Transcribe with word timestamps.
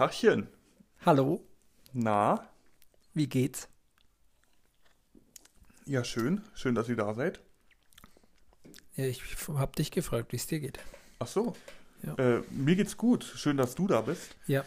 Tachchen. 0.00 0.48
Hallo, 1.04 1.46
Na? 1.92 2.48
wie 3.12 3.26
geht's? 3.26 3.68
Ja, 5.84 6.04
schön. 6.04 6.40
Schön, 6.54 6.74
dass 6.74 6.88
ihr 6.88 6.96
da 6.96 7.12
seid. 7.12 7.42
Ja, 8.96 9.04
ich 9.04 9.22
hab 9.48 9.76
dich 9.76 9.90
gefragt, 9.90 10.32
wie 10.32 10.36
es 10.36 10.46
dir 10.46 10.58
geht. 10.58 10.78
Ach 11.18 11.26
so. 11.26 11.54
Ja. 12.02 12.14
Äh, 12.14 12.42
mir 12.48 12.76
geht's 12.76 12.96
gut. 12.96 13.24
Schön, 13.24 13.58
dass 13.58 13.74
du 13.74 13.86
da 13.88 14.00
bist. 14.00 14.34
Ja. 14.46 14.64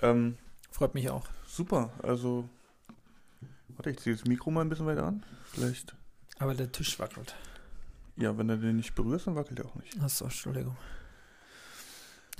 Ähm, 0.00 0.38
Freut 0.70 0.94
mich 0.94 1.10
auch. 1.10 1.26
super. 1.46 1.92
Also, 2.02 2.48
warte, 3.76 3.90
ich 3.90 3.98
ziehe 3.98 4.16
das 4.16 4.24
Mikro 4.24 4.50
mal 4.50 4.62
ein 4.62 4.70
bisschen 4.70 4.86
weiter 4.86 5.04
an. 5.04 5.22
Vielleicht. 5.52 5.94
Aber 6.38 6.54
der 6.54 6.72
Tisch 6.72 6.98
wackelt. 6.98 7.34
Ja, 8.16 8.38
wenn 8.38 8.48
du 8.48 8.56
den 8.56 8.76
nicht 8.76 8.94
berührst, 8.94 9.26
dann 9.26 9.36
wackelt 9.36 9.58
er 9.58 9.66
auch 9.66 9.74
nicht. 9.74 10.00
Achso, 10.00 10.24
Entschuldigung. 10.24 10.74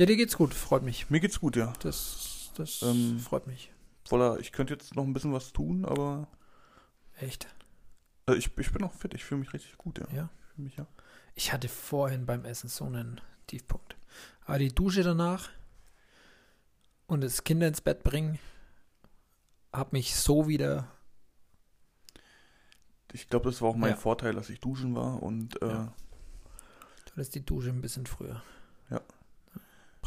Ja, 0.01 0.07
dir 0.07 0.17
geht's 0.17 0.39
gut, 0.39 0.55
freut 0.55 0.83
mich. 0.83 1.11
Mir 1.11 1.21
geht's 1.21 1.41
gut, 1.41 1.57
ja. 1.57 1.75
Das, 1.83 2.53
das 2.57 2.81
Ähm. 2.81 3.19
freut 3.19 3.47
mich. 3.47 3.71
Voller, 4.09 4.39
ich 4.41 4.51
könnte 4.51 4.73
jetzt 4.73 4.97
noch 4.97 5.05
ein 5.05 5.13
bisschen 5.13 5.35
was 5.35 5.53
tun, 5.53 5.85
aber 5.85 6.27
Echt. 7.19 7.47
äh, 8.27 8.33
ich, 8.35 8.51
ich 8.57 8.73
bin 8.73 8.83
auch 8.83 8.95
fit. 8.95 9.13
Ich 9.13 9.25
fühle 9.25 9.41
mich 9.41 9.53
richtig 9.53 9.77
gut, 9.77 9.99
ja. 9.99 10.07
Ja. 10.11 10.31
Ich 10.53 10.59
mich 10.59 10.77
ja. 10.79 10.87
Ich 11.35 11.53
hatte 11.53 11.69
vorhin 11.69 12.25
beim 12.25 12.47
Essen 12.47 12.71
so 12.71 12.87
einen 12.87 13.21
Tiefpunkt. 13.47 13.95
Aber 14.47 14.59
die 14.59 14.75
Dusche 14.75 15.03
danach 15.03 15.51
und 17.07 17.21
das 17.21 17.45
Kind 17.45 17.63
ins 17.63 17.83
Bett 17.83 18.03
bringen, 18.03 18.39
hat 19.71 19.93
mich 19.93 20.17
so 20.17 20.49
wieder. 20.49 20.89
Ich 23.13 23.29
glaube, 23.29 23.51
das 23.51 23.61
war 23.61 23.69
auch 23.69 23.77
mein 23.77 23.91
Ja. 23.91 23.97
Vorteil, 23.97 24.33
dass 24.33 24.49
ich 24.49 24.61
duschen 24.61 24.95
war 24.95 25.23
und 25.23 25.61
äh, 25.61 25.69
Ja. 25.69 25.93
Du 27.05 27.13
lässt 27.17 27.35
die 27.35 27.45
Dusche 27.45 27.69
ein 27.69 27.83
bisschen 27.83 28.07
früher. 28.07 28.43
Ja. 28.89 29.03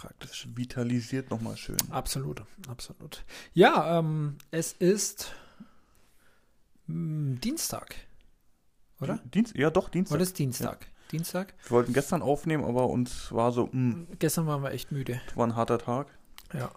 Praktisch. 0.07 0.43
das 0.47 0.57
vitalisiert 0.57 1.29
nochmal 1.29 1.57
schön. 1.57 1.77
Absolut, 1.89 2.43
absolut. 2.67 3.23
Ja, 3.53 3.99
ähm, 3.99 4.37
es 4.51 4.73
ist 4.73 5.33
mm, 6.87 7.35
Dienstag. 7.35 7.95
Oder? 8.99 9.19
Dienst, 9.33 9.55
ja, 9.55 9.69
doch, 9.69 9.89
Dienstag. 9.89 10.15
Oder 10.15 10.23
ist 10.23 10.37
Dienstag? 10.39 10.87
Dienstag? 11.11 11.53
Wir 11.63 11.71
wollten 11.71 11.93
gestern 11.93 12.21
aufnehmen, 12.21 12.63
aber 12.63 12.87
uns 12.89 13.31
war 13.31 13.51
so, 13.51 13.69
mh, 13.71 14.07
Gestern 14.19 14.47
waren 14.47 14.63
wir 14.63 14.71
echt 14.71 14.91
müde. 14.91 15.21
war 15.35 15.45
ein 15.47 15.55
harter 15.55 15.77
Tag. 15.79 16.07
Ja. 16.53 16.71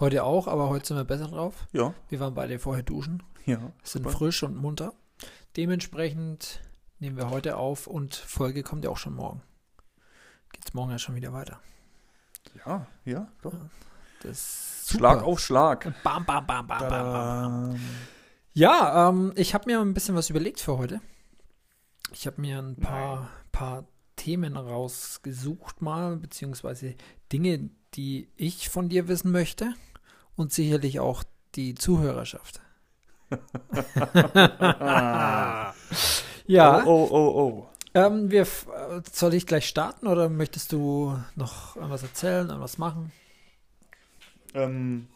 Heute 0.00 0.24
auch, 0.24 0.46
aber 0.46 0.68
heute 0.68 0.86
sind 0.86 0.96
wir 0.96 1.04
besser 1.04 1.26
drauf. 1.28 1.66
Ja, 1.72 1.92
Wir 2.08 2.20
waren 2.20 2.34
beide 2.34 2.58
vorher 2.58 2.82
duschen, 2.84 3.22
ja. 3.46 3.58
sind 3.82 4.04
super. 4.04 4.10
frisch 4.10 4.42
und 4.42 4.56
munter. 4.56 4.92
Dementsprechend 5.56 6.60
nehmen 7.00 7.16
wir 7.16 7.30
heute 7.30 7.56
auf 7.56 7.86
und 7.88 8.14
Folge 8.14 8.62
kommt 8.62 8.84
ja 8.84 8.90
auch 8.90 8.96
schon 8.96 9.14
morgen. 9.14 9.42
Geht's 10.52 10.72
morgen 10.72 10.92
ja 10.92 10.98
schon 10.98 11.16
wieder 11.16 11.32
weiter. 11.32 11.60
Ja, 12.66 12.86
ja, 13.04 13.28
doch. 13.42 13.54
Schlag 14.86 15.22
auf 15.22 15.40
Schlag. 15.40 15.92
Bam, 16.02 16.24
bam, 16.24 16.46
bam, 16.46 16.66
bam, 16.66 16.78
bam, 16.80 16.88
bam. 16.88 17.80
Ja, 18.52 19.08
ähm, 19.08 19.32
ich 19.36 19.54
habe 19.54 19.70
mir 19.70 19.80
ein 19.80 19.94
bisschen 19.94 20.14
was 20.14 20.30
überlegt 20.30 20.60
für 20.60 20.78
heute. 20.78 21.00
Ich 22.12 22.26
habe 22.26 22.40
mir 22.40 22.58
ein 22.58 22.76
paar, 22.76 23.28
paar 23.52 23.84
Themen 24.16 24.56
rausgesucht 24.56 25.82
mal, 25.82 26.16
beziehungsweise 26.16 26.94
Dinge, 27.32 27.70
die 27.94 28.28
ich 28.36 28.68
von 28.68 28.88
dir 28.88 29.08
wissen 29.08 29.30
möchte 29.30 29.74
und 30.34 30.52
sicherlich 30.52 31.00
auch 31.00 31.22
die 31.54 31.74
Zuhörerschaft. 31.74 32.60
ja, 36.46 36.82
Oh, 36.84 37.08
oh, 37.08 37.08
oh, 37.10 37.40
oh. 37.40 37.68
Ähm, 37.94 38.30
wir, 38.30 38.42
äh, 38.42 39.02
soll 39.10 39.34
ich 39.34 39.46
gleich 39.46 39.66
starten 39.68 40.06
oder 40.06 40.28
möchtest 40.28 40.72
du 40.72 41.18
noch 41.36 41.76
was 41.76 42.02
erzählen, 42.02 42.48
was 42.60 42.78
machen? 42.78 43.12
Ähm, 44.54 45.08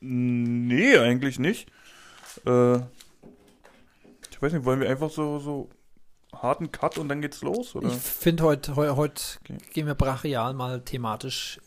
nee, 0.00 0.96
eigentlich 0.98 1.38
nicht. 1.38 1.70
Äh, 2.46 2.76
ich 4.30 4.40
weiß 4.40 4.52
nicht, 4.52 4.64
wollen 4.64 4.80
wir 4.80 4.88
einfach 4.90 5.10
so, 5.10 5.38
so 5.38 5.70
harten 6.34 6.72
Cut 6.72 6.98
und 6.98 7.08
dann 7.08 7.20
geht's 7.20 7.42
los? 7.42 7.76
Oder? 7.76 7.88
Ich 7.88 7.94
finde, 7.94 8.42
heute 8.44 8.76
heu, 8.76 8.96
heut 8.96 9.38
Okay. 9.42 9.58
gehen 9.72 9.86
wir 9.86 9.94
brachial 9.94 10.54
mal 10.54 10.80
thematisch 10.82 11.60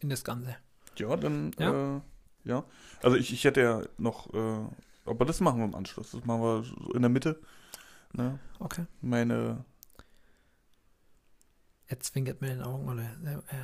in 0.00 0.08
das 0.08 0.24
Ganze. 0.24 0.56
Ja, 0.96 1.16
dann, 1.16 1.52
Ja. 1.58 1.96
Äh, 1.96 2.00
ja. 2.44 2.64
Also 3.02 3.16
ich, 3.16 3.32
ich 3.32 3.44
hätte 3.44 3.60
ja 3.60 3.82
noch, 3.98 4.32
äh, 4.32 4.64
aber 5.04 5.24
das 5.24 5.40
machen 5.40 5.58
wir 5.58 5.64
im 5.64 5.74
Anschluss. 5.74 6.12
Das 6.12 6.24
machen 6.24 6.42
wir 6.42 6.62
so 6.62 6.92
in 6.92 7.02
der 7.02 7.08
Mitte. 7.08 7.40
Ne? 8.16 8.38
Okay. 8.58 8.86
Meine, 9.02 9.64
Er 11.86 12.00
zwinkert 12.00 12.40
mit 12.40 12.50
den 12.50 12.62
Augen 12.62 12.88
oder 12.88 13.02
äh, 13.02 13.56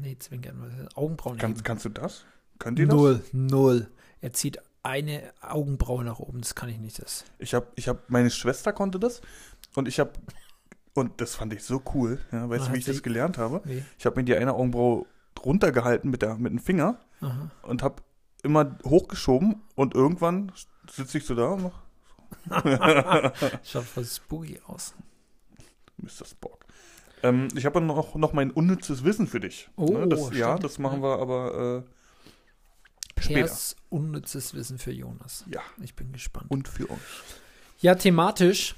nee, 0.00 0.16
zwinkert 0.18 0.54
mit 0.56 0.72
den 0.72 0.88
Augenbrauen. 0.94 1.38
kann, 1.38 1.52
heben. 1.52 1.62
kannst 1.62 1.84
du 1.84 1.88
das? 1.88 2.24
Könnt 2.58 2.78
ihr 2.78 2.86
das? 2.86 2.94
null, 2.94 3.24
null. 3.32 3.90
Er 4.20 4.32
zieht 4.32 4.60
eine 4.82 5.32
Augenbraue 5.40 6.04
nach 6.04 6.18
oben, 6.18 6.40
das 6.40 6.54
kann 6.54 6.68
ich 6.68 6.78
nicht. 6.78 7.00
Das. 7.00 7.24
Ich 7.38 7.54
habe, 7.54 7.68
ich 7.76 7.88
habe, 7.88 8.00
meine 8.08 8.30
Schwester 8.30 8.72
konnte 8.72 8.98
das 8.98 9.20
und 9.74 9.88
ich 9.88 10.00
habe, 10.00 10.12
und 10.94 11.20
das 11.20 11.34
fand 11.36 11.52
ich 11.52 11.62
so 11.62 11.82
cool. 11.94 12.18
Ja, 12.32 12.48
weißt 12.48 12.68
du, 12.68 12.72
wie 12.72 12.78
ich 12.78 12.84
das 12.84 13.02
gelernt 13.02 13.38
habe? 13.38 13.60
Wie? 13.64 13.84
Ich 13.98 14.06
habe 14.06 14.16
mir 14.16 14.24
die 14.24 14.34
eine 14.34 14.54
Augenbraue 14.54 15.06
runtergehalten 15.44 16.10
mit, 16.10 16.22
der, 16.22 16.36
mit 16.36 16.52
dem 16.52 16.58
Finger 16.58 16.98
Aha. 17.20 17.50
und 17.62 17.82
habe 17.82 18.02
immer 18.42 18.76
hochgeschoben 18.84 19.62
und 19.74 19.94
irgendwann 19.94 20.52
sitze 20.90 21.18
ich 21.18 21.24
so 21.26 21.34
da 21.34 21.48
und 21.50 21.62
mach 21.62 21.82
Schaut 23.64 23.84
voll 23.84 24.04
spooky 24.04 24.60
aus. 24.66 24.94
Mr. 25.98 26.24
Spock. 26.24 26.64
Ähm, 27.22 27.48
ich 27.54 27.66
habe 27.66 27.80
noch, 27.80 28.14
noch 28.14 28.32
mein 28.32 28.50
unnützes 28.50 29.04
Wissen 29.04 29.26
für 29.26 29.40
dich. 29.40 29.68
Oh, 29.76 29.92
Ne, 29.98 30.08
das, 30.08 30.30
ja, 30.34 30.58
das 30.58 30.78
machen 30.78 31.02
wir 31.02 31.18
aber 31.18 31.84
äh, 33.16 33.20
später. 33.20 33.40
Pers 33.40 33.76
unnützes 33.90 34.54
Wissen 34.54 34.78
für 34.78 34.92
Jonas. 34.92 35.44
Ja, 35.50 35.60
Ich 35.82 35.94
bin 35.94 36.12
gespannt. 36.12 36.50
und 36.50 36.68
für 36.68 36.88
euch. 36.90 36.98
Ja, 37.80 37.94
thematisch. 37.94 38.74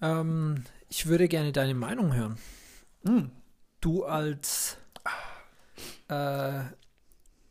Ähm, 0.00 0.64
ich 0.88 1.06
würde 1.06 1.28
gerne 1.28 1.52
deine 1.52 1.74
Meinung 1.74 2.14
hören. 2.14 2.38
Hm. 3.06 3.30
Du 3.80 4.04
als 4.04 4.78
äh, 6.08 6.60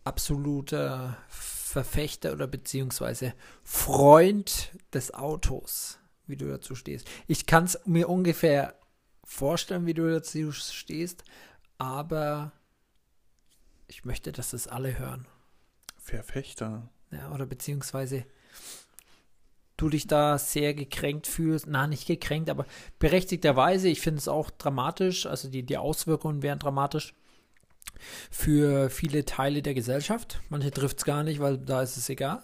absoluter 0.03 1.17
Verfechter 1.73 2.33
oder 2.33 2.45
beziehungsweise 2.45 3.33
Freund 3.63 4.71
des 4.93 5.11
Autos, 5.11 5.97
wie 6.27 6.37
du 6.37 6.47
dazu 6.47 6.75
stehst. 6.75 7.09
Ich 7.25 7.47
kann 7.47 7.63
es 7.63 7.79
mir 7.85 8.09
ungefähr 8.09 8.75
vorstellen, 9.23 9.87
wie 9.87 9.95
du 9.95 10.07
dazu 10.07 10.51
stehst, 10.51 11.23
aber 11.79 12.51
ich 13.87 14.05
möchte, 14.05 14.31
dass 14.31 14.51
das 14.51 14.67
alle 14.67 14.99
hören. 14.99 15.27
Verfechter. 15.97 16.89
Ja, 17.09 17.31
oder 17.31 17.47
beziehungsweise 17.47 18.23
du 19.75 19.89
dich 19.89 20.05
da 20.05 20.37
sehr 20.37 20.75
gekränkt 20.75 21.25
fühlst. 21.25 21.65
Na, 21.67 21.87
nicht 21.87 22.05
gekränkt, 22.05 22.51
aber 22.51 22.67
berechtigterweise. 22.99 23.87
Ich 23.89 24.01
finde 24.01 24.19
es 24.19 24.27
auch 24.27 24.51
dramatisch. 24.51 25.25
Also 25.25 25.49
die, 25.49 25.63
die 25.63 25.77
Auswirkungen 25.77 26.43
wären 26.43 26.59
dramatisch 26.59 27.15
für 28.31 28.89
viele 28.89 29.25
Teile 29.25 29.61
der 29.61 29.73
Gesellschaft. 29.73 30.41
Manche 30.49 30.71
trifft 30.71 30.97
es 30.97 31.05
gar 31.05 31.23
nicht, 31.23 31.39
weil 31.39 31.57
da 31.57 31.81
ist 31.81 31.97
es 31.97 32.09
egal. 32.09 32.43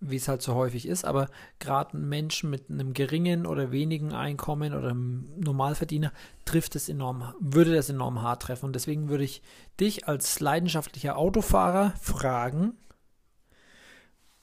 Wie 0.00 0.16
es 0.16 0.28
halt 0.28 0.42
so 0.42 0.54
häufig 0.54 0.86
ist, 0.86 1.06
aber 1.06 1.28
gerade 1.58 1.96
Menschen 1.96 2.50
mit 2.50 2.68
einem 2.68 2.92
geringen 2.92 3.46
oder 3.46 3.72
wenigen 3.72 4.12
Einkommen 4.12 4.74
oder 4.74 4.90
einem 4.90 5.26
Normalverdiener 5.38 6.12
trifft 6.44 6.76
es 6.76 6.90
enorm, 6.90 7.32
würde 7.40 7.74
das 7.74 7.88
enorm 7.88 8.20
hart 8.20 8.42
treffen. 8.42 8.66
Und 8.66 8.74
deswegen 8.74 9.08
würde 9.08 9.24
ich 9.24 9.40
dich 9.80 10.06
als 10.06 10.38
leidenschaftlicher 10.40 11.16
Autofahrer 11.16 11.94
fragen, 11.98 12.74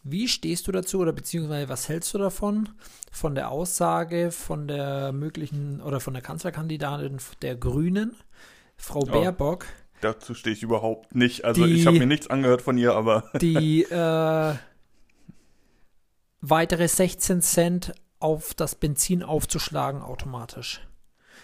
wie 0.04 0.28
stehst 0.28 0.68
du 0.68 0.72
dazu 0.72 1.00
oder 1.00 1.14
beziehungsweise 1.14 1.70
was 1.70 1.88
hältst 1.88 2.14
du 2.14 2.18
davon, 2.18 2.70
von 3.12 3.36
der 3.36 3.52
Aussage 3.52 4.32
von 4.32 4.68
der 4.68 5.14
möglichen 5.14 5.82
oder 5.82 6.00
von 6.00 6.14
der 6.14 6.24
Kanzlerkandidatin 6.24 7.18
der 7.42 7.56
Grünen, 7.56 8.16
Frau 8.84 9.06
Ja. 9.06 9.12
Baerbock, 9.14 9.66
Dazu 10.02 10.34
stehe 10.34 10.54
ich 10.54 10.62
überhaupt 10.64 11.16
nicht. 11.16 11.46
Also 11.46 11.66
Die- 11.66 11.72
ich 11.76 11.88
habe 11.88 11.98
mir 11.98 12.06
nichts 12.06 12.28
angehört 12.28 12.62
von 12.62 12.78
ihr, 12.78 12.94
aber 12.94 13.24
die 13.42 13.84
äh, 13.84 14.54
weitere 16.42 16.88
16 16.90 17.42
Cent 17.42 17.94
auf 18.20 18.54
das 18.54 18.76
Benzin 18.76 19.24
aufzuschlagen 19.24 20.02
automatisch. 20.02 20.82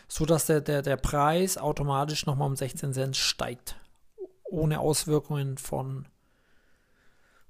So 0.09 0.25
dass 0.25 0.45
der, 0.47 0.59
der, 0.59 0.81
der 0.81 0.97
Preis 0.97 1.57
automatisch 1.57 2.25
nochmal 2.25 2.47
um 2.47 2.55
16 2.57 2.93
Cent 2.93 3.15
steigt. 3.15 3.75
Ohne 4.43 4.79
Auswirkungen 4.81 5.57
von 5.57 6.05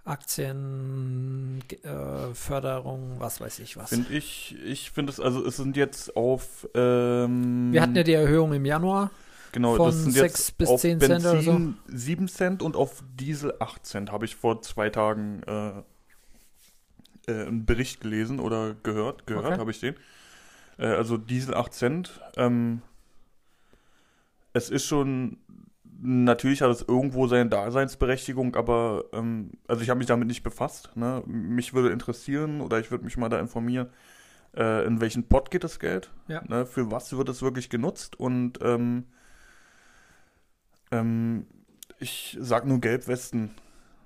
Aktien, 0.05 1.63
Ge- 1.67 1.79
äh, 1.83 2.33
Förderung, 2.33 3.15
was 3.19 3.41
weiß 3.41 3.59
ich 3.59 3.77
was. 3.77 3.89
finde 3.89 4.13
ich, 4.13 4.55
ich 4.63 4.91
finde 4.91 5.11
es, 5.11 5.19
also 5.19 5.45
es 5.45 5.57
sind 5.57 5.77
jetzt 5.77 6.15
auf 6.15 6.67
ähm, 6.75 7.71
Wir 7.71 7.81
hatten 7.81 7.95
ja 7.95 8.03
die 8.03 8.13
Erhöhung 8.13 8.53
im 8.53 8.65
Januar. 8.65 9.11
Genau, 9.51 9.75
von 9.75 9.87
das 9.87 10.03
sind 10.03 10.15
jetzt 10.15 10.57
bis 10.57 10.69
auf 10.69 10.81
zehn 10.81 10.99
Cent 10.99 11.25
oder 11.25 11.41
so. 11.41 11.51
Benzin 11.51 11.77
7 11.87 12.27
Cent 12.27 12.61
und 12.63 12.75
auf 12.75 13.03
Diesel 13.19 13.53
8 13.59 13.85
Cent. 13.85 14.11
Habe 14.11 14.25
ich 14.25 14.35
vor 14.35 14.61
zwei 14.61 14.89
Tagen 14.89 15.43
äh, 15.43 15.69
äh, 17.27 17.47
einen 17.47 17.65
Bericht 17.65 18.01
gelesen 18.01 18.39
oder 18.39 18.75
gehört, 18.83 19.27
gehört 19.27 19.45
Okay. 19.45 19.57
habe 19.57 19.71
ich 19.71 19.79
den. 19.79 19.95
Äh, 20.77 20.87
also 20.87 21.17
Diesel 21.17 21.53
8 21.53 21.73
Cent. 21.73 22.21
Ähm, 22.37 22.81
es 24.53 24.69
ist 24.69 24.85
schon 24.85 25.37
natürlich 26.01 26.61
hat 26.61 26.71
es 26.71 26.81
irgendwo 26.81 27.27
seine 27.27 27.49
Daseinsberechtigung, 27.49 28.55
aber 28.55 29.05
ähm, 29.13 29.51
also 29.67 29.81
ich 29.81 29.89
habe 29.89 29.97
mich 29.97 30.07
damit 30.07 30.27
nicht 30.27 30.43
befasst. 30.43 30.91
Ne? 30.95 31.23
Mich 31.25 31.73
würde 31.73 31.89
interessieren 31.89 32.61
oder 32.61 32.79
ich 32.79 32.91
würde 32.91 33.05
mich 33.05 33.17
mal 33.17 33.29
da 33.29 33.39
informieren, 33.39 33.89
äh, 34.55 34.85
in 34.85 35.01
welchen 35.01 35.27
Pot 35.27 35.51
geht 35.51 35.63
das 35.63 35.79
Geld? 35.79 36.11
Ja. 36.27 36.41
Ne? 36.47 36.65
Für 36.65 36.91
was 36.91 37.15
wird 37.15 37.29
es 37.29 37.41
wirklich 37.41 37.69
genutzt? 37.69 38.19
Und 38.19 38.59
ähm, 38.61 39.05
ähm, 40.91 41.47
ich 41.99 42.37
sag 42.39 42.65
nur 42.65 42.79
Gelbwesten. 42.79 43.51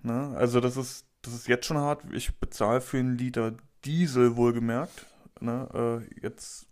Ne? 0.01 0.33
Also 0.35 0.59
das 0.59 0.77
ist, 0.77 1.05
das 1.21 1.33
ist 1.33 1.47
jetzt 1.47 1.65
schon 1.65 1.77
hart. 1.77 2.01
Ich 2.11 2.37
bezahle 2.37 2.81
für 2.81 2.97
einen 2.97 3.17
Liter 3.17 3.53
Diesel 3.85 4.35
wohlgemerkt. 4.35 5.05
Ne? 5.39 6.03
Äh, 6.11 6.21
jetzt 6.21 6.67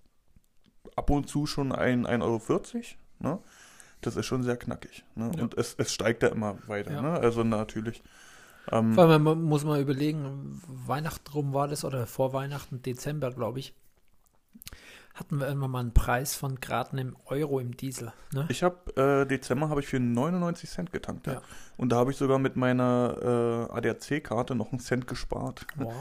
ab 0.96 1.10
und 1.10 1.28
zu 1.28 1.46
schon 1.46 1.74
1,40 1.74 2.22
Euro. 2.22 2.42
Ne? 3.20 3.40
Das 4.02 4.16
ist 4.16 4.26
schon 4.26 4.44
sehr 4.44 4.58
knackig. 4.58 5.04
Ne? 5.16 5.32
Ja. 5.36 5.44
Und 5.44 5.58
es, 5.58 5.76
es 5.78 5.94
steigt 5.94 6.24
ja 6.24 6.30
immer 6.30 6.58
weiter. 6.68 6.92
Ja. 6.92 7.02
Ne? 7.02 7.12
Also 7.12 7.44
natürlich. 7.44 8.02
Ähm, 8.72 8.94
Vor 8.94 9.06
allem 9.06 9.24
man 9.24 9.42
muss 9.42 9.64
mal 9.64 9.82
überlegen, 9.82 10.62
Weihnachten 10.68 11.32
rum 11.32 11.54
war 11.54 11.68
das 11.68 11.86
oder 11.86 12.08
vor 12.08 12.34
Weihnachten, 12.34 12.82
Dezember, 12.82 13.32
glaube 13.32 13.60
ich, 13.60 13.74
hatten 15.14 15.40
wir 15.40 15.48
irgendwann 15.48 15.72
mal 15.72 15.80
einen 15.80 15.94
Preis 15.94 16.36
von 16.36 16.60
gerade 16.60 16.92
einem 16.94 17.16
Euro 17.26 17.60
im 17.60 17.76
Diesel. 17.76 18.14
Ne? 18.34 18.46
ich 18.50 18.64
habe 18.64 18.96
äh, 18.96 19.26
Dezember 19.28 19.70
habe 19.70 19.82
ich 19.82 19.88
für 19.88 20.00
99 20.00 20.70
Cent 20.70 20.92
getankt. 20.92 21.28
Ja. 21.28 21.42
Und 21.78 21.92
da 21.92 21.98
habe 21.98 22.12
ich 22.12 22.18
sogar 22.18 22.40
mit 22.40 22.56
meiner 22.56 23.68
äh, 23.72 23.74
ADAC-Karte 23.78 24.56
noch 24.56 24.72
einen 24.72 24.80
Cent 24.80 25.08
gespart. 25.08 25.66
Wow. 25.76 25.94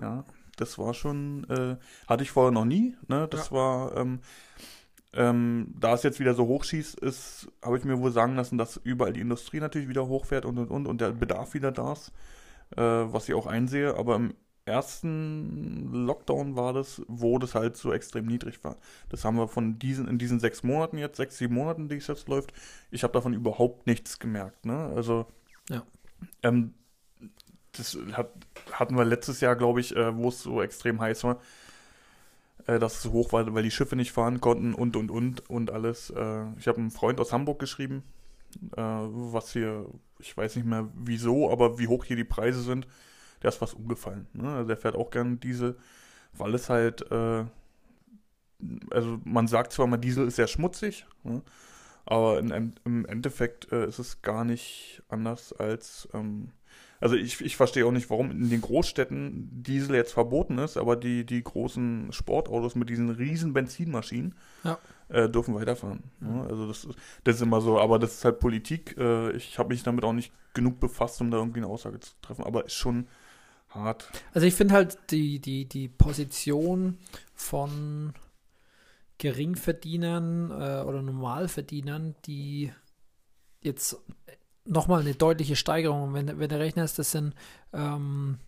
Ja, 0.00 0.24
das 0.56 0.78
war 0.78 0.92
schon, 0.94 1.44
äh, 1.48 1.76
hatte 2.06 2.22
ich 2.22 2.30
vorher 2.30 2.52
noch 2.52 2.64
nie. 2.64 2.96
Ne? 3.06 3.26
Das 3.30 3.50
Ja. 3.50 3.56
war, 3.56 3.96
ähm, 3.96 4.20
ähm, 5.14 5.74
da 5.78 5.94
es 5.94 6.02
jetzt 6.02 6.20
wieder 6.20 6.34
so 6.34 6.46
hochschießt, 6.46 7.00
ist, 7.00 7.48
habe 7.62 7.78
ich 7.78 7.84
mir 7.84 7.98
wohl 7.98 8.12
sagen 8.12 8.36
lassen, 8.36 8.58
dass 8.58 8.76
überall 8.76 9.12
die 9.14 9.20
Industrie 9.20 9.60
natürlich 9.60 9.88
wieder 9.88 10.06
hochfährt 10.06 10.44
und 10.44 10.58
und 10.58 10.70
und 10.70 10.86
und 10.86 11.00
der 11.00 11.12
Bedarf 11.12 11.54
wieder 11.54 11.72
da 11.72 11.92
ist, 11.94 12.12
äh, 12.76 12.82
was 12.82 13.28
ich 13.28 13.34
auch 13.34 13.46
einsehe. 13.46 13.96
Aber 13.96 14.16
im 14.16 14.34
ersten 14.68 15.92
Lockdown 15.92 16.54
war 16.56 16.72
das, 16.72 17.02
wo 17.08 17.38
das 17.38 17.54
halt 17.56 17.76
so 17.76 17.92
extrem 17.92 18.26
niedrig 18.26 18.62
war. 18.64 18.76
Das 19.08 19.24
haben 19.24 19.36
wir 19.36 19.48
von 19.48 19.78
diesen, 19.78 20.06
in 20.08 20.18
diesen 20.18 20.38
sechs 20.40 20.62
Monaten 20.62 20.98
jetzt, 20.98 21.16
sechs, 21.16 21.38
sieben 21.38 21.54
Monaten, 21.54 21.88
die 21.88 21.96
es 21.96 22.06
jetzt 22.06 22.28
läuft, 22.28 22.52
ich 22.90 23.02
habe 23.02 23.12
davon 23.12 23.34
überhaupt 23.34 23.86
nichts 23.86 24.18
gemerkt. 24.20 24.64
Ne? 24.66 24.92
Also, 24.94 25.26
Ja. 25.70 25.82
ähm, 26.42 26.74
das 27.72 27.98
hat, 28.12 28.30
hatten 28.72 28.96
wir 28.96 29.04
letztes 29.04 29.40
Jahr, 29.40 29.56
glaube 29.56 29.80
ich, 29.80 29.94
äh, 29.96 30.16
wo 30.16 30.28
es 30.28 30.42
so 30.42 30.62
extrem 30.62 31.00
heiß 31.00 31.24
war, 31.24 31.40
äh, 32.66 32.78
dass 32.78 32.96
es 32.96 33.02
so 33.02 33.12
hoch 33.12 33.32
war, 33.32 33.52
weil 33.54 33.62
die 33.62 33.70
Schiffe 33.70 33.96
nicht 33.96 34.12
fahren 34.12 34.40
konnten 34.40 34.74
und 34.74 34.96
und 34.96 35.10
und 35.10 35.48
und 35.50 35.70
alles. 35.70 36.10
Äh, 36.10 36.44
ich 36.58 36.68
habe 36.68 36.78
einen 36.78 36.90
Freund 36.90 37.20
aus 37.20 37.32
Hamburg 37.32 37.58
geschrieben, 37.58 38.02
äh, 38.76 38.80
was 38.80 39.52
hier, 39.52 39.86
ich 40.18 40.36
weiß 40.36 40.56
nicht 40.56 40.66
mehr 40.66 40.88
wieso, 40.94 41.50
aber 41.52 41.78
wie 41.78 41.88
hoch 41.88 42.04
hier 42.04 42.16
die 42.16 42.24
Preise 42.24 42.62
sind, 42.62 42.86
der 43.42 43.48
ist 43.50 43.56
fast 43.58 43.74
umgefallen. 43.74 44.26
Ne? 44.32 44.48
Also 44.48 44.68
der 44.68 44.76
fährt 44.76 44.96
auch 44.96 45.10
gern 45.10 45.40
Diesel, 45.40 45.76
weil 46.32 46.54
es 46.54 46.68
halt, 46.70 47.10
äh, 47.10 47.44
also 48.90 49.18
man 49.24 49.46
sagt 49.46 49.72
zwar 49.72 49.86
mal, 49.86 49.96
Diesel 49.98 50.26
ist 50.26 50.36
sehr 50.36 50.46
schmutzig, 50.48 51.06
ne? 51.22 51.42
aber 52.06 52.38
in, 52.40 52.74
im 52.84 53.06
Endeffekt 53.06 53.70
äh, 53.72 53.86
ist 53.86 53.98
es 53.98 54.22
gar 54.22 54.44
nicht 54.44 55.02
anders 55.08 55.52
als, 55.52 56.08
ähm, 56.14 56.50
also 57.00 57.14
ich, 57.14 57.40
ich 57.42 57.56
verstehe 57.56 57.86
auch 57.86 57.92
nicht, 57.92 58.10
warum 58.10 58.32
in 58.32 58.50
den 58.50 58.60
Großstädten 58.60 59.62
Diesel 59.62 59.94
jetzt 59.94 60.12
verboten 60.12 60.58
ist, 60.58 60.76
aber 60.76 60.96
die, 60.96 61.24
die 61.24 61.42
großen 61.44 62.12
Sportautos 62.12 62.74
mit 62.74 62.88
diesen 62.90 63.10
riesen 63.10 63.52
Benzinmaschinen 63.52 64.34
Ja. 64.64 64.78
äh, 65.08 65.28
dürfen 65.28 65.54
weiterfahren. 65.54 66.02
Ne? 66.18 66.44
Also 66.50 66.66
das, 66.66 66.84
ist- 66.84 66.98
das 67.22 67.36
ist 67.36 67.42
immer 67.42 67.60
so, 67.60 67.78
aber 67.78 68.00
das 68.00 68.14
ist 68.14 68.24
halt 68.24 68.40
Politik. 68.40 68.96
Äh, 68.98 69.30
ich 69.32 69.58
habe 69.60 69.68
mich 69.68 69.84
damit 69.84 70.02
auch 70.04 70.12
nicht 70.12 70.32
genug 70.54 70.80
befasst, 70.80 71.20
um 71.20 71.30
da 71.30 71.36
irgendwie 71.36 71.60
eine 71.60 71.68
Aussage 71.68 72.00
zu 72.00 72.10
treffen, 72.20 72.44
aber 72.44 72.66
ist 72.66 72.74
schon 72.74 73.06
hart. 73.70 74.08
Also 74.32 74.46
ich 74.46 74.54
finde 74.54 74.74
halt 74.74 74.98
die, 75.10 75.40
die, 75.40 75.66
die 75.66 75.88
Position 75.88 76.98
von 77.34 78.14
Geringverdienern 79.18 80.50
äh, 80.50 80.82
oder 80.84 81.02
Normalverdienern, 81.02 82.14
die 82.24 82.72
jetzt 83.60 83.96
nochmal 84.64 85.00
eine 85.00 85.14
deutliche 85.14 85.56
Steigerung, 85.56 86.14
wenn, 86.14 86.38
wenn 86.38 86.48
du 86.48 86.58
rechnest, 86.58 86.98
das 86.98 87.10
sind, 87.10 87.34
ähm, 87.72 88.38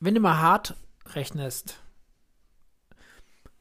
wenn 0.00 0.14
du 0.14 0.20
mal 0.20 0.38
hart 0.38 0.74
rechnest, 1.14 1.78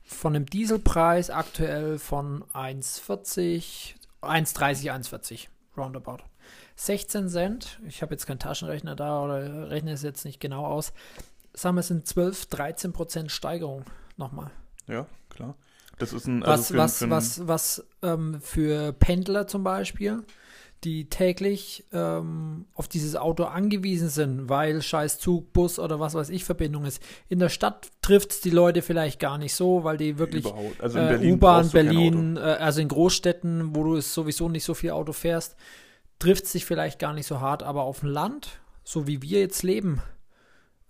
von 0.04 0.36
einem 0.36 0.46
Dieselpreis 0.46 1.30
aktuell 1.30 1.98
von 1.98 2.44
1,40, 2.54 3.96
1,30, 4.22 4.92
1,40, 4.92 5.48
roundabout. 5.78 6.31
16 6.76 7.30
Cent, 7.30 7.80
ich 7.88 8.02
habe 8.02 8.14
jetzt 8.14 8.26
keinen 8.26 8.40
Taschenrechner 8.40 8.96
da 8.96 9.24
oder 9.24 9.70
rechne 9.70 9.92
es 9.92 10.04
jetzt 10.04 10.26
nicht 10.26 10.40
genau 10.40 10.66
aus, 10.66 10.94
sagen 11.54 11.76
wir, 11.76 11.82
es 11.82 11.88
sind 11.88 12.08
12, 12.08 12.48
13 12.48 12.94
Prozent 12.94 13.32
Steigerung 13.32 13.86
nochmal. 14.18 14.52
Ja, 14.88 15.06
klar. 15.30 15.56
Das 16.00 16.14
ist 16.14 16.28
ein, 16.28 16.42
Was, 16.42 16.70
für, 16.70 16.78
was, 16.78 16.98
für 16.98 17.10
was, 17.10 17.48
was 17.48 17.86
ähm, 18.02 18.40
für 18.42 18.92
Pendler 18.94 19.46
zum 19.46 19.64
Beispiel, 19.64 20.24
die 20.84 21.10
täglich 21.10 21.86
ähm, 21.94 22.66
auf 22.74 22.88
dieses 22.88 23.16
Auto 23.16 23.44
angewiesen 23.44 24.10
sind, 24.10 24.50
weil 24.50 24.82
scheiß 24.82 25.20
Zug, 25.20 25.54
Bus 25.54 25.78
oder 25.78 26.00
was 26.00 26.16
weiß 26.16 26.30
ich 26.30 26.44
Verbindung 26.44 26.86
ist. 26.86 27.04
In 27.30 27.38
der 27.38 27.50
Stadt 27.50 27.92
trifft 28.02 28.32
es 28.32 28.42
die 28.42 28.50
Leute 28.50 28.82
vielleicht 28.82 29.20
gar 29.20 29.38
nicht 29.38 29.54
so, 29.54 29.84
weil 29.84 29.98
die 29.98 30.18
wirklich. 30.18 30.46
Also 30.80 30.98
in 30.98 31.06
äh, 31.06 31.10
Berlin 31.10 31.34
U-Bahn, 31.36 31.66
Auto. 31.66 31.74
Berlin, 31.74 32.38
äh, 32.38 32.40
also 32.40 32.82
in 32.82 32.88
Großstädten, 32.88 33.76
wo 33.76 33.84
du 33.84 33.96
es 33.98 34.12
sowieso 34.12 34.50
nicht 34.50 34.64
so 34.64 34.74
viel 34.74 34.90
Auto 34.90 35.14
fährst, 35.14 35.56
trifft 36.22 36.48
sich 36.48 36.66
vielleicht 36.66 37.00
gar 37.00 37.14
nicht 37.14 37.26
so 37.26 37.42
hart, 37.42 37.64
aber 37.64 37.82
auf 37.82 38.02
dem 38.02 38.10
Land, 38.10 38.62
so 38.84 39.08
wie 39.08 39.22
wir 39.22 39.40
jetzt 39.40 39.64
leben, 39.64 40.02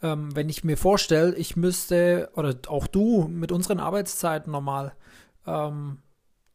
ähm, 0.02 0.36
wenn 0.36 0.50
ich 0.50 0.64
mir 0.64 0.78
vorstelle, 0.78 1.36
ich 1.36 1.56
müsste, 1.56 2.30
oder 2.36 2.56
auch 2.68 2.86
du 2.86 3.28
mit 3.30 3.52
unseren 3.52 3.80
Arbeitszeiten 3.80 4.52
normal, 4.52 4.94
ähm, 5.48 6.00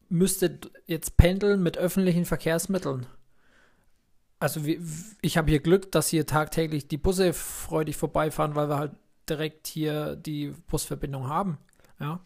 müsste 0.09 0.59
jetzt 0.85 1.17
pendeln 1.17 1.63
mit 1.63 1.77
öffentlichen 1.77 2.25
Verkehrsmitteln. 2.25 3.07
Also 4.39 4.61
ich 5.21 5.37
habe 5.37 5.49
hier 5.49 5.59
Glück, 5.59 5.91
dass 5.91 6.09
hier 6.09 6.27
tagtäglich 6.27 6.87
die 6.87 6.97
Busse 6.97 7.33
freudig 7.33 7.97
vorbeifahren, 7.97 8.55
weil 8.55 8.69
wir 8.69 8.77
halt 8.77 8.91
direkt 9.27 9.65
hier 9.65 10.15
die 10.15 10.53
Busverbindung 10.67 11.27
haben. 11.27 11.57
Ja. 11.99 12.21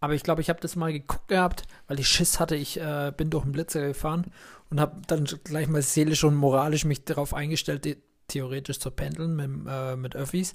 Aber 0.00 0.14
ich 0.14 0.22
glaube, 0.22 0.42
ich 0.42 0.48
habe 0.50 0.60
das 0.60 0.76
mal 0.76 0.92
geguckt 0.92 1.28
gehabt, 1.28 1.66
weil 1.88 1.98
ich 1.98 2.08
Schiss 2.08 2.38
hatte. 2.38 2.54
Ich 2.54 2.78
äh, 2.78 3.12
bin 3.16 3.30
durch 3.30 3.44
den 3.44 3.52
Blitzer 3.52 3.86
gefahren 3.86 4.30
und 4.70 4.80
habe 4.80 5.00
dann 5.06 5.24
gleich 5.44 5.68
mal 5.68 5.82
seelisch 5.82 6.24
und 6.24 6.34
moralisch 6.34 6.84
mich 6.84 7.04
darauf 7.04 7.32
eingestellt, 7.34 7.84
the- 7.84 8.02
theoretisch 8.28 8.78
zu 8.78 8.90
pendeln 8.90 9.36
mit, 9.36 9.66
äh, 9.68 9.96
mit 9.96 10.14
Öffis. 10.16 10.54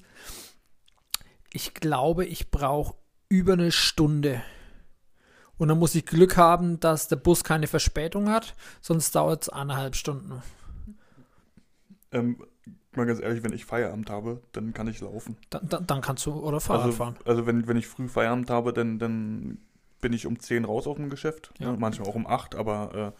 Ich 1.52 1.74
glaube, 1.74 2.24
ich 2.24 2.50
brauche 2.50 2.94
über 3.28 3.54
eine 3.54 3.72
Stunde. 3.72 4.42
Und 5.58 5.68
dann 5.68 5.78
muss 5.78 5.94
ich 5.94 6.06
Glück 6.06 6.36
haben, 6.36 6.80
dass 6.80 7.08
der 7.08 7.16
Bus 7.16 7.44
keine 7.44 7.66
Verspätung 7.66 8.28
hat, 8.28 8.54
sonst 8.80 9.14
dauert 9.14 9.42
es 9.42 9.48
eineinhalb 9.48 9.96
Stunden. 9.96 10.42
Ähm, 12.10 12.44
mal 12.96 13.06
ganz 13.06 13.20
ehrlich, 13.20 13.42
wenn 13.42 13.52
ich 13.52 13.64
Feierabend 13.64 14.10
habe, 14.10 14.42
dann 14.52 14.72
kann 14.72 14.86
ich 14.88 15.00
laufen. 15.00 15.36
Dann, 15.50 15.68
dann, 15.68 15.86
dann 15.86 16.00
kannst 16.00 16.26
du 16.26 16.32
oder 16.32 16.60
Fahrrad 16.60 16.86
also, 16.86 16.96
fahren. 16.96 17.16
Also 17.24 17.46
wenn, 17.46 17.66
wenn 17.66 17.76
ich 17.76 17.86
früh 17.86 18.08
Feierabend 18.08 18.50
habe, 18.50 18.72
dann, 18.72 18.98
dann 18.98 19.58
bin 20.00 20.12
ich 20.12 20.26
um 20.26 20.38
10 20.38 20.64
raus 20.64 20.86
auf 20.86 20.96
dem 20.96 21.10
Geschäft. 21.10 21.52
Ja. 21.58 21.72
Ne? 21.72 21.78
Manchmal 21.78 22.08
auch 22.08 22.14
um 22.14 22.26
8, 22.26 22.54
aber 22.54 23.14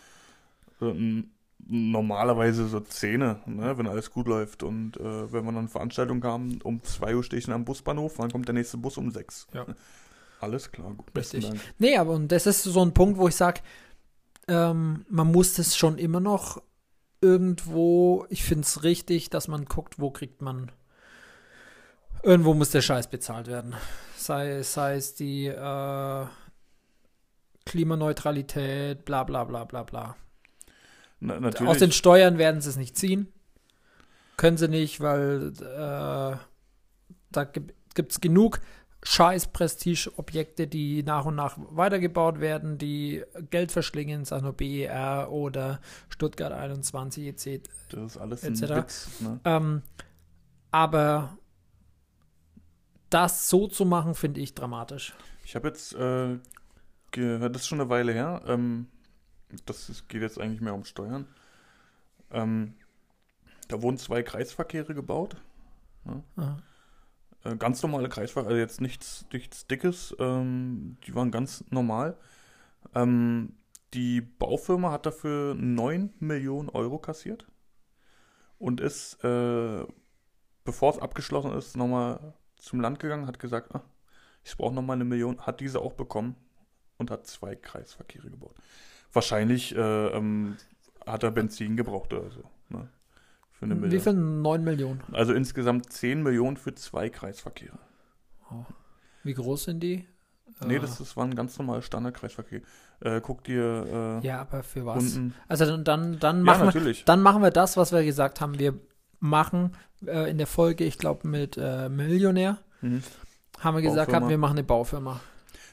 äh, 0.81 0.87
äh, 0.87 1.25
normalerweise 1.67 2.67
so 2.67 2.81
10, 2.81 3.21
ne? 3.21 3.38
wenn 3.47 3.87
alles 3.87 4.11
gut 4.11 4.26
läuft. 4.26 4.62
Und 4.62 4.99
äh, 4.99 5.33
wenn 5.33 5.45
wir 5.45 5.52
dann 5.52 5.59
eine 5.59 5.69
Veranstaltung 5.69 6.23
haben, 6.25 6.61
um 6.62 6.83
2 6.83 7.17
Uhr 7.17 7.25
stehe 7.25 7.38
ich 7.38 7.47
dann 7.47 7.55
am 7.55 7.64
Busbahnhof, 7.64 8.17
dann 8.17 8.31
kommt 8.31 8.49
der 8.49 8.55
nächste 8.55 8.76
Bus 8.76 8.99
um 8.99 9.11
6. 9.11 9.47
Ja. 9.55 9.67
Alles 10.41 10.73
klar, 10.73 10.93
gut. 10.93 11.12
Besten 11.12 11.37
Richtig. 11.37 11.61
Dank. 11.61 11.75
Nee, 11.79 11.97
aber 11.97 12.14
und 12.14 12.33
das 12.33 12.47
ist 12.47 12.64
so 12.64 12.85
ein 12.85 12.93
Punkt, 12.93 13.17
wo 13.17 13.29
ich 13.29 13.37
sage, 13.37 13.61
ähm, 14.49 15.07
man 15.09 15.31
muss 15.31 15.55
das 15.55 15.76
schon 15.76 15.99
immer 15.99 16.19
noch 16.19 16.61
irgendwo, 17.23 18.26
ich 18.29 18.45
finde 18.45 18.62
es 18.62 18.83
richtig, 18.83 19.31
dass 19.31 19.49
man 19.49 19.64
guckt, 19.64 19.99
wo 19.99 20.11
kriegt 20.11 20.43
man, 20.43 20.71
irgendwo 22.23 22.52
muss 22.52 22.71
der 22.71 22.83
Scheiß 22.83 23.09
bezahlt 23.09 23.47
werden. 23.47 23.75
Sei, 24.17 24.62
sei 24.62 24.97
es 24.97 25.14
die 25.14 25.47
äh, 25.47 26.26
Klimaneutralität, 27.64 29.05
bla 29.05 29.25
bla 29.25 29.45
bla 29.45 29.64
bla 29.64 29.85
bla. 29.85 30.17
Na, 31.21 31.41
natürlich. 31.41 31.71
Aus 31.71 31.79
den 31.79 31.93
Steuern 31.93 32.38
werden 32.38 32.61
sie 32.61 32.69
es 32.69 32.76
nicht 32.76 32.97
ziehen. 32.97 33.29
Können 34.37 34.57
sie 34.57 34.69
nicht, 34.69 35.00
weil 35.00 35.52
äh, 35.61 36.37
da 37.31 37.45
gibt 37.45 38.12
es 38.12 38.21
genug 38.21 38.61
scheiß 39.02 39.49
Prestige-Objekte, 39.49 40.66
die 40.66 41.02
nach 41.02 41.25
und 41.25 41.35
nach 41.35 41.56
weitergebaut 41.59 42.40
werden, 42.40 42.78
die 42.78 43.23
Geld 43.50 43.73
verschlingen, 43.73 44.25
sei 44.25 44.40
nur 44.40 44.52
BER 44.52 45.30
oder 45.30 45.80
Stuttgart 46.09 46.52
21 46.52 47.26
etc. 47.26 47.68
das 47.90 48.12
ist 48.12 48.16
alles 48.16 48.44
ein 48.44 48.52
etc.. 48.52 48.71
Witz. 48.71 49.21
Ne? 49.21 49.40
Ähm, 49.44 49.82
aber 50.71 51.37
das 53.11 53.49
so 53.49 53.66
zu 53.66 53.85
machen, 53.85 54.14
finde 54.14 54.40
ich 54.40 54.54
dramatisch. 54.54 55.14
Ich 55.44 55.56
habe 55.56 55.68
jetzt 55.68 55.94
äh, 55.94 56.38
gehört, 57.11 57.54
das 57.54 57.62
ist 57.62 57.68
schon 57.68 57.80
eine 57.80 57.90
Weile 57.90 58.12
her, 58.12 58.42
ähm, 58.47 58.87
das 59.66 59.88
ist, 59.88 60.09
geht 60.09 60.23
jetzt 60.23 60.40
eigentlich 60.40 60.61
mehr 60.61 60.75
um 60.75 60.85
Steuern. 60.85 61.26
Ähm, 62.30 62.75
da 63.68 63.82
wurden 63.82 63.99
zwei 63.99 64.23
Kreisverkehre 64.23 64.94
gebaut. 64.94 65.37
Aha. 66.37 66.62
Äh, 67.44 67.56
ganz 67.56 67.82
normale 67.82 68.08
Kreisverkehre, 68.08 68.54
also 68.54 68.61
jetzt 68.61 68.80
nichts, 68.80 69.26
nichts 69.32 69.66
Dickes. 69.66 70.14
Ähm, 70.18 70.96
die 71.06 71.14
waren 71.14 71.30
ganz 71.30 71.64
normal. 71.70 72.16
Ähm, 72.94 73.54
die 73.94 74.20
Baufirma 74.20 74.90
hat 74.90 75.06
dafür 75.06 75.54
9 75.54 76.14
Millionen 76.18 76.68
Euro 76.70 76.99
kassiert 76.99 77.46
und 78.58 78.80
ist, 78.80 79.22
äh, 79.25 79.84
bevor 80.64 80.92
es 80.92 80.99
abgeschlossen 80.99 81.52
ist, 81.52 81.76
nochmal 81.76 82.34
zum 82.56 82.80
Land 82.80 83.00
gegangen, 83.00 83.26
hat 83.26 83.38
gesagt, 83.38 83.75
ah, 83.75 83.82
ich 84.44 84.56
brauche 84.56 84.75
nochmal 84.75 84.96
eine 84.96 85.04
Million, 85.04 85.40
hat 85.40 85.61
diese 85.61 85.80
auch 85.80 85.92
bekommen 85.92 86.37
und 86.96 87.11
hat 87.11 87.26
zwei 87.26 87.54
Kreisverkehre 87.54 88.30
gebaut. 88.30 88.54
Wahrscheinlich 89.12 89.75
äh, 89.75 90.06
ähm, 90.06 90.56
hat 91.04 91.22
er 91.22 91.30
Benzin 91.30 91.76
gebraucht 91.76 92.12
oder 92.12 92.30
so. 92.30 92.44
Für 93.62 93.66
eine 93.66 93.92
Wie 93.92 94.00
viel? 94.00 94.12
9 94.12 94.64
Millionen. 94.64 95.02
Also 95.12 95.33
insgesamt 95.35 95.92
10 95.92 96.23
Millionen 96.23 96.57
für 96.57 96.75
zwei 96.75 97.09
Kreisverkehre. 97.11 97.78
Wie 99.23 99.35
groß 99.35 99.64
sind 99.64 99.81
die? 99.81 100.04
Nee, 100.66 100.76
Äh, 100.76 100.81
das, 100.81 100.99
das 100.99 101.16
war 101.16 101.25
ein 101.25 101.35
ganz 101.37 101.57
normaler 101.59 101.81
Standardkreisverkehr. 101.83 102.61
Äh, 103.00 103.21
guck 103.21 103.45
dir 103.45 104.21
äh, 104.23 104.26
Ja, 104.26 104.40
aber 104.40 104.62
für 104.64 104.85
was? 104.85 105.02
unten. 105.02 105.35
Also 105.47 105.64
dann, 105.64 105.85
dann, 105.85 106.19
dann, 106.19 106.38
Ja, 106.38 106.42
machen 106.45 106.61
wir, 106.61 106.66
natürlich. 106.66 107.04
dann 107.04 107.23
machen 107.23 107.40
wir 107.42 107.50
das, 107.52 107.76
was 107.76 107.92
wir 107.92 108.04
gesagt 108.04 108.40
haben. 108.40 108.59
Wir 108.59 108.75
machen 109.21 109.76
äh, 110.07 110.28
in 110.28 110.38
der 110.38 110.47
Folge, 110.49 110.83
ich 110.85 110.99
glaube 110.99 111.28
mit 111.28 111.57
äh, 111.57 111.88
Millionär, 111.88 112.59
Mhm. 112.81 113.02
haben 113.61 113.76
wir 113.76 113.83
gesagt, 113.83 114.12
haben, 114.12 114.28
wir 114.28 114.38
machen 114.38 114.54
eine 114.59 114.64
Baufirma. 114.64 115.21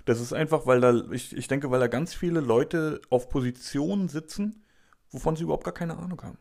Das 0.06 0.22
ist 0.22 0.32
einfach, 0.32 0.68
weil 0.68 0.80
da, 0.80 0.94
ich, 1.12 1.36
ich 1.36 1.48
denke, 1.48 1.72
weil 1.72 1.80
da 1.80 1.88
ganz 1.88 2.14
viele 2.14 2.40
Leute 2.40 3.02
auf 3.10 3.30
Positionen 3.30 4.08
sitzen, 4.10 4.64
wovon 5.10 5.36
sie 5.36 5.44
überhaupt 5.44 5.64
gar 5.64 5.74
keine 5.74 5.98
Ahnung 5.98 6.22
haben. 6.22 6.38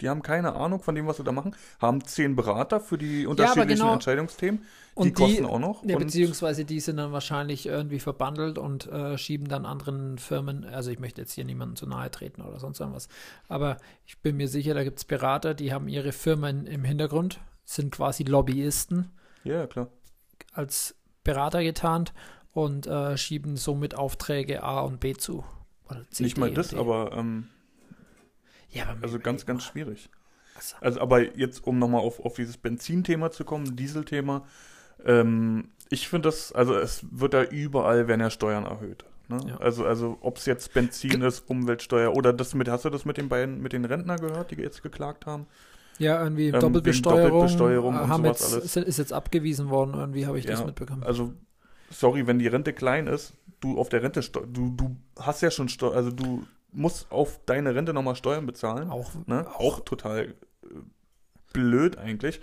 Die 0.00 0.08
haben 0.08 0.22
keine 0.22 0.54
Ahnung 0.54 0.80
von 0.80 0.94
dem, 0.94 1.06
was 1.06 1.18
sie 1.18 1.24
da 1.24 1.32
machen, 1.32 1.54
haben 1.80 2.04
zehn 2.04 2.34
Berater 2.34 2.80
für 2.80 2.98
die 2.98 3.26
unterschiedlichen 3.26 3.80
genau. 3.80 3.92
Entscheidungsthemen. 3.92 4.60
Die 4.62 4.66
Und 4.94 5.06
die- 5.18 5.22
kosten 5.22 5.44
auch 5.46 5.58
noch. 5.58 5.84
Ja, 5.84 5.98
beziehungsweise 5.98 6.64
die 6.64 6.80
sind 6.80 6.96
dann 6.96 7.12
wahrscheinlich 7.12 7.66
irgendwie 7.66 7.98
verbandelt 8.00 8.58
und 8.58 8.86
äh, 8.86 9.16
schieben 9.18 9.48
dann 9.48 9.66
anderen 9.66 10.18
Firmen, 10.18 10.64
also 10.64 10.90
ich 10.90 10.98
möchte 10.98 11.20
jetzt 11.20 11.32
hier 11.32 11.44
niemandem 11.44 11.76
zu 11.76 11.86
nahe 11.86 12.10
treten 12.10 12.42
oder 12.42 12.58
sonst 12.60 12.80
irgendwas, 12.80 13.08
aber 13.48 13.76
ich 14.06 14.18
bin 14.18 14.36
mir 14.36 14.48
sicher, 14.48 14.74
da 14.74 14.84
gibt 14.84 14.98
es 14.98 15.04
Berater, 15.04 15.54
die 15.54 15.72
haben 15.72 15.88
ihre 15.88 16.12
Firmen 16.12 16.66
im 16.66 16.84
Hintergrund, 16.84 17.40
sind 17.64 17.92
quasi 17.94 18.22
Lobbyisten 18.24 19.10
ja, 19.42 19.66
klar. 19.66 19.88
als 20.52 20.94
Berater 21.24 21.62
getarnt 21.62 22.12
und 22.52 22.86
äh, 22.86 23.16
schieben 23.16 23.56
somit 23.56 23.94
Aufträge 23.96 24.62
A 24.62 24.80
und 24.80 25.00
B 25.00 25.14
zu. 25.14 25.44
Nicht 26.18 26.38
mal 26.38 26.52
das, 26.52 26.72
aber 26.74 27.12
ähm, 27.12 27.48
Ja, 28.74 28.84
aber 28.88 29.02
also 29.02 29.18
ganz, 29.18 29.46
ganz 29.46 29.64
schwierig. 29.64 30.10
Also, 30.54 30.76
Also, 30.80 31.00
aber 31.00 31.36
jetzt, 31.36 31.66
um 31.66 31.78
nochmal 31.78 32.00
auf, 32.02 32.20
auf 32.20 32.34
dieses 32.34 32.56
Benzinthema 32.56 33.30
zu 33.30 33.44
kommen, 33.44 33.76
Dieselthema, 33.76 34.44
ähm, 35.04 35.70
ich 35.90 36.08
finde 36.08 36.28
das, 36.28 36.52
also 36.52 36.74
es 36.76 37.04
wird 37.10 37.34
da 37.34 37.44
überall, 37.44 38.08
werden 38.08 38.20
ja 38.20 38.30
Steuern 38.30 38.64
erhöht. 38.64 39.04
Ne? 39.28 39.38
Ja. 39.48 39.56
Also, 39.58 39.86
also 39.86 40.18
ob 40.20 40.38
es 40.38 40.46
jetzt 40.46 40.74
Benzin 40.74 41.22
ist, 41.22 41.48
Umweltsteuer 41.48 42.14
oder 42.14 42.32
das 42.32 42.54
mit, 42.54 42.68
hast 42.68 42.84
du 42.84 42.90
das 42.90 43.04
mit 43.04 43.16
den 43.16 43.28
beiden, 43.28 43.60
mit 43.62 43.72
den 43.72 43.84
Rentner 43.84 44.18
gehört, 44.18 44.50
die 44.50 44.56
jetzt 44.56 44.82
geklagt 44.82 45.26
haben? 45.26 45.46
ja, 45.98 46.20
irgendwie 46.22 46.46
wegen 46.48 46.60
Doppelbesteuerung, 46.60 47.30
Doppelbesteuerung 47.30 47.94
und 47.94 48.08
haben 48.08 48.24
sowas 48.24 48.42
jetzt, 48.42 48.54
alles. 48.54 48.76
ist, 48.76 48.98
jetzt 48.98 49.12
abgewiesen 49.12 49.70
worden, 49.70 49.94
irgendwie 49.94 50.26
habe 50.26 50.38
ich 50.38 50.46
das 50.46 50.60
Ja, 50.60 50.66
mitbekommen. 50.66 51.02
Also, 51.04 51.32
sorry, 51.90 52.26
wenn 52.26 52.38
die 52.38 52.48
Rente 52.48 52.72
klein 52.72 53.06
ist, 53.06 53.34
du 53.60 53.78
auf 53.78 53.88
der 53.88 54.02
Rente, 54.02 54.20
steu- 54.20 54.46
du, 54.46 54.70
du 54.76 54.96
hast 55.18 55.40
ja 55.42 55.50
schon 55.50 55.68
Steuern, 55.68 55.94
also 55.94 56.10
du 56.10 56.44
musst 56.74 57.10
auf 57.10 57.40
deine 57.46 57.74
Rente 57.74 57.94
nochmal 57.94 58.16
Steuern 58.16 58.46
bezahlen. 58.46 58.90
auch, 58.90 59.10
Ne? 59.26 59.46
Auch 59.54 59.80
total 59.80 60.28
äh, 60.28 60.34
blöd 61.52 61.96
eigentlich. 61.98 62.40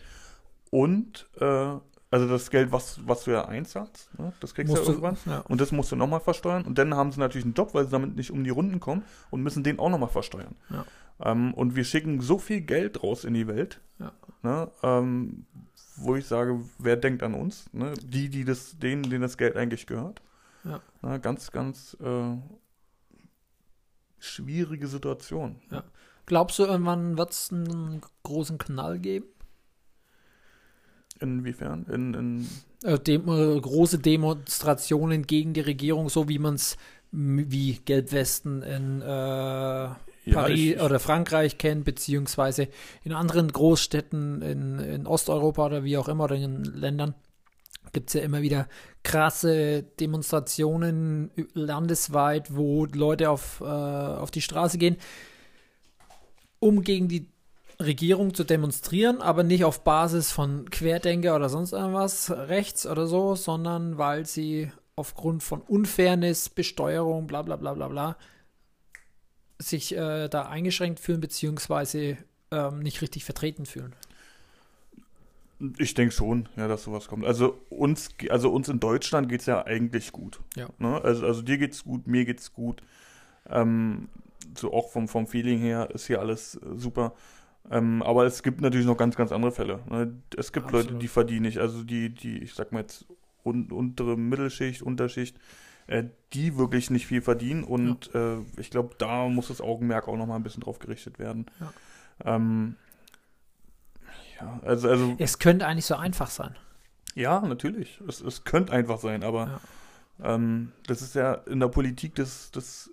Und, 0.69 1.27
äh, 1.39 1.75
also 2.13 2.27
das 2.27 2.50
Geld, 2.50 2.71
was, 2.71 3.00
was 3.07 3.23
du 3.23 3.31
ja 3.31 3.45
einzahlst, 3.45 4.09
ne? 4.19 4.33
das 4.41 4.53
kriegst 4.53 4.71
du 4.71 4.75
ja 4.75 4.79
musst 4.79 4.89
du, 4.89 4.91
irgendwann. 5.03 5.17
ja. 5.25 5.39
Und 5.47 5.61
das 5.61 5.71
musst 5.71 5.91
du 5.91 5.95
nochmal 5.95 6.19
versteuern. 6.19 6.65
Und 6.65 6.77
dann 6.77 6.93
haben 6.95 7.11
sie 7.11 7.19
natürlich 7.19 7.45
einen 7.45 7.53
Job, 7.53 7.73
weil 7.73 7.85
sie 7.85 7.91
damit 7.91 8.15
nicht 8.15 8.31
um 8.31 8.43
die 8.43 8.50
Runden 8.50 8.79
kommen 8.79 9.03
und 9.29 9.41
müssen 9.43 9.63
den 9.63 9.79
auch 9.79 9.89
nochmal 9.89 10.09
versteuern. 10.09 10.55
Ja. 10.69 10.85
Ähm, 11.23 11.53
und 11.53 11.75
wir 11.75 11.83
schicken 11.83 12.19
so 12.21 12.38
viel 12.38 12.61
Geld 12.61 13.01
raus 13.03 13.23
in 13.25 13.33
die 13.33 13.47
Welt, 13.47 13.79
Ja. 14.00 14.11
ne? 14.43 14.71
ähm, 14.83 15.45
wo 15.97 16.15
ich 16.15 16.25
sage, 16.25 16.59
wer 16.79 16.95
denkt 16.97 17.21
an 17.23 17.33
uns? 17.33 17.71
Ne? 17.73 17.93
Die, 18.01 18.29
die 18.29 18.43
das, 18.43 18.77
denen, 18.79 19.03
denen 19.03 19.21
das 19.21 19.38
Geld 19.38 19.55
eigentlich 19.55 19.85
gehört. 19.88 20.21
Ja. 20.63 20.79
Na, 21.01 21.17
ganz, 21.17 21.51
ganz 21.51 21.95
äh, 22.01 22.38
schwierige 24.22 24.88
Situation. 24.88 25.58
Ja. 25.70 25.84
Glaubst 26.25 26.60
du, 26.60 26.63
irgendwann 26.63 27.18
wird 27.18 27.32
es 27.32 27.51
einen 27.51 28.01
großen 28.24 28.58
Knall 28.58 29.00
geben? 29.00 29.25
Inwiefern? 31.20 31.86
In, 31.90 32.13
in, 32.13 32.48
Äh, 32.84 33.00
dem, 33.00 33.28
äh, 33.28 33.60
große 33.60 34.00
Demonstrationen 34.00 35.28
gegen 35.28 35.54
die 35.54 35.62
Regierung, 35.62 36.10
so 36.10 36.30
wie 36.30 36.40
man 36.40 36.56
es 36.56 36.78
wie 37.12 37.74
Gelbwesten 37.84 38.63
in 38.63 39.01
äh, 39.01 39.06
ja, 39.06 39.98
Paris 40.32 40.60
ich, 40.60 40.75
ich, 40.75 40.82
oder 40.82 41.00
Frankreich 41.00 41.58
kennt, 41.58 41.84
beziehungsweise 41.84 42.70
in 43.04 43.12
anderen 43.12 43.51
Großstädten 43.51 44.42
in, 44.42 44.80
in 44.80 45.08
Osteuropa 45.08 45.66
oder 45.66 45.84
wie 45.84 45.98
auch 45.98 46.08
immer 46.08 46.24
oder 46.24 46.36
in 46.36 46.63
Ländern 46.63 47.13
gibt 47.91 48.10
es 48.10 48.13
ja 48.13 48.21
immer 48.21 48.41
wieder 48.41 48.67
krasse 49.03 49.83
Demonstrationen 49.83 51.31
landesweit, 51.53 52.55
wo 52.55 52.86
Leute 52.86 53.29
auf, 53.29 53.62
äh, 53.62 53.65
auf 53.65 54.31
die 54.31 54.41
Straße 54.41 54.77
gehen, 54.77 54.98
um 56.60 56.83
gegen 56.83 57.07
die 57.07 57.27
Regierung 57.79 58.33
zu 58.33 58.43
demonstrieren, 58.43 59.21
aber 59.21 59.43
nicht 59.43 59.65
auf 59.65 59.83
Basis 59.83 60.31
von 60.31 60.69
Querdenker 60.69 61.36
oder 61.36 61.50
sonst 61.50 61.74
irgendwas 61.74 62.31
rechts 62.31 62.86
oder 62.86 63.07
so, 63.07 63.36
sondern 63.36 63.98
weil 63.98 64.25
sie 64.25 64.71
aufgrund 64.95 65.41
von 65.41 65.62
Unfairness, 65.62 66.50
Besteuerung, 66.50 67.27
bla 67.27 67.41
bla 67.41 67.55
bla 67.55 67.74
bla 67.74 67.88
bla, 67.88 68.17
sich 69.57 69.95
äh, 69.95 70.27
da 70.27 70.43
eingeschränkt 70.43 71.00
fühlen, 71.00 71.21
beziehungsweise 71.21 72.17
ähm, 72.51 72.79
nicht 72.79 73.01
richtig 73.01 73.25
vertreten 73.25 73.65
fühlen. 73.65 73.95
Ich 75.77 75.94
denke 75.94 76.13
schon, 76.13 76.50
ja, 76.56 76.68
dass 76.68 76.84
sowas 76.84 77.08
kommt. 77.08 77.25
Also 77.25 77.60
uns, 77.70 78.10
also 78.30 78.51
uns 78.51 78.70
in 78.70 78.80
Deutschland 78.80 79.30
geht 79.30 79.41
es 79.41 79.46
ja 79.46 79.65
eigentlich 79.65 80.12
gut. 80.12 80.39
Ja. 80.56 80.70
Ne? 80.80 81.01
Also, 81.03 81.25
also 81.25 81.41
dir 81.41 81.58
geht's 81.58 81.84
gut, 81.84 82.08
mir 82.08 82.25
geht's 82.25 82.53
gut. 82.53 82.82
Ähm, 83.50 84.10
so 84.58 84.74
auch 84.74 84.89
vom, 84.89 85.08
vom 85.08 85.27
Feeling 85.27 85.60
her 85.60 85.89
ist 85.94 86.08
hier 86.08 86.20
alles 86.20 86.56
äh, 86.56 86.60
super. 86.75 87.13
Ähm, 87.70 88.01
aber 88.01 88.25
es 88.25 88.41
gibt 88.44 88.62
natürlich 88.62 88.88
noch 88.88 88.98
ganz, 88.98 89.15
ganz 89.15 89.32
andere 89.32 89.51
Fälle. 89.51 89.80
Ne? 89.89 90.15
Es 90.36 90.51
gibt 90.51 90.72
Leute, 90.72 90.86
Absolut. 90.86 91.03
die 91.03 91.08
verdienen 91.08 91.44
nicht. 91.44 91.60
Also 91.60 91.84
die, 91.84 92.10
die, 92.10 92.39
ich 92.39 92.53
sag 92.53 92.72
mal 92.72 92.82
jetzt, 92.82 93.06
un, 93.44 93.72
untere 93.72 94.18
Mittelschicht, 94.18 94.82
Unterschicht, 94.82 95.38
äh, 95.88 96.06
die 96.34 96.58
wirklich 96.58 96.89
nicht 96.89 97.08
viel 97.08 97.22
verdienen. 97.22 97.63
Und 97.63 98.13
äh, 98.15 98.38
ich 98.58 98.72
glaube, 98.72 98.96
da 98.98 99.27
muss 99.27 99.50
das 99.50 99.62
Augenmerk 99.62 100.08
auch 100.08 100.18
noch 100.18 100.25
mal 100.25 100.36
ein 100.36 100.44
bisschen 100.44 100.63
drauf 100.63 100.80
gerichtet 100.80 101.20
werden. 101.20 101.46
Ja. 101.60 102.36
Ähm, 102.36 102.75
ja, 104.41 104.60
also, 104.63 104.89
also 104.89 105.15
Es 105.19 105.39
könnte 105.39 105.65
eigentlich 105.67 105.86
so 105.86 105.95
einfach 105.95 106.29
sein. 106.29 106.55
ja, 107.15 107.39
natürlich. 107.41 108.01
Es, 108.07 108.21
es 108.21 108.43
könnte 108.43 108.74
einfach 108.74 109.00
sein, 109.00 109.24
aber 109.24 109.62
ähm, 110.24 110.71
das 110.88 111.01
ist 111.01 111.15
ja 111.15 111.33
in 111.33 111.60
der 111.60 111.67
Politik, 111.67 112.15
das, 112.15 112.51
das 112.51 112.89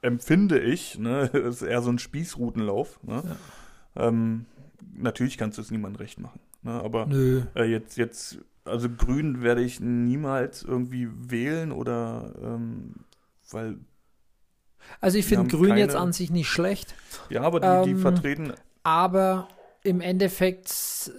empfinde 0.00 0.58
ich, 0.58 0.98
ne, 0.98 1.22
ist 1.32 1.62
eher 1.62 1.82
so 1.82 1.90
ein 1.90 1.98
Spießrutenlauf. 1.98 3.02
Ne? 3.02 3.22
Ähm, 3.96 4.46
natürlich 4.94 5.38
kannst 5.38 5.58
du 5.58 5.62
es 5.62 5.70
niemandem 5.70 6.00
recht 6.00 6.18
machen. 6.18 6.40
Ne? 6.62 6.72
Aber 6.72 7.08
äh, 7.54 7.64
jetzt, 7.64 7.96
jetzt, 7.96 8.38
also 8.64 8.88
Grün 8.88 9.42
werde 9.42 9.62
ich 9.62 9.80
niemals 9.80 10.62
irgendwie 10.62 11.08
wählen 11.12 11.72
oder 11.72 12.32
ähm, 12.42 12.94
weil, 13.50 13.78
Also 15.00 15.18
ich 15.18 15.26
finde 15.26 15.48
Grün 15.56 15.76
jetzt 15.76 15.92
keine- 15.92 16.02
an 16.04 16.12
sich 16.12 16.30
nicht 16.30 16.48
schlecht, 16.48 16.94
ja, 17.28 17.42
aber 17.42 17.60
die, 17.60 17.84
die 17.90 17.90
Ähm, 17.92 17.98
vertreten, 17.98 18.52
aber 18.82 19.48
im 19.84 20.00
Endeffekt 20.00 21.10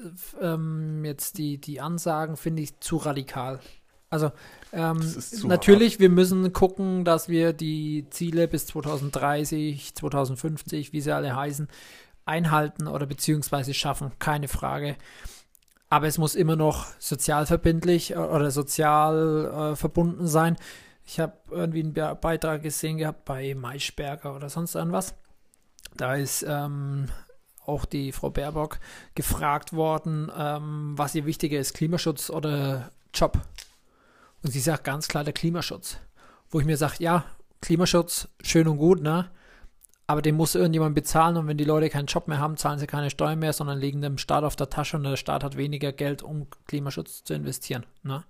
ähm, 0.41 1.03
jetzt 1.03 1.37
die, 1.37 1.59
die 1.59 1.81
Ansagen 1.81 2.37
finde 2.37 2.61
ich 2.61 2.79
zu 2.79 2.97
radikal. 2.97 3.59
Also 4.09 4.31
ähm, 4.71 5.01
natürlich, 5.43 5.99
wir 5.99 6.09
müssen 6.09 6.53
gucken, 6.53 7.03
dass 7.03 7.29
wir 7.29 7.51
die 7.51 8.05
Ziele 8.11 8.47
bis 8.47 8.67
2030, 8.67 9.95
2050, 9.95 10.93
wie 10.93 11.01
sie 11.01 11.11
alle 11.11 11.35
heißen, 11.35 11.67
einhalten 12.25 12.87
oder 12.87 13.05
beziehungsweise 13.05 13.73
schaffen, 13.73 14.11
keine 14.19 14.47
Frage. 14.47 14.95
Aber 15.89 16.07
es 16.07 16.17
muss 16.17 16.35
immer 16.35 16.55
noch 16.55 16.87
sozial 16.99 17.45
verbindlich 17.45 18.11
äh, 18.11 18.17
oder 18.17 18.51
sozial 18.51 19.71
äh, 19.73 19.75
verbunden 19.75 20.27
sein. 20.27 20.57
Ich 21.05 21.19
habe 21.19 21.33
irgendwie 21.51 21.81
einen 21.81 21.93
Be 21.93 22.17
Beitrag 22.19 22.63
gesehen 22.63 22.97
gehabt 22.97 23.25
bei 23.25 23.55
Maischberger 23.55 24.35
oder 24.35 24.49
sonst 24.49 24.75
irgendwas. 24.75 25.15
Da 25.95 26.15
ist 26.15 26.45
ähm, 26.47 27.09
auch 27.65 27.85
die 27.85 28.11
Frau 28.11 28.29
Baerbock 28.29 28.79
gefragt 29.15 29.73
worden, 29.73 30.31
ähm, 30.37 30.93
was 30.95 31.15
ihr 31.15 31.25
wichtiger 31.25 31.59
ist, 31.59 31.73
Klimaschutz 31.73 32.29
oder 32.29 32.91
Job. 33.13 33.39
Und 34.43 34.51
sie 34.51 34.59
sagt 34.59 34.83
ganz 34.83 35.07
klar 35.07 35.23
der 35.23 35.33
Klimaschutz. 35.33 35.97
Wo 36.49 36.59
ich 36.59 36.65
mir 36.65 36.77
sage, 36.77 36.95
ja, 36.99 37.25
Klimaschutz, 37.61 38.27
schön 38.41 38.67
und 38.67 38.77
gut, 38.77 39.01
ne? 39.01 39.29
aber 40.05 40.21
den 40.21 40.35
muss 40.35 40.55
irgendjemand 40.55 40.95
bezahlen 40.95 41.37
und 41.37 41.47
wenn 41.47 41.57
die 41.57 41.63
Leute 41.63 41.89
keinen 41.89 42.07
Job 42.07 42.27
mehr 42.27 42.39
haben, 42.39 42.57
zahlen 42.57 42.79
sie 42.79 42.87
keine 42.87 43.09
Steuern 43.09 43.39
mehr, 43.39 43.53
sondern 43.53 43.79
legen 43.79 44.01
dem 44.01 44.17
Staat 44.17 44.43
auf 44.43 44.55
der 44.55 44.69
Tasche 44.69 44.97
und 44.97 45.03
der 45.03 45.15
Staat 45.15 45.43
hat 45.43 45.57
weniger 45.57 45.91
Geld, 45.93 46.21
um 46.21 46.47
Klimaschutz 46.67 47.23
zu 47.23 47.33
investieren. 47.33 47.85
Ne? 48.03 48.23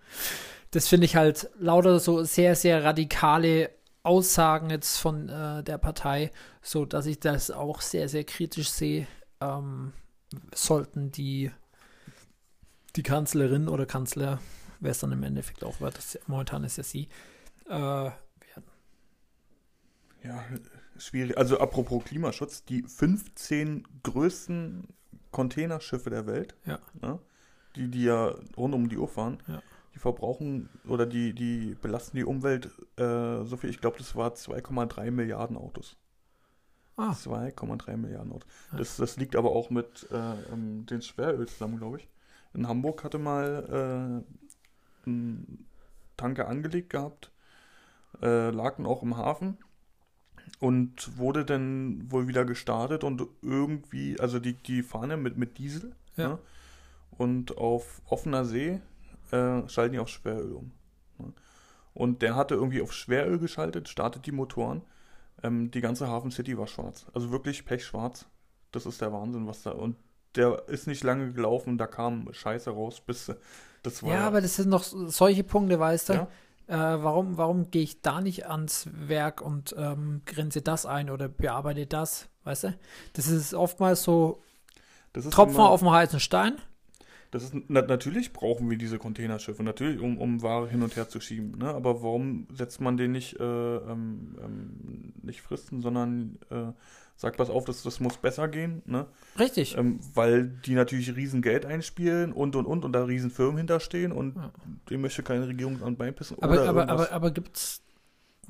Das 0.71 0.87
finde 0.87 1.05
ich 1.05 1.15
halt 1.15 1.49
lauter 1.59 1.99
so 1.99 2.23
sehr, 2.23 2.55
sehr 2.55 2.83
radikale 2.83 3.71
Aussagen 4.03 4.69
jetzt 4.69 4.97
von 4.97 5.29
äh, 5.29 5.63
der 5.63 5.77
Partei, 5.77 6.31
so 6.61 6.85
dass 6.85 7.05
ich 7.05 7.19
das 7.19 7.49
auch 7.49 7.81
sehr, 7.81 8.07
sehr 8.07 8.23
kritisch 8.23 8.69
sehe. 8.69 9.07
Ähm, 9.43 9.93
sollten 10.53 11.11
die, 11.11 11.51
die 12.95 13.03
Kanzlerin 13.03 13.67
oder 13.67 13.85
Kanzler, 13.85 14.39
wer 14.79 14.91
es 14.91 14.99
dann 14.99 15.11
im 15.11 15.23
Endeffekt 15.23 15.63
auch 15.63 15.79
wird, 15.79 15.97
das, 15.97 16.17
momentan 16.27 16.63
ist 16.63 16.77
ja 16.77 16.83
sie, 16.83 17.07
äh, 17.69 18.11
ja, 20.23 20.43
schwierig. 20.97 21.37
Also 21.37 21.59
apropos 21.59 22.03
Klimaschutz, 22.05 22.63
die 22.63 22.83
15 22.83 23.85
größten 24.03 24.87
Containerschiffe 25.31 26.09
der 26.09 26.25
Welt, 26.25 26.55
Ja. 26.65 26.79
ne, 27.01 27.19
die, 27.75 27.89
die 27.89 28.03
ja 28.03 28.33
rund 28.55 28.73
um 28.73 28.87
die 28.89 28.97
Uhr 28.97 29.07
fahren, 29.09 29.39
Ja. 29.47 29.61
die 29.93 29.99
verbrauchen 29.99 30.69
oder 30.87 31.05
die, 31.05 31.33
die 31.33 31.75
belasten 31.81 32.17
die 32.17 32.23
Umwelt 32.23 32.67
äh, 32.97 33.43
so 33.43 33.57
viel, 33.57 33.69
ich 33.69 33.81
glaube, 33.81 33.97
das 33.97 34.15
war 34.15 34.33
2,3 34.33 35.11
Milliarden 35.11 35.57
Autos. 35.57 35.97
Ah. 36.95 37.11
2,3 37.11 37.97
Milliarden 37.97 38.31
Autos. 38.31 38.49
Ja. 38.71 38.77
Das, 38.77 38.97
das 38.97 39.17
liegt 39.17 39.35
aber 39.35 39.51
auch 39.51 39.69
mit 39.69 40.07
äh, 40.11 40.15
ähm, 40.51 40.85
den 40.85 41.01
Schweröl 41.01 41.47
zusammen, 41.47 41.77
glaube 41.77 41.97
ich. 41.97 42.07
In 42.53 42.67
Hamburg 42.67 43.03
hatte 43.03 43.17
mal 43.17 44.23
äh, 45.05 45.09
ein 45.09 45.65
Tanker 46.17 46.47
angelegt 46.47 46.91
gehabt, 46.91 47.31
äh, 48.21 48.51
lag 48.51 48.77
dann 48.77 48.85
auch 48.85 49.01
im 49.01 49.17
Hafen 49.17 49.57
und 50.59 51.17
wurde 51.17 51.45
dann 51.45 52.11
wohl 52.11 52.27
wieder 52.27 52.45
gestartet 52.45 53.03
und 53.03 53.23
irgendwie, 53.41 54.19
also 54.19 54.39
die, 54.39 54.53
die 54.53 54.83
fahren 54.83 55.09
ja 55.09 55.17
mit, 55.17 55.37
mit 55.37 55.57
Diesel 55.57 55.95
Ja. 56.15 56.27
ne? 56.29 56.39
und 57.17 57.57
auf 57.57 58.01
offener 58.07 58.45
See 58.45 58.79
äh, 59.31 59.67
schalten 59.67 59.93
die 59.93 59.99
auf 59.99 60.09
Schweröl 60.09 60.53
um. 60.53 60.71
Ne? 61.17 61.33
Und 61.95 62.21
der 62.21 62.35
hatte 62.35 62.53
irgendwie 62.55 62.81
auf 62.81 62.93
Schweröl 62.93 63.39
geschaltet, 63.39 63.89
startet 63.89 64.25
die 64.27 64.31
Motoren. 64.31 64.83
Ähm, 65.41 65.71
die 65.71 65.81
ganze 65.81 66.07
Hafen 66.07 66.31
City 66.31 66.57
war 66.57 66.67
schwarz. 66.67 67.05
Also 67.13 67.31
wirklich 67.31 67.65
pechschwarz. 67.65 68.25
Das 68.71 68.85
ist 68.85 69.01
der 69.01 69.11
Wahnsinn, 69.13 69.47
was 69.47 69.63
da. 69.63 69.71
Und 69.71 69.95
der 70.35 70.67
ist 70.67 70.87
nicht 70.87 71.03
lange 71.03 71.31
gelaufen, 71.31 71.77
da 71.77 71.85
kam 71.87 72.27
Scheiße 72.31 72.71
raus, 72.71 73.01
bis 73.01 73.31
das 73.83 74.01
war. 74.03 74.13
Ja, 74.13 74.27
aber 74.27 74.41
das 74.41 74.55
sind 74.55 74.69
noch 74.69 74.83
solche 74.83 75.43
Punkte, 75.43 75.79
weißt 75.79 76.09
du? 76.09 76.13
Ja. 76.13 76.27
Äh, 76.67 77.03
warum 77.03 77.37
warum 77.37 77.69
gehe 77.71 77.83
ich 77.83 78.01
da 78.01 78.21
nicht 78.21 78.47
ans 78.47 78.87
Werk 78.93 79.41
und 79.41 79.75
ähm, 79.77 80.21
grenze 80.25 80.61
das 80.61 80.85
ein 80.85 81.09
oder 81.09 81.27
bearbeite 81.27 81.85
das, 81.85 82.29
weißt 82.45 82.63
du? 82.63 82.77
Das 83.13 83.27
ist 83.27 83.53
oftmals 83.53 84.01
so 84.03 84.41
das 85.11 85.25
ist 85.25 85.33
Tropfen 85.33 85.55
immer- 85.55 85.69
auf 85.69 85.81
dem 85.81 85.91
heißen 85.91 86.19
Stein. 86.21 86.55
Das 87.33 87.41
ist, 87.41 87.55
na, 87.67 87.81
natürlich 87.81 88.31
brauchen 88.31 88.69
wir 88.69 88.77
diese 88.77 88.99
Containerschiffe, 88.99 89.63
natürlich, 89.63 89.99
um, 89.99 90.19
um 90.19 90.43
Ware 90.43 90.69
hin 90.69 90.83
und 90.83 90.95
her 90.95 91.09
zu 91.09 91.19
schieben. 91.19 91.57
Ne? 91.57 91.65
Aber 91.65 92.03
warum 92.03 92.47
setzt 92.53 92.79
man 92.79 92.95
den 92.95 93.11
nicht, 93.11 93.39
äh, 93.39 93.43
ähm, 93.43 94.37
ähm, 94.39 95.13
nicht 95.23 95.41
fristen, 95.41 95.81
sondern 95.81 96.37
äh, 96.51 96.73
sagt, 97.15 97.37
pass 97.37 97.49
auf, 97.49 97.65
das, 97.65 97.81
das 97.81 97.99
muss 97.99 98.17
besser 98.17 98.47
gehen, 98.47 98.83
ne? 98.85 99.07
Richtig. 99.39 99.75
ähm, 99.75 99.99
weil 100.13 100.47
die 100.47 100.75
natürlich 100.75 101.15
riesen 101.15 101.41
Geld 101.41 101.65
einspielen 101.65 102.33
und 102.33 102.55
und 102.55 102.67
und 102.67 102.85
und 102.85 102.93
da 102.93 103.03
riesen 103.03 103.31
Firmen 103.31 103.57
hinterstehen 103.57 104.11
und 104.11 104.35
Ja. 104.35 104.51
dem 104.91 105.01
möchte 105.01 105.23
keine 105.23 105.47
Regierung 105.47 105.81
an 105.81 105.95
beipissen. 105.97 106.37
aber 106.39 106.53
oder 106.53 106.69
aber, 106.69 106.81
irgendwas. 106.81 107.07
aber, 107.07 107.15
aber 107.15 107.31
gibt's 107.31 107.81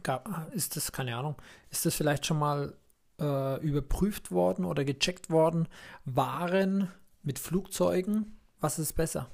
gab, 0.04 0.54
ist 0.54 0.76
das, 0.76 0.92
keine 0.92 1.16
Ahnung, 1.16 1.36
ist 1.72 1.86
das 1.86 1.96
vielleicht 1.96 2.26
schon 2.26 2.40
mal 2.40 2.74
äh, 3.22 3.62
überprüft 3.66 4.32
worden 4.32 4.66
oder 4.66 4.84
gecheckt 4.84 5.30
worden? 5.30 5.70
Waren 6.04 6.90
mit 7.22 7.40
Flugzeugen, 7.40 8.38
was 8.64 8.80
ist 8.80 8.94
besser? 8.94 9.28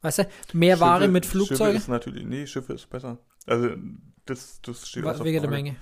Weißt 0.00 0.18
du, 0.18 0.24
mehr 0.54 0.80
Ware 0.80 1.02
Schiffe- 1.04 1.12
mit 1.12 1.24
Schiffe 1.24 1.36
Flugzeugen? 1.46 1.76
ist 1.76 1.88
natürlich, 1.88 2.24
nee, 2.24 2.46
Schiffe 2.46 2.72
ist 2.72 2.88
besser. 2.90 3.18
Also 3.46 3.70
das, 4.26 4.60
das 4.62 4.88
steht 4.88 5.04
Wa- 5.04 5.12
außer 5.12 5.24
Wegen 5.24 5.40
der. 5.42 5.50
Menge. 5.50 5.76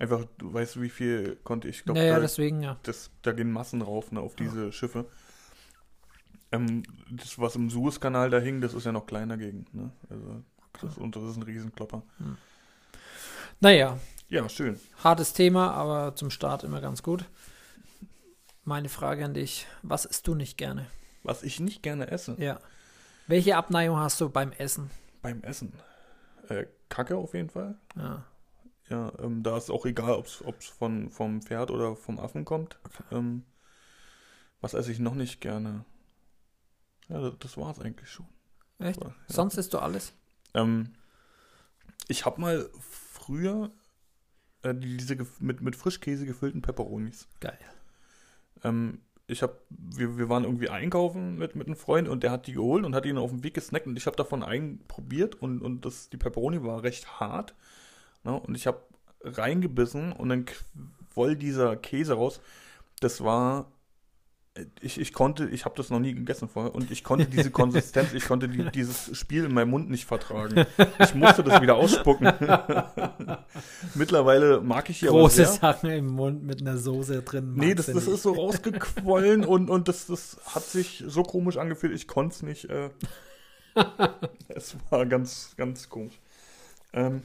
Einfach, 0.00 0.24
du 0.38 0.52
weißt, 0.52 0.80
wie 0.82 0.88
viel 0.90 1.36
konnte 1.44 1.68
ich, 1.68 1.84
glaube, 1.84 2.00
Naja, 2.00 2.14
da, 2.16 2.20
deswegen, 2.20 2.62
ja. 2.62 2.76
das, 2.82 3.10
da 3.22 3.30
gehen 3.30 3.52
Massen 3.52 3.80
rauf, 3.80 4.10
ne, 4.10 4.18
auf 4.20 4.34
diese 4.34 4.72
Schiffe. 4.72 5.06
Ähm, 6.50 6.82
das, 7.10 7.38
was 7.38 7.54
im 7.54 7.70
Suezkanal 7.70 8.28
da 8.30 8.38
hing, 8.40 8.60
das 8.60 8.74
ist 8.74 8.86
ja 8.86 8.92
noch 8.92 9.06
klein 9.06 9.28
dagegen, 9.28 9.66
ne? 9.72 9.92
Also, 10.10 10.42
das, 10.80 10.98
und 10.98 11.14
das 11.14 11.22
ist 11.22 11.36
ein 11.36 11.42
Riesenklopper. 11.44 12.02
Naja, 13.60 13.98
Ja, 14.28 14.48
schön. 14.48 14.80
hartes 15.02 15.32
Thema, 15.32 15.70
aber 15.72 16.16
zum 16.16 16.30
Start 16.30 16.64
immer 16.64 16.80
ganz 16.80 17.02
gut. 17.02 17.24
Meine 18.64 18.88
Frage 18.88 19.24
an 19.24 19.34
dich, 19.34 19.66
was 19.82 20.04
isst 20.06 20.26
du 20.26 20.34
nicht 20.34 20.58
gerne? 20.58 20.86
Was 21.24 21.42
ich 21.42 21.58
nicht 21.58 21.82
gerne 21.82 22.06
esse 22.10 22.36
Ja. 22.38 22.60
Welche 23.26 23.56
Abneigung 23.56 23.96
hast 23.98 24.20
du 24.20 24.28
beim 24.28 24.52
Essen? 24.52 24.90
beim 25.22 25.42
Essen. 25.42 25.72
Äh, 26.48 26.66
Kacke 26.90 27.16
auf 27.16 27.32
jeden 27.34 27.48
Fall. 27.50 27.76
Ja. 27.96 28.24
Ja, 28.90 29.10
ähm, 29.18 29.42
da 29.42 29.56
ist 29.56 29.70
auch 29.70 29.86
egal, 29.86 30.12
ob 30.12 30.26
es 30.26 30.66
von 30.66 31.08
vom 31.10 31.40
Pferd 31.40 31.70
oder 31.70 31.96
vom 31.96 32.20
Affen 32.20 32.44
kommt. 32.44 32.78
Ähm, 33.10 33.44
was 34.60 34.74
esse 34.74 34.92
ich 34.92 34.98
noch 34.98 35.14
nicht 35.14 35.40
gerne? 35.40 35.86
Ja, 37.08 37.18
das, 37.20 37.34
das 37.40 37.56
war 37.56 37.70
es 37.70 37.78
eigentlich 37.78 38.10
schon. 38.10 38.28
Echt? 38.78 39.02
Ja. 39.02 39.14
Sonst 39.26 39.56
isst 39.56 39.72
du 39.72 39.78
alles? 39.78 40.12
Ähm, 40.52 40.92
ich 42.08 42.26
habe 42.26 42.38
mal 42.42 42.68
früher 42.78 43.70
äh, 44.62 44.74
die- 44.74 44.98
diese 44.98 45.16
mit, 45.38 45.62
mit 45.62 45.76
Frischkäse 45.76 46.26
gefüllten 46.26 46.60
Peperonis. 46.60 47.26
Geil. 47.40 47.58
Ähm, 48.62 49.00
ich 49.26 49.42
habe, 49.42 49.58
wir, 49.70 50.18
wir 50.18 50.28
waren 50.28 50.44
irgendwie 50.44 50.68
einkaufen 50.68 51.36
mit, 51.38 51.56
mit 51.56 51.66
einem 51.66 51.76
Freund 51.76 52.08
und 52.08 52.22
der 52.22 52.30
hat 52.30 52.46
die 52.46 52.52
geholt 52.52 52.84
und 52.84 52.94
hat 52.94 53.06
ihn 53.06 53.18
auf 53.18 53.30
dem 53.30 53.42
Weg 53.42 53.54
gesnackt 53.54 53.86
und 53.86 53.96
ich 53.96 54.06
habe 54.06 54.16
davon 54.16 54.42
einen 54.42 54.80
probiert 54.86 55.40
und, 55.40 55.62
und 55.62 55.84
das, 55.84 56.10
die 56.10 56.16
Pepperoni 56.18 56.62
war 56.62 56.82
recht 56.82 57.20
hart. 57.20 57.54
Ne? 58.24 58.38
Und 58.38 58.54
ich 58.54 58.66
habe 58.66 58.80
reingebissen 59.22 60.12
und 60.12 60.28
dann 60.28 60.44
quoll 61.12 61.36
dieser 61.36 61.76
Käse 61.76 62.14
raus. 62.14 62.40
Das 63.00 63.24
war, 63.24 63.72
ich, 64.80 65.00
ich 65.00 65.12
konnte, 65.12 65.48
ich 65.48 65.64
habe 65.64 65.74
das 65.76 65.90
noch 65.90 65.98
nie 65.98 66.14
gegessen 66.14 66.48
vorher 66.48 66.74
und 66.74 66.90
ich 66.92 67.02
konnte 67.02 67.26
diese 67.26 67.50
Konsistenz, 67.50 68.12
ich 68.12 68.24
konnte 68.24 68.48
die, 68.48 68.64
dieses 68.74 69.16
Spiel 69.16 69.44
in 69.44 69.54
meinem 69.54 69.70
Mund 69.70 69.90
nicht 69.90 70.04
vertragen. 70.04 70.64
Ich 71.00 71.14
musste 71.14 71.42
das 71.42 71.60
wieder 71.60 71.74
ausspucken. 71.74 72.32
Mittlerweile 73.94 74.60
mag 74.60 74.88
ich 74.90 75.00
die 75.00 75.08
aber 75.08 75.20
Große. 75.20 75.44
Sachen 75.46 75.90
im 75.90 76.06
Mund 76.06 76.44
mit 76.44 76.60
einer 76.60 76.78
Soße 76.78 77.22
drin. 77.22 77.54
Nee, 77.56 77.74
das, 77.74 77.86
das 77.86 78.06
ist 78.06 78.22
so 78.22 78.32
rausgequollen 78.32 79.44
und, 79.44 79.70
und 79.70 79.88
das, 79.88 80.06
das 80.06 80.36
hat 80.46 80.62
sich 80.62 81.02
so 81.06 81.24
komisch 81.24 81.56
angefühlt, 81.56 81.92
ich 81.92 82.06
konnte 82.06 82.34
es 82.34 82.42
nicht. 82.42 82.70
Äh, 82.70 82.90
es 84.48 84.76
war 84.90 85.04
ganz, 85.06 85.54
ganz 85.56 85.88
komisch. 85.88 86.20
Ähm, 86.92 87.22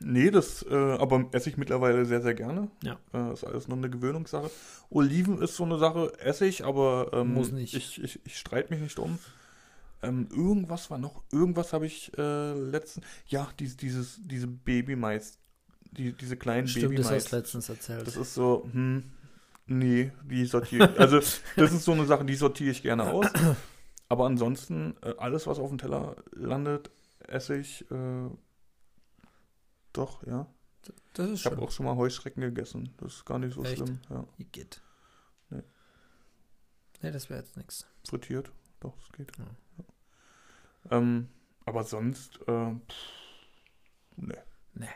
nee, 0.00 0.30
das 0.30 0.64
äh, 0.68 0.74
aber 0.74 1.26
esse 1.32 1.48
ich 1.50 1.56
mittlerweile 1.56 2.04
sehr, 2.04 2.22
sehr 2.22 2.34
gerne. 2.34 2.68
Ja. 2.82 2.98
Äh, 3.12 3.32
ist 3.32 3.44
alles 3.44 3.68
nur 3.68 3.76
eine 3.78 3.90
Gewöhnungssache. 3.90 4.50
Oliven 4.90 5.40
ist 5.42 5.56
so 5.56 5.64
eine 5.64 5.78
Sache, 5.78 6.12
esse 6.18 6.46
ich, 6.46 6.64
aber 6.64 7.10
ähm, 7.12 7.34
Muss 7.34 7.52
nicht. 7.52 7.74
ich, 7.74 8.02
ich, 8.02 8.20
ich 8.24 8.38
streite 8.38 8.72
mich 8.72 8.82
nicht 8.82 8.98
um. 8.98 9.18
Ähm, 10.02 10.28
irgendwas 10.30 10.90
war 10.90 10.98
noch, 10.98 11.22
irgendwas 11.32 11.72
habe 11.72 11.86
ich 11.86 12.12
äh, 12.18 12.52
letzten, 12.52 13.02
ja, 13.26 13.48
dies, 13.58 13.76
dieses, 13.76 14.20
diese 14.22 14.46
Babymais, 14.46 15.38
die, 15.90 16.12
diese 16.12 16.36
kleinen 16.36 16.68
Stimmt, 16.68 16.98
das 16.98 17.06
Babymais. 17.06 17.24
hast 17.24 17.32
du 17.32 17.36
letztens 17.36 17.68
erzählt. 17.68 18.06
Das 18.06 18.16
ist 18.16 18.34
so, 18.34 18.68
hm, 18.70 19.04
nee, 19.66 20.12
die 20.24 20.44
sortiere 20.44 20.90
ich. 20.92 21.00
Also, 21.00 21.20
das 21.56 21.72
ist 21.72 21.84
so 21.84 21.92
eine 21.92 22.04
Sache, 22.04 22.24
die 22.24 22.34
sortiere 22.34 22.70
ich 22.70 22.82
gerne 22.82 23.04
aus. 23.10 23.26
Aber 24.08 24.26
ansonsten, 24.26 24.94
äh, 25.02 25.14
alles, 25.18 25.46
was 25.46 25.58
auf 25.58 25.70
dem 25.70 25.78
Teller 25.78 26.16
landet, 26.32 26.90
esse 27.26 27.56
ich. 27.56 27.90
Äh, 27.90 28.28
doch, 29.96 30.26
ja. 30.26 30.46
das 31.14 31.30
ist 31.30 31.40
Ich 31.40 31.46
habe 31.46 31.60
auch 31.62 31.70
schon 31.70 31.86
mal 31.86 31.96
Heuschrecken 31.96 32.40
gegessen. 32.40 32.94
Das 32.98 33.14
ist 33.14 33.24
gar 33.24 33.38
nicht 33.38 33.54
so 33.54 33.64
Echt? 33.64 33.76
schlimm. 33.76 34.00
Ja. 34.10 34.26
Geht. 34.52 34.80
Nee. 35.50 35.62
Nee, 37.02 37.10
das 37.10 37.30
wäre 37.30 37.40
jetzt 37.40 37.56
nichts. 37.56 37.86
Frittiert. 38.08 38.50
Doch, 38.80 38.94
es 39.02 39.12
geht. 39.12 39.32
Ja. 39.38 39.44
Ja. 39.78 40.98
Ähm, 40.98 41.28
aber 41.64 41.84
sonst, 41.84 42.38
äh, 42.46 42.74
pff, 42.74 42.94
nee. 44.16 44.34
Nee. 44.74 44.88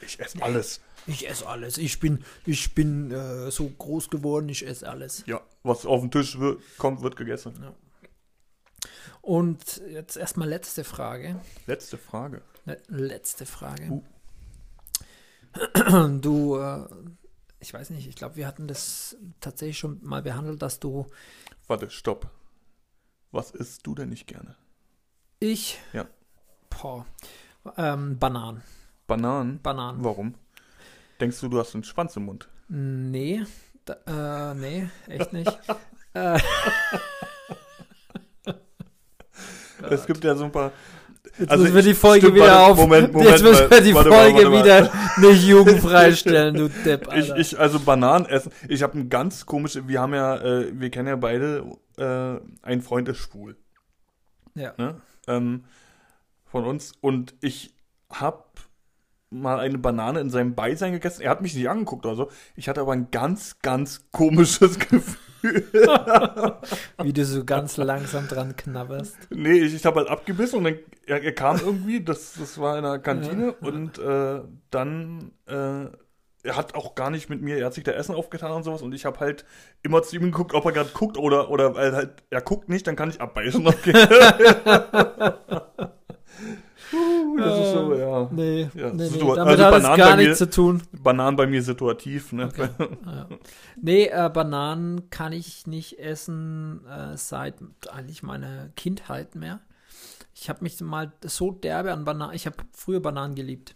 Ich 0.00 0.20
esse 0.20 0.42
alles. 0.42 0.80
Ich 1.06 1.28
esse 1.28 1.46
alles. 1.46 1.78
Ich 1.78 2.00
bin, 2.00 2.24
ich 2.44 2.74
bin 2.74 3.10
äh, 3.10 3.50
so 3.50 3.68
groß 3.68 4.10
geworden, 4.10 4.48
ich 4.48 4.66
esse 4.66 4.88
alles. 4.88 5.24
Ja, 5.26 5.40
was 5.62 5.86
auf 5.86 6.02
den 6.02 6.10
Tisch 6.10 6.38
wird, 6.38 6.60
kommt, 6.76 7.02
wird 7.02 7.16
gegessen. 7.16 7.54
Und 9.22 9.82
jetzt 9.88 10.16
erstmal 10.16 10.48
letzte 10.48 10.84
Frage. 10.84 11.40
Letzte 11.66 11.98
Frage. 11.98 12.42
Le 12.64 12.80
letzte 12.88 13.46
Frage. 13.46 13.90
Uh. 13.90 14.04
Du, 16.20 16.56
äh, 16.58 16.86
ich 17.60 17.72
weiß 17.74 17.90
nicht, 17.90 18.06
ich 18.08 18.16
glaube, 18.16 18.36
wir 18.36 18.46
hatten 18.46 18.68
das 18.68 19.16
tatsächlich 19.40 19.78
schon 19.78 19.98
mal 20.02 20.22
behandelt, 20.22 20.62
dass 20.62 20.78
du, 20.80 21.06
Warte, 21.66 21.90
stopp. 21.90 22.30
Was 23.30 23.50
isst 23.50 23.86
du 23.86 23.94
denn 23.94 24.08
nicht 24.10 24.26
gerne? 24.26 24.56
ich, 25.40 25.78
Ja. 25.92 26.06
boah, 26.70 27.06
ähm, 27.76 28.18
Bananen. 28.18 28.62
Bananen? 29.06 29.60
Bananen. 29.62 30.02
Warum? 30.04 30.34
Denkst 31.20 31.40
du, 31.40 31.48
du 31.48 31.58
hast 31.58 31.74
einen 31.74 31.84
Schwanz 31.84 32.16
im 32.16 32.24
Mund? 32.26 32.48
Nee, 32.68 33.44
da, 33.84 34.50
äh, 34.52 34.54
nee, 34.54 34.88
echt 35.06 35.32
nicht. 35.32 35.58
äh, 36.14 36.38
Es 39.90 40.06
gibt 40.06 40.24
ja 40.24 40.34
so 40.34 40.44
ein 40.44 40.52
paar. 40.52 40.72
Jetzt 41.38 41.50
Also 41.50 41.62
müssen 41.64 41.74
wir 41.74 41.80
ich- 41.80 41.86
die 41.86 41.94
Folge 41.94 42.20
stimmt, 42.26 42.34
wieder 42.36 42.66
auf. 42.66 42.76
Moment, 42.76 43.12
Moment, 43.12 43.30
jetzt 43.30 43.42
müssen 43.42 43.70
wir 43.70 43.80
die 43.80 43.94
warte, 43.94 44.10
Folge 44.10 44.34
warte, 44.50 44.52
warte. 44.52 44.64
wieder 45.22 45.28
nicht 45.30 45.44
jugendfrei 45.46 46.12
stellen, 46.12 46.54
du 46.54 46.68
Depp, 46.68 47.06
Ich, 47.08 47.12
Alter. 47.30 47.36
ich, 47.36 47.58
also 47.58 47.80
Bananen 47.80 48.26
essen. 48.26 48.52
Ich 48.68 48.82
habe 48.82 48.98
ein 48.98 49.08
ganz 49.08 49.46
komisches. 49.46 49.86
Wir 49.86 50.00
haben 50.00 50.14
ja, 50.14 50.36
äh, 50.36 50.72
wir 50.72 50.90
kennen 50.90 51.08
ja 51.08 51.16
beide, 51.16 51.64
äh, 51.96 52.40
ein 52.62 52.82
Freund 52.82 53.08
ist 53.08 53.18
schwul. 53.18 53.56
ja. 54.54 54.72
Ne? 54.78 55.00
Ähm, 55.26 55.64
von 56.46 56.64
uns. 56.64 56.92
Und 57.00 57.34
ich 57.42 57.74
habe 58.10 58.42
mal 59.30 59.60
eine 59.60 59.76
Banane 59.78 60.20
in 60.20 60.30
seinem 60.30 60.54
Beisein 60.54 60.92
gegessen. 60.92 61.20
Er 61.22 61.30
hat 61.30 61.42
mich 61.42 61.54
nicht 61.54 61.68
angeguckt 61.68 62.06
oder 62.06 62.14
so. 62.16 62.30
Ich 62.56 62.68
hatte 62.68 62.80
aber 62.80 62.92
ein 62.92 63.10
ganz, 63.10 63.58
ganz 63.60 64.06
komisches 64.10 64.78
Gefühl. 64.88 65.02
Wie 67.02 67.12
du 67.12 67.24
so 67.24 67.44
ganz 67.44 67.76
langsam 67.76 68.28
dran 68.28 68.56
knabberst. 68.56 69.16
Nee, 69.30 69.58
ich, 69.60 69.74
ich 69.74 69.86
habe 69.86 70.00
halt 70.00 70.08
abgebissen 70.08 70.58
und 70.58 70.64
dann 70.64 70.78
er, 71.06 71.22
er 71.22 71.32
kam 71.32 71.58
irgendwie, 71.58 72.02
das, 72.02 72.34
das 72.38 72.58
war 72.58 72.76
in 72.76 72.84
der 72.84 72.98
Kantine 72.98 73.54
Ja. 73.60 73.68
und 73.68 73.98
äh, 73.98 74.40
dann 74.70 75.32
äh, 75.46 75.86
er 76.44 76.56
hat 76.56 76.74
auch 76.74 76.94
gar 76.94 77.10
nicht 77.10 77.28
mit 77.28 77.42
mir, 77.42 77.58
er 77.58 77.66
hat 77.66 77.74
sich 77.74 77.84
da 77.84 77.92
Essen 77.92 78.14
aufgetan 78.14 78.52
und 78.52 78.62
sowas 78.62 78.82
und 78.82 78.94
ich 78.94 79.04
habe 79.04 79.18
halt 79.20 79.44
immer 79.82 80.02
zu 80.02 80.16
ihm 80.16 80.22
geguckt, 80.22 80.54
ob 80.54 80.64
er 80.64 80.72
gerade 80.72 80.90
guckt 80.94 81.18
oder 81.18 81.50
oder 81.50 81.74
weil 81.74 81.94
halt 81.94 82.22
er 82.30 82.40
guckt 82.40 82.68
nicht, 82.68 82.86
dann 82.86 82.96
kann 82.96 83.10
ich 83.10 83.20
abbeißen. 83.20 83.66
Okay. 83.66 83.92
Uh, 86.92 87.36
das 87.38 87.58
ist 87.66 87.72
so, 87.72 87.94
ja. 87.94 88.28
Nee, 88.32 88.70
Ja, 88.74 88.90
nee, 88.92 89.08
nee. 89.10 89.18
damit 89.18 89.38
also 89.38 89.64
hat 89.64 89.74
es 89.74 89.82
Bananen 89.82 89.96
gar 89.98 90.10
bei 90.10 90.16
mir- 90.16 90.22
nichts 90.24 90.38
zu 90.38 90.50
tun. 90.50 90.82
Bananen 90.92 91.36
bei 91.36 91.46
mir 91.46 91.62
situativ, 91.62 92.32
ne? 92.32 92.46
Okay. 92.46 92.68
Ja. 93.06 93.28
Nee, 93.80 94.06
äh, 94.06 94.30
Bananen 94.32 95.10
kann 95.10 95.32
ich 95.32 95.66
nicht 95.66 95.98
essen 95.98 96.84
äh, 96.86 97.16
seit 97.16 97.54
eigentlich 97.90 98.22
meiner 98.22 98.68
Kindheit 98.76 99.34
mehr. 99.34 99.60
Ich 100.34 100.48
habe 100.48 100.62
mich 100.62 100.80
mal 100.80 101.12
so 101.22 101.50
derbe 101.50 101.92
an 101.92 102.04
Bananen, 102.04 102.34
ich 102.34 102.46
habe 102.46 102.56
früher 102.72 103.00
Bananen 103.00 103.34
geliebt. 103.34 103.74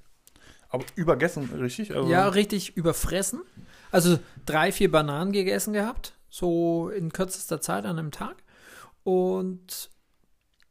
Aber 0.68 0.84
übergessen, 0.94 1.50
richtig? 1.52 1.94
Also, 1.94 2.08
Ja, 2.08 2.28
richtig 2.28 2.76
überfressen. 2.76 3.40
Also 3.90 4.18
drei, 4.46 4.72
vier 4.72 4.90
Bananen 4.90 5.32
gegessen 5.32 5.72
gehabt, 5.74 6.14
so 6.30 6.88
in 6.88 7.12
kürzester 7.12 7.60
Zeit 7.60 7.84
an 7.84 7.98
einem 7.98 8.10
Tag. 8.10 8.36
Und 9.04 9.90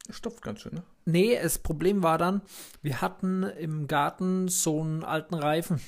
stopft 0.10 0.42
ganz 0.42 0.62
schön, 0.62 0.74
ne? 0.76 0.84
Nee, 1.12 1.38
das 1.42 1.60
Problem 1.60 2.04
war 2.04 2.18
dann, 2.18 2.42
wir 2.82 3.02
hatten 3.02 3.44
im 3.44 3.88
Garten 3.88 4.48
so 4.48 4.82
einen 4.82 5.04
alten 5.04 5.36
Reifen 5.36 5.80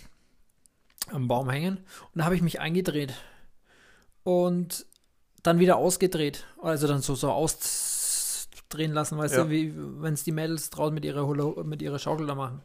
am 1.12 1.28
Baum 1.28 1.50
hängen 1.50 1.78
und 1.78 2.20
da 2.20 2.26
habe 2.26 2.36
ich 2.36 2.42
mich 2.42 2.60
eingedreht 2.60 3.14
und 4.24 4.86
dann 5.44 5.60
wieder 5.60 5.78
ausgedreht. 5.78 6.46
Also 6.62 6.88
dann 6.88 7.02
so, 7.02 7.16
so 7.16 7.30
ausdrehen 7.32 8.94
lassen, 8.94 9.18
weißt 9.18 9.36
Ja. 9.36 9.44
du, 9.44 9.50
wie 9.50 9.74
wenn 9.76 10.14
es 10.14 10.24
die 10.24 10.32
Mädels 10.32 10.70
draußen 10.70 10.94
mit 10.94 11.06
ihrer, 11.06 11.28
Hula, 11.28 11.64
mit 11.64 11.82
ihrer 11.82 12.00
Schaukel 12.00 12.26
da 12.28 12.36
machen. 12.36 12.62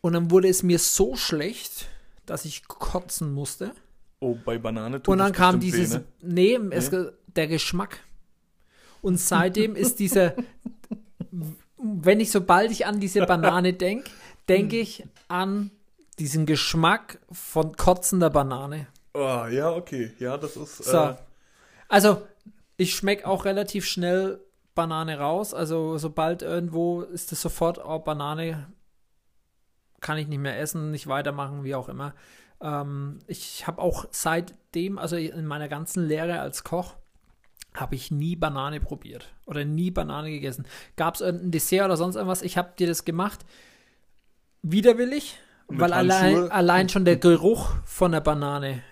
Und 0.00 0.12
dann 0.14 0.30
wurde 0.30 0.48
es 0.48 0.62
mir 0.62 0.78
so 0.78 1.16
schlecht, 1.16 1.88
dass 2.24 2.44
ich 2.44 2.66
kotzen 2.66 3.32
musste. 3.32 3.72
Oh, 4.20 4.36
bei 4.44 4.58
Banane 4.58 5.02
tut 5.02 5.12
Und 5.12 5.18
dann 5.18 5.32
kam 5.32 5.60
dieses, 5.60 5.94
weh, 5.94 5.98
ne? 5.98 6.04
nee, 6.22 6.74
es, 6.74 6.90
der 7.26 7.46
Geschmack. 7.46 8.00
Und 9.02 9.18
seitdem 9.18 9.76
ist 9.76 9.98
dieser, 9.98 10.34
wenn 11.78 12.20
ich, 12.20 12.30
sobald 12.30 12.70
ich 12.70 12.86
an 12.86 13.00
diese 13.00 13.24
Banane 13.26 13.72
denke, 13.72 14.10
denke 14.48 14.78
ich 14.78 15.04
an 15.28 15.70
diesen 16.18 16.46
Geschmack 16.46 17.18
von 17.30 17.76
kotzender 17.76 18.30
Banane. 18.30 18.86
Oh, 19.14 19.46
ja, 19.50 19.70
okay. 19.72 20.12
Ja, 20.18 20.36
das 20.36 20.56
ist. 20.56 20.78
So. 20.84 20.96
Äh, 20.96 21.14
Also, 21.88 22.22
ich 22.76 22.94
schmecke 22.94 23.26
auch 23.26 23.44
relativ 23.44 23.86
schnell 23.86 24.40
Banane 24.74 25.18
raus. 25.18 25.54
Also, 25.54 25.98
sobald 25.98 26.42
irgendwo 26.42 27.02
ist 27.02 27.32
es 27.32 27.40
sofort, 27.40 27.84
oh, 27.84 27.98
Banane 27.98 28.66
kann 30.00 30.18
ich 30.18 30.28
nicht 30.28 30.38
mehr 30.38 30.58
essen, 30.58 30.90
nicht 30.90 31.06
weitermachen, 31.06 31.64
wie 31.64 31.74
auch 31.74 31.88
immer. 31.88 32.14
Ähm, 32.60 33.18
ich 33.26 33.66
habe 33.66 33.80
auch 33.80 34.06
seitdem, 34.10 34.98
also 34.98 35.16
in 35.16 35.46
meiner 35.46 35.68
ganzen 35.68 36.06
Lehre 36.06 36.40
als 36.40 36.64
Koch, 36.64 36.94
habe 37.74 37.94
ich 37.94 38.10
nie 38.10 38.36
Banane 38.36 38.80
probiert 38.80 39.28
oder 39.46 39.64
nie 39.64 39.90
Banane 39.90 40.30
gegessen. 40.30 40.66
Gab 40.96 41.14
es 41.14 41.20
irgendein 41.20 41.50
Dessert 41.50 41.84
oder 41.84 41.96
sonst 41.96 42.16
irgendwas? 42.16 42.42
Ich 42.42 42.58
habe 42.58 42.72
dir 42.78 42.86
das 42.86 43.04
gemacht. 43.04 43.44
Widerwillig, 44.62 45.38
Mit 45.68 45.80
weil 45.80 45.92
allein, 45.92 46.50
allein 46.50 46.88
schon 46.88 47.04
der 47.04 47.16
Geruch 47.16 47.70
von 47.84 48.12
der 48.12 48.20
Banane. 48.20 48.82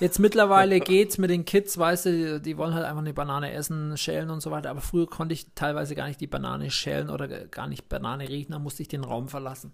Jetzt 0.00 0.18
mittlerweile 0.18 0.80
geht's 0.80 1.18
mit 1.18 1.30
den 1.30 1.44
Kids, 1.44 1.76
weißt 1.76 2.06
du, 2.06 2.40
die 2.40 2.56
wollen 2.56 2.74
halt 2.74 2.84
einfach 2.84 3.02
eine 3.02 3.12
Banane 3.12 3.52
essen, 3.52 3.96
schälen 3.98 4.30
und 4.30 4.40
so 4.40 4.50
weiter. 4.50 4.70
Aber 4.70 4.80
früher 4.80 5.06
konnte 5.06 5.34
ich 5.34 5.52
teilweise 5.54 5.94
gar 5.94 6.06
nicht 6.06 6.20
die 6.20 6.26
Banane 6.26 6.70
schälen 6.70 7.10
oder 7.10 7.28
gar 7.28 7.66
nicht 7.66 7.88
Banane 7.88 8.28
riechen, 8.28 8.52
da 8.52 8.58
musste 8.58 8.82
ich 8.82 8.88
den 8.88 9.04
Raum 9.04 9.28
verlassen. 9.28 9.72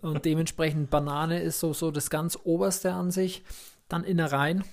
Und 0.00 0.24
dementsprechend 0.24 0.90
Banane 0.90 1.40
ist 1.40 1.60
so, 1.60 1.72
so 1.72 1.92
das 1.92 2.10
ganz 2.10 2.36
Oberste 2.42 2.92
an 2.92 3.12
sich. 3.12 3.44
Dann 3.88 4.02
Innereien 4.02 4.64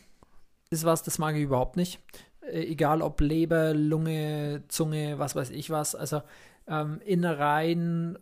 ist 0.72 0.86
was, 0.86 1.04
das 1.04 1.20
mag 1.20 1.36
ich 1.36 1.44
überhaupt 1.44 1.78
nicht. 1.78 2.00
Äh, 2.42 2.64
egal 2.66 3.02
ob 3.02 3.22
Leber, 3.22 3.74
Lunge, 3.74 4.64
Zunge, 4.68 5.20
was 5.20 5.36
weiß 5.36 5.50
ich 5.52 5.70
was. 5.70 5.96
Also 5.96 6.22
ähm, 6.68 7.02
Innereien 7.06 8.18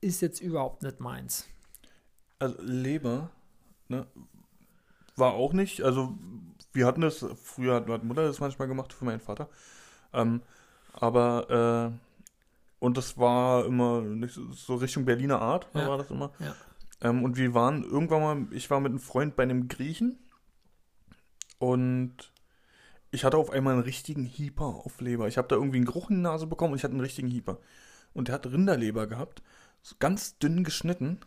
ist 0.00 0.20
jetzt 0.20 0.40
überhaupt 0.40 0.82
nicht 0.82 1.00
meins. 1.00 1.46
also 2.38 2.56
Leber, 2.62 3.30
ne? 3.88 4.06
War 5.16 5.32
auch 5.32 5.52
nicht. 5.52 5.82
Also, 5.82 6.16
wir 6.72 6.86
hatten 6.86 7.00
das, 7.00 7.26
früher 7.42 7.74
hat 7.74 7.88
hat 7.88 8.04
Mutter 8.04 8.22
das 8.22 8.38
manchmal 8.38 8.68
gemacht 8.68 8.92
für 8.92 9.04
meinen 9.04 9.18
Vater. 9.18 9.48
Ähm, 10.12 10.42
aber, 10.92 11.90
äh, 11.90 11.98
und 12.78 12.96
das 12.96 13.18
war 13.18 13.66
immer 13.66 14.04
so 14.52 14.76
Richtung 14.76 15.04
Berliner 15.04 15.42
Art, 15.42 15.66
Ja. 15.74 15.88
war 15.88 15.98
das 15.98 16.10
immer. 16.10 16.30
Ja. 16.38 16.54
Ähm, 17.00 17.24
und 17.24 17.36
wir 17.36 17.52
waren 17.54 17.82
irgendwann 17.82 18.22
mal, 18.22 18.56
ich 18.56 18.70
war 18.70 18.78
mit 18.78 18.90
einem 18.90 19.00
Freund 19.00 19.34
bei 19.34 19.42
einem 19.42 19.66
Griechen 19.66 20.20
und 21.58 22.14
ich 23.10 23.24
hatte 23.24 23.36
auf 23.36 23.50
einmal 23.50 23.74
einen 23.74 23.82
richtigen 23.82 24.24
Hieper 24.24 24.64
auf 24.64 25.00
Leber. 25.00 25.28
Ich 25.28 25.38
habe 25.38 25.48
da 25.48 25.56
irgendwie 25.56 25.76
einen 25.78 25.86
Geruch 25.86 26.10
in 26.10 26.16
die 26.16 26.22
Nase 26.22 26.46
bekommen 26.46 26.72
und 26.72 26.78
ich 26.78 26.84
hatte 26.84 26.92
einen 26.92 27.00
richtigen 27.00 27.28
Hieper. 27.28 27.58
Und 28.14 28.28
der 28.28 28.34
hat 28.34 28.46
Rinderleber 28.46 29.06
gehabt, 29.06 29.42
so 29.82 29.96
ganz 29.98 30.38
dünn 30.38 30.64
geschnitten. 30.64 31.18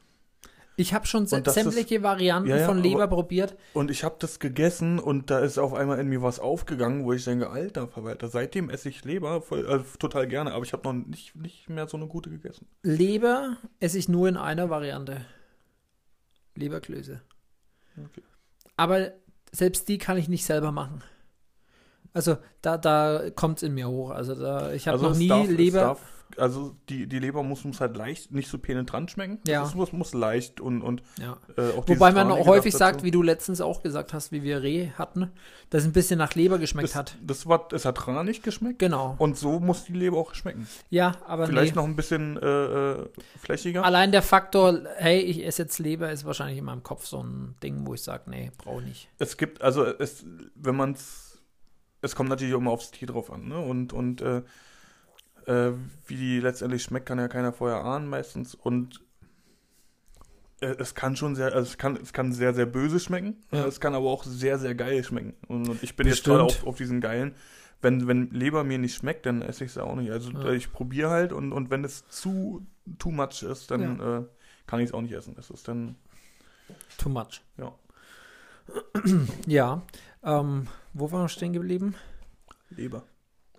Ich 0.78 0.94
habe 0.94 1.06
schon 1.06 1.28
sämtliche 1.28 2.02
Varianten 2.02 2.50
Ja, 2.50 2.58
ja, 2.58 2.66
von 2.66 2.82
Leber 2.82 3.04
aber- 3.04 3.16
probiert. 3.18 3.56
Und 3.74 3.92
ich 3.92 4.04
habe 4.04 4.16
das 4.20 4.40
gegessen 4.40 5.00
und 5.00 5.30
da 5.30 5.40
ist 5.40 5.58
auf 5.60 5.74
einmal 5.74 6.00
in 6.00 6.08
mir 6.08 6.22
was 6.24 6.40
aufgegangen, 6.40 7.04
wo 7.04 7.14
ich 7.14 7.24
denke, 7.26 7.50
alter 7.50 7.88
Verwalter, 7.88 8.30
seitdem 8.30 8.70
esse 8.70 8.90
ich 8.90 9.04
Leber 9.04 9.42
voll, 9.42 9.66
äh, 9.70 9.98
total 10.00 10.28
gerne, 10.28 10.54
aber 10.54 10.64
ich 10.66 10.74
habe 10.74 10.84
noch 10.84 10.94
nicht, 11.08 11.36
nicht 11.36 11.70
mehr 11.70 11.88
so 11.88 11.98
eine 11.98 12.08
gute 12.08 12.30
gegessen. 12.30 12.68
Leber 12.84 13.58
esse 13.80 13.98
ich 13.98 14.08
nur 14.10 14.28
in 14.30 14.38
einer 14.38 14.70
Variante. 14.70 15.26
Leberklöße. 16.56 17.22
Okay. 17.98 18.24
Aber 18.78 19.12
selbst 19.52 19.88
die 19.90 19.98
kann 19.98 20.18
ich 20.18 20.30
nicht 20.30 20.46
selber 20.46 20.72
machen. 20.72 21.04
Also 22.14 22.38
da, 22.62 22.78
da 22.78 23.30
kommt 23.36 23.58
es 23.58 23.64
in 23.64 23.74
mir 23.74 23.88
hoch. 23.88 24.12
Also 24.12 24.36
da, 24.36 24.72
ich 24.74 24.88
habe 24.88 25.02
noch 25.02 25.12
es 25.12 25.18
nie 25.18 25.28
darf- 25.28 25.48
Leber. 25.48 25.80
Darf, 25.80 26.00
also 26.38 26.76
die, 26.88 27.08
die 27.08 27.20
Leber 27.20 27.44
muss, 27.44 27.66
muss 27.66 27.82
halt 27.82 27.98
leicht, 27.98 28.32
nicht 28.32 28.48
so 28.50 28.58
penetrant 28.58 29.12
schmecken. 29.12 29.40
Ja. 29.46 29.66
Es 29.66 29.76
muss, 29.76 29.92
muss 29.92 30.14
leicht 30.14 30.62
und, 30.62 30.82
und 30.82 31.04
ja. 31.20 31.38
äh, 31.58 31.72
auch 31.78 31.86
Wobei 31.90 32.14
man 32.14 32.28
auch 32.28 32.36
Traurige 32.36 32.50
häufig 32.50 32.74
sagt, 32.74 32.96
dazu. 32.98 33.06
wie 33.06 33.12
du 33.12 33.22
letztens 33.22 33.60
auch 33.60 33.84
gesagt 33.84 34.14
hast, 34.14 34.32
wie 34.32 34.42
wir 34.42 34.62
Reh 34.64 34.92
hatten, 34.98 35.30
dass 35.72 35.82
es 35.82 35.90
ein 35.90 35.92
bisschen 35.92 36.18
nach 36.18 36.34
Leber 36.36 36.58
geschmeckt 36.58 36.88
das, 36.88 36.96
hat. 36.96 37.18
das 37.22 37.48
war, 37.48 37.68
es 37.74 37.84
hat 37.84 38.08
ranig 38.08 38.44
geschmeckt 38.44 38.80
Genau. 38.80 39.16
und 39.18 39.38
so 39.38 39.60
muss 39.60 39.84
die 39.84 39.94
Leber 39.94 40.18
auch 40.20 40.34
schmecken. 40.34 40.68
Ja, 40.90 41.18
aber 41.28 41.48
Vielleicht 41.48 41.76
nee. 41.76 41.82
noch 41.82 41.88
ein 41.88 41.98
bisschen 41.98 42.38
äh, 42.38 42.92
äh, 42.94 43.08
flächiger. 43.38 43.84
Allein 43.84 44.14
der 44.14 44.22
Faktor, 44.22 44.80
hey, 44.98 45.20
ich 45.20 45.46
esse 45.46 45.64
jetzt 45.64 45.80
Leber, 45.80 46.12
ist 46.12 46.24
wahrscheinlich 46.26 46.60
in 46.60 46.66
meinem 46.66 46.84
Kopf 46.84 47.06
so 47.08 47.22
ein 47.22 47.56
Ding, 47.62 47.86
wo 47.86 47.94
ich 47.94 48.04
sage, 48.04 48.30
nee, 48.30 48.52
brauche 48.58 48.80
ich 48.84 48.88
nicht. 48.88 49.10
Es 49.20 49.36
gibt, 49.36 49.62
also 49.62 49.84
es, 49.86 50.24
wenn 50.56 50.78
man 50.78 50.94
es, 50.94 51.31
es 52.02 52.16
kommt 52.16 52.30
natürlich 52.30 52.54
auch 52.54 52.60
immer 52.60 52.72
aufs 52.72 52.92
Tier 52.92 53.08
drauf 53.08 53.32
an, 53.32 53.48
ne? 53.48 53.60
Und, 53.60 53.94
und 53.94 54.22
äh, 54.22 54.42
äh, 55.46 55.74
wie 56.08 56.16
die 56.16 56.40
letztendlich 56.40 56.84
schmeckt, 56.84 57.06
kann 57.08 57.20
ja 57.20 57.28
keiner 57.28 57.54
vorher 57.54 57.84
ahnen 57.84 58.08
meistens. 58.08 58.56
Und 58.56 59.02
äh, 60.62 60.76
es 60.80 60.94
kann 60.96 61.16
schon 61.16 61.36
sehr, 61.36 61.54
also 61.54 61.62
es 61.70 61.78
kann, 61.78 61.98
es 62.02 62.14
kann 62.14 62.34
sehr, 62.34 62.54
sehr 62.54 62.66
böse 62.66 63.00
schmecken. 63.00 63.38
Ja. 63.52 63.66
Es 63.66 63.80
kann 63.80 63.96
aber 63.96 64.10
auch 64.10 64.24
sehr, 64.24 64.60
sehr 64.60 64.76
geil 64.76 65.04
schmecken. 65.04 65.34
Und, 65.48 65.68
und 65.70 65.84
ich 65.84 65.96
bin 65.96 66.08
jetzt 66.08 66.24
gerade 66.24 66.44
Bestimmt. 66.46 66.64
auf, 66.64 66.68
auf 66.74 66.78
diesen 66.78 67.02
geilen. 67.02 67.36
Wenn, 67.82 68.08
wenn 68.08 68.30
Leber 68.30 68.64
mir 68.64 68.78
nicht 68.78 68.94
schmeckt, 68.96 69.26
dann 69.26 69.42
esse 69.42 69.64
ich 69.64 69.72
es 69.72 69.78
auch 69.80 69.96
nicht. 69.96 70.12
Also 70.12 70.30
Ja. 70.32 70.50
äh, 70.50 70.56
ich 70.56 70.72
probiere 70.72 71.10
halt 71.10 71.34
und, 71.34 71.52
und 71.52 71.72
wenn 71.72 71.84
es 71.84 72.08
zu 72.10 72.66
too 73.00 73.12
much 73.12 73.42
ist, 73.42 73.72
dann 73.72 74.00
äh, 74.00 74.24
kann 74.68 74.80
ich 74.80 74.88
es 74.90 74.94
auch 74.94 75.02
nicht 75.02 75.14
essen. 75.14 75.34
Das 75.36 75.50
ist 75.50 75.68
dann, 75.68 75.96
Too 76.98 77.10
much. 77.10 77.42
Ja. 77.58 77.74
Ja. 79.48 79.82
Ähm, 80.24 80.68
wo 80.94 81.12
waren 81.12 81.24
wir 81.24 81.30
stehen 81.30 81.54
geblieben? 81.54 81.96
Leber. 82.70 83.04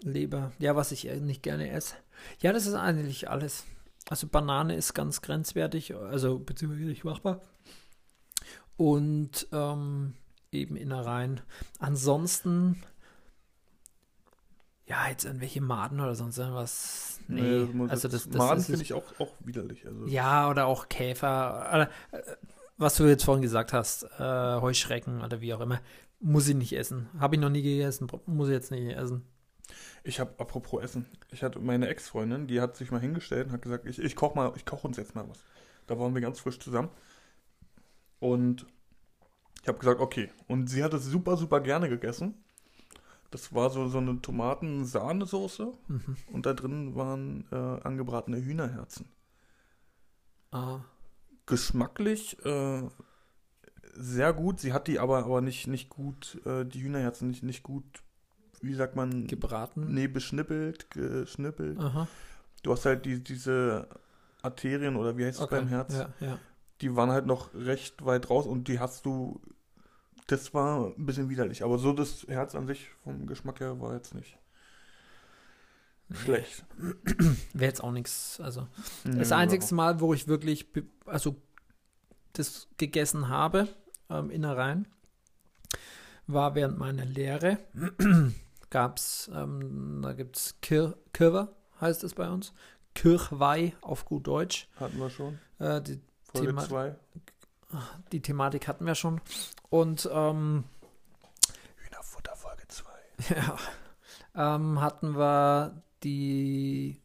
Leber. 0.00 0.52
Ja, 0.58 0.76
was 0.76 0.92
ich 0.92 1.04
nicht 1.04 1.42
gerne 1.42 1.70
esse. 1.70 1.94
Ja, 2.40 2.52
das 2.52 2.66
ist 2.66 2.74
eigentlich 2.74 3.28
alles. 3.30 3.64
Also 4.08 4.26
Banane 4.26 4.74
ist 4.76 4.94
ganz 4.94 5.22
grenzwertig, 5.22 5.94
also 5.94 6.38
beziehungsweise 6.38 6.84
nicht 6.88 7.04
machbar. 7.04 7.40
und 8.76 9.46
ähm, 9.52 10.14
eben 10.50 10.76
Innereien. 10.76 11.40
Ansonsten, 11.78 12.82
ja, 14.86 15.08
jetzt 15.08 15.24
irgendwelche 15.24 15.60
Maden 15.60 16.00
oder 16.00 16.14
sonst 16.14 16.38
irgendwas. 16.38 17.20
Nee, 17.28 17.66
Nee, 17.72 17.88
also 17.88 18.08
das, 18.08 18.28
das 18.28 18.36
Maden 18.36 18.62
finde 18.62 18.82
ich 18.82 18.92
auch, 18.92 19.04
auch 19.20 19.32
widerlich. 19.40 19.86
Also, 19.86 20.06
Ja, 20.06 20.50
oder 20.50 20.66
auch 20.66 20.88
Käfer. 20.88 21.70
Oder, 21.72 21.90
äh, 22.10 22.36
was 22.78 22.96
du 22.96 23.04
jetzt 23.04 23.24
vorhin 23.24 23.42
gesagt 23.42 23.72
hast, 23.72 24.04
äh, 24.18 24.60
Heuschrecken 24.60 25.22
oder 25.22 25.40
wie 25.40 25.54
auch 25.54 25.60
immer, 25.60 25.80
muss 26.20 26.48
ich 26.48 26.54
nicht 26.54 26.72
essen. 26.72 27.08
Habe 27.18 27.34
ich 27.36 27.40
noch 27.40 27.50
nie 27.50 27.62
gegessen, 27.62 28.08
muss 28.26 28.48
ich 28.48 28.54
jetzt 28.54 28.70
nicht 28.70 28.96
essen. 28.96 29.24
Ich 30.04 30.18
habe, 30.20 30.34
apropos 30.38 30.82
Essen, 30.82 31.06
ich 31.30 31.42
hatte 31.42 31.60
meine 31.60 31.88
Ex-Freundin, 31.88 32.46
die 32.48 32.60
hat 32.60 32.76
sich 32.76 32.90
mal 32.90 33.00
hingestellt 33.00 33.46
und 33.46 33.52
hat 33.52 33.62
gesagt, 33.62 33.86
ich, 33.86 33.98
ich 34.00 34.16
koche 34.16 34.34
mal, 34.34 34.52
ich 34.56 34.64
koche 34.64 34.86
uns 34.86 34.96
jetzt 34.96 35.14
mal 35.14 35.28
was. 35.28 35.38
Da 35.86 35.98
waren 35.98 36.12
wir 36.14 36.20
ganz 36.20 36.40
frisch 36.40 36.58
zusammen. 36.58 36.90
Und 38.18 38.66
ich 39.62 39.68
habe 39.68 39.78
gesagt, 39.78 40.00
okay. 40.00 40.30
Und 40.48 40.68
sie 40.68 40.82
hat 40.82 40.92
es 40.94 41.04
super, 41.04 41.36
super 41.36 41.60
gerne 41.60 41.88
gegessen. 41.88 42.34
Das 43.30 43.54
war 43.54 43.70
so, 43.70 43.88
so 43.88 43.98
eine 43.98 44.20
Tomaten-Sahnesoße 44.20 45.72
Mhm. 45.88 46.16
und 46.32 46.46
da 46.46 46.52
drin 46.52 46.94
waren 46.96 47.46
äh, 47.50 47.56
angebratene 47.56 48.38
Hühnerherzen. 48.44 49.08
Ah, 50.50 50.80
Geschmacklich 51.52 52.36
äh, 52.44 52.82
sehr 53.94 54.32
gut. 54.32 54.60
Sie 54.60 54.72
hat 54.72 54.88
die 54.88 54.98
aber, 54.98 55.24
aber 55.24 55.40
nicht, 55.40 55.66
nicht 55.66 55.88
gut, 55.90 56.40
äh, 56.46 56.64
die 56.64 56.82
Hühnerherzen 56.82 57.28
nicht, 57.28 57.42
nicht 57.42 57.62
gut, 57.62 57.84
wie 58.60 58.74
sagt 58.74 58.96
man, 58.96 59.26
gebraten. 59.26 59.92
nee, 59.92 60.06
beschnippelt, 60.08 60.90
geschnippelt. 60.90 61.78
Aha. 61.78 62.08
Du 62.62 62.72
hast 62.72 62.84
halt 62.86 63.04
die, 63.04 63.22
diese 63.22 63.88
Arterien 64.42 64.96
oder 64.96 65.16
wie 65.16 65.24
heißt 65.24 65.38
es 65.38 65.44
Okay. 65.44 65.56
beim 65.56 65.68
Herz, 65.68 65.94
Ja, 65.94 66.12
ja. 66.20 66.38
die 66.80 66.94
waren 66.96 67.10
halt 67.10 67.26
noch 67.26 67.52
recht 67.54 68.04
weit 68.04 68.30
raus 68.30 68.46
und 68.46 68.68
die 68.68 68.78
hast 68.80 69.04
du, 69.04 69.40
das 70.28 70.54
war 70.54 70.86
ein 70.96 71.06
bisschen 71.06 71.28
widerlich. 71.28 71.62
Aber 71.64 71.78
so 71.78 71.92
das 71.92 72.24
Herz 72.28 72.54
an 72.54 72.66
sich 72.66 72.88
vom 73.02 73.26
Geschmack 73.26 73.60
her 73.60 73.80
war 73.80 73.94
jetzt 73.94 74.14
nicht 74.14 74.38
schlecht. 76.14 76.64
Wäre 77.52 77.68
jetzt 77.70 77.82
auch 77.82 77.92
nichts. 77.92 78.40
Also, 78.40 78.66
Nö, 79.04 79.18
das 79.18 79.32
einzige 79.32 79.74
Mal, 79.74 80.00
wo 80.00 80.14
ich 80.14 80.28
wirklich, 80.28 80.66
also 81.06 81.36
das 82.32 82.68
gegessen 82.78 83.28
habe, 83.28 83.68
ähm, 84.10 84.30
Innereien, 84.30 84.86
war 86.26 86.54
während 86.54 86.78
meiner 86.78 87.04
Lehre. 87.04 87.58
Gab 88.70 88.96
es, 88.98 89.30
ähm, 89.34 90.00
da 90.02 90.12
gibt 90.14 90.36
es 90.36 90.60
Kir 90.62 90.96
Kirwer, 91.12 91.54
heißt 91.80 92.04
es 92.04 92.14
bei 92.14 92.28
uns. 92.30 92.52
Kirchweih 92.94 93.74
auf 93.80 94.04
gut 94.04 94.26
Deutsch. 94.26 94.68
Hatten 94.76 94.98
wir 94.98 95.10
schon. 95.10 95.38
Äh, 95.58 95.80
die, 95.82 96.00
Folge 96.22 96.48
Thema- 96.48 96.64
2. 96.64 96.96
die 98.12 98.20
Thematik 98.20 98.68
hatten 98.68 98.86
wir 98.86 98.94
schon. 98.94 99.20
Und 99.70 100.08
ähm, 100.12 100.64
Hühnerfutter 101.76 102.36
Folge 102.36 102.62
2. 102.68 102.90
ja, 103.36 103.56
ähm, 104.56 104.80
hatten 104.80 105.16
wir 105.16 105.82
die 106.04 107.00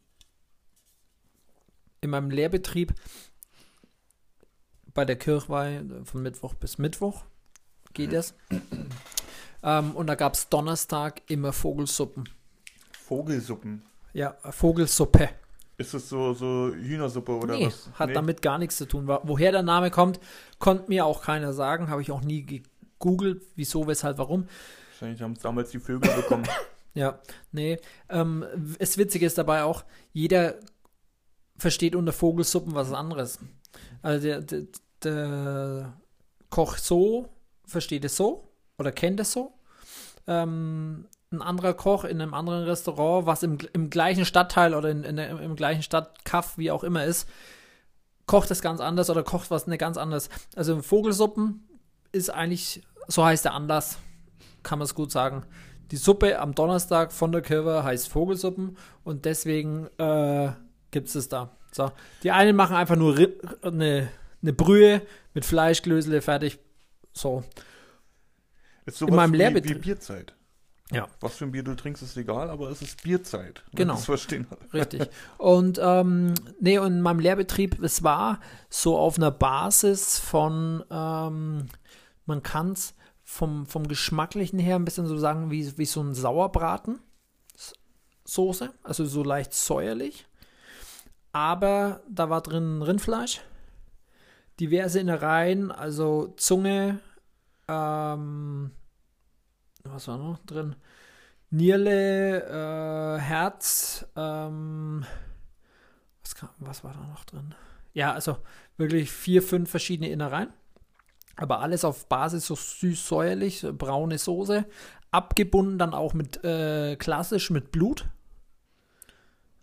in 2.00 2.10
meinem 2.10 2.30
Lehrbetrieb 2.30 2.94
bei 4.94 5.04
der 5.04 5.16
Kirchweih 5.16 5.84
von 6.04 6.22
Mittwoch 6.22 6.54
bis 6.54 6.78
Mittwoch 6.78 7.24
geht 7.94 8.12
es. 8.12 8.34
ähm, 9.62 9.92
und 9.96 10.06
da 10.06 10.14
gab 10.14 10.34
es 10.34 10.48
Donnerstag 10.48 11.22
immer 11.28 11.52
Vogelsuppen. 11.52 12.28
Vogelsuppen. 12.92 13.82
Ja, 14.12 14.34
Vogelsuppe. 14.50 15.30
Ist 15.76 15.94
es 15.94 16.08
so, 16.08 16.32
so 16.34 16.72
Hühnersuppe 16.74 17.32
oder 17.32 17.56
nee, 17.56 17.66
was? 17.66 17.88
hat 17.94 18.08
Nee? 18.08 18.14
damit 18.14 18.42
gar 18.42 18.58
nichts 18.58 18.76
zu 18.76 18.86
tun. 18.86 19.06
Woher 19.06 19.52
der 19.52 19.62
Name 19.62 19.90
kommt, 19.90 20.18
konnte 20.58 20.88
mir 20.88 21.06
auch 21.06 21.22
keiner 21.22 21.52
sagen. 21.52 21.88
Habe 21.88 22.02
ich 22.02 22.10
auch 22.10 22.20
nie 22.22 22.44
gegoogelt, 22.44 23.42
wieso, 23.54 23.86
weshalb, 23.86 24.18
warum. 24.18 24.48
Wahrscheinlich 24.90 25.22
haben 25.22 25.32
es 25.34 25.38
damals 25.40 25.70
die 25.70 25.78
Vögel 25.78 26.12
bekommen. 26.14 26.44
Ja, 26.94 27.20
nee. 27.52 27.78
Ähm, 28.08 28.44
das 28.78 28.98
Witzige 28.98 29.26
ist 29.26 29.38
dabei 29.38 29.62
auch, 29.62 29.84
jeder 30.12 30.54
versteht 31.56 31.94
unter 31.94 32.12
Vogelsuppen 32.12 32.74
was 32.74 32.92
anderes. 32.92 33.38
Also 34.02 34.26
der, 34.26 34.40
der, 34.40 34.62
der 35.02 35.92
Koch 36.50 36.76
so 36.76 37.28
versteht 37.66 38.04
es 38.04 38.16
so 38.16 38.48
oder 38.78 38.92
kennt 38.92 39.20
es 39.20 39.32
so. 39.32 39.52
Ähm, 40.26 41.06
ein 41.30 41.42
anderer 41.42 41.74
Koch 41.74 42.04
in 42.04 42.20
einem 42.20 42.32
anderen 42.32 42.64
Restaurant, 42.64 43.26
was 43.26 43.42
im, 43.42 43.58
im 43.72 43.90
gleichen 43.90 44.24
Stadtteil 44.24 44.74
oder 44.74 44.90
in, 44.90 45.04
in 45.04 45.18
im 45.18 45.56
gleichen 45.56 45.82
Stadtkaff, 45.82 46.56
wie 46.56 46.70
auch 46.70 46.84
immer 46.84 47.04
ist, 47.04 47.28
kocht 48.26 48.50
es 48.50 48.62
ganz 48.62 48.80
anders 48.80 49.10
oder 49.10 49.22
kocht 49.22 49.50
was 49.50 49.66
ne 49.66 49.76
ganz 49.76 49.98
anders. 49.98 50.30
Also 50.56 50.80
Vogelsuppen 50.80 51.68
ist 52.12 52.30
eigentlich, 52.30 52.82
so 53.08 53.24
heißt 53.24 53.44
der 53.44 53.54
Anlass, 53.54 53.98
kann 54.62 54.78
man 54.78 54.86
es 54.86 54.94
gut 54.94 55.10
sagen. 55.10 55.44
Die 55.90 55.96
Suppe 55.96 56.38
am 56.38 56.54
Donnerstag 56.54 57.12
von 57.12 57.32
der 57.32 57.40
Kirche 57.40 57.82
heißt 57.82 58.08
Vogelsuppen 58.08 58.76
und 59.04 59.24
deswegen 59.24 59.86
äh, 59.98 60.52
gibt 60.90 61.08
es 61.08 61.14
es 61.14 61.28
da. 61.28 61.56
So. 61.72 61.90
Die 62.22 62.30
einen 62.30 62.56
machen 62.56 62.76
einfach 62.76 62.96
nur 62.96 63.16
eine, 63.62 64.08
eine 64.42 64.52
Brühe 64.52 65.02
mit 65.34 65.44
Fleischklösele 65.44 66.20
fertig. 66.20 66.58
So. 67.12 67.42
Ist 68.84 68.98
sowas 68.98 69.14
meinem 69.14 69.32
wie, 69.32 69.38
Lehrbetrieb. 69.38 69.76
wie 69.76 69.80
Bierzeit. 69.80 70.34
Ja. 70.90 71.06
Was 71.20 71.36
für 71.36 71.44
ein 71.44 71.52
Bier 71.52 71.62
du 71.62 71.74
trinkst, 71.74 72.02
ist 72.02 72.16
egal, 72.16 72.48
aber 72.48 72.70
es 72.70 72.80
ist 72.80 73.02
Bierzeit. 73.02 73.62
Genau. 73.74 73.94
Das 73.94 74.06
verstehen 74.06 74.46
alle. 74.50 74.72
Richtig. 74.72 75.08
Und 75.36 75.78
ähm, 75.82 76.34
nee, 76.60 76.78
und 76.78 76.92
in 76.92 77.00
meinem 77.02 77.20
Lehrbetrieb, 77.20 77.82
es 77.82 78.02
war 78.02 78.40
so 78.70 78.96
auf 78.96 79.18
einer 79.18 79.30
Basis 79.30 80.18
von, 80.18 80.82
ähm, 80.90 81.66
man 82.24 82.42
kann 82.42 82.72
es 82.72 82.94
vom, 83.28 83.66
vom 83.66 83.86
Geschmacklichen 83.86 84.58
her 84.58 84.76
ein 84.76 84.86
bisschen 84.86 85.06
so 85.06 85.18
sagen, 85.18 85.50
wie, 85.50 85.76
wie 85.76 85.84
so 85.84 86.00
ein 86.00 86.14
Sauerbraten. 86.14 86.98
Soße, 88.24 88.72
also 88.82 89.04
so 89.04 89.22
leicht 89.22 89.52
säuerlich. 89.52 90.26
Aber 91.32 92.00
da 92.08 92.30
war 92.30 92.40
drin 92.40 92.80
Rindfleisch, 92.80 93.42
diverse 94.58 95.00
Innereien, 95.00 95.70
also 95.70 96.32
Zunge, 96.38 97.00
ähm, 97.68 98.70
was 99.84 100.08
war 100.08 100.16
noch 100.16 100.38
drin? 100.46 100.74
Nierle, 101.50 102.44
äh, 102.44 103.20
Herz, 103.20 104.06
ähm, 104.16 105.04
was, 106.22 106.34
kam, 106.34 106.48
was 106.60 106.82
war 106.82 106.94
da 106.94 107.06
noch 107.06 107.24
drin? 107.26 107.54
Ja, 107.92 108.14
also 108.14 108.38
wirklich 108.78 109.12
vier, 109.12 109.42
fünf 109.42 109.70
verschiedene 109.70 110.10
Innereien. 110.10 110.52
Aber 111.38 111.60
alles 111.60 111.84
auf 111.84 112.06
Basis 112.08 112.46
so 112.46 112.56
süß-säuerlich, 112.56 113.60
so 113.60 113.72
braune 113.72 114.18
Soße. 114.18 114.66
Abgebunden 115.12 115.78
dann 115.78 115.94
auch 115.94 116.12
mit 116.12 116.44
äh, 116.44 116.96
klassisch 116.96 117.50
mit 117.50 117.70
Blut. 117.70 118.08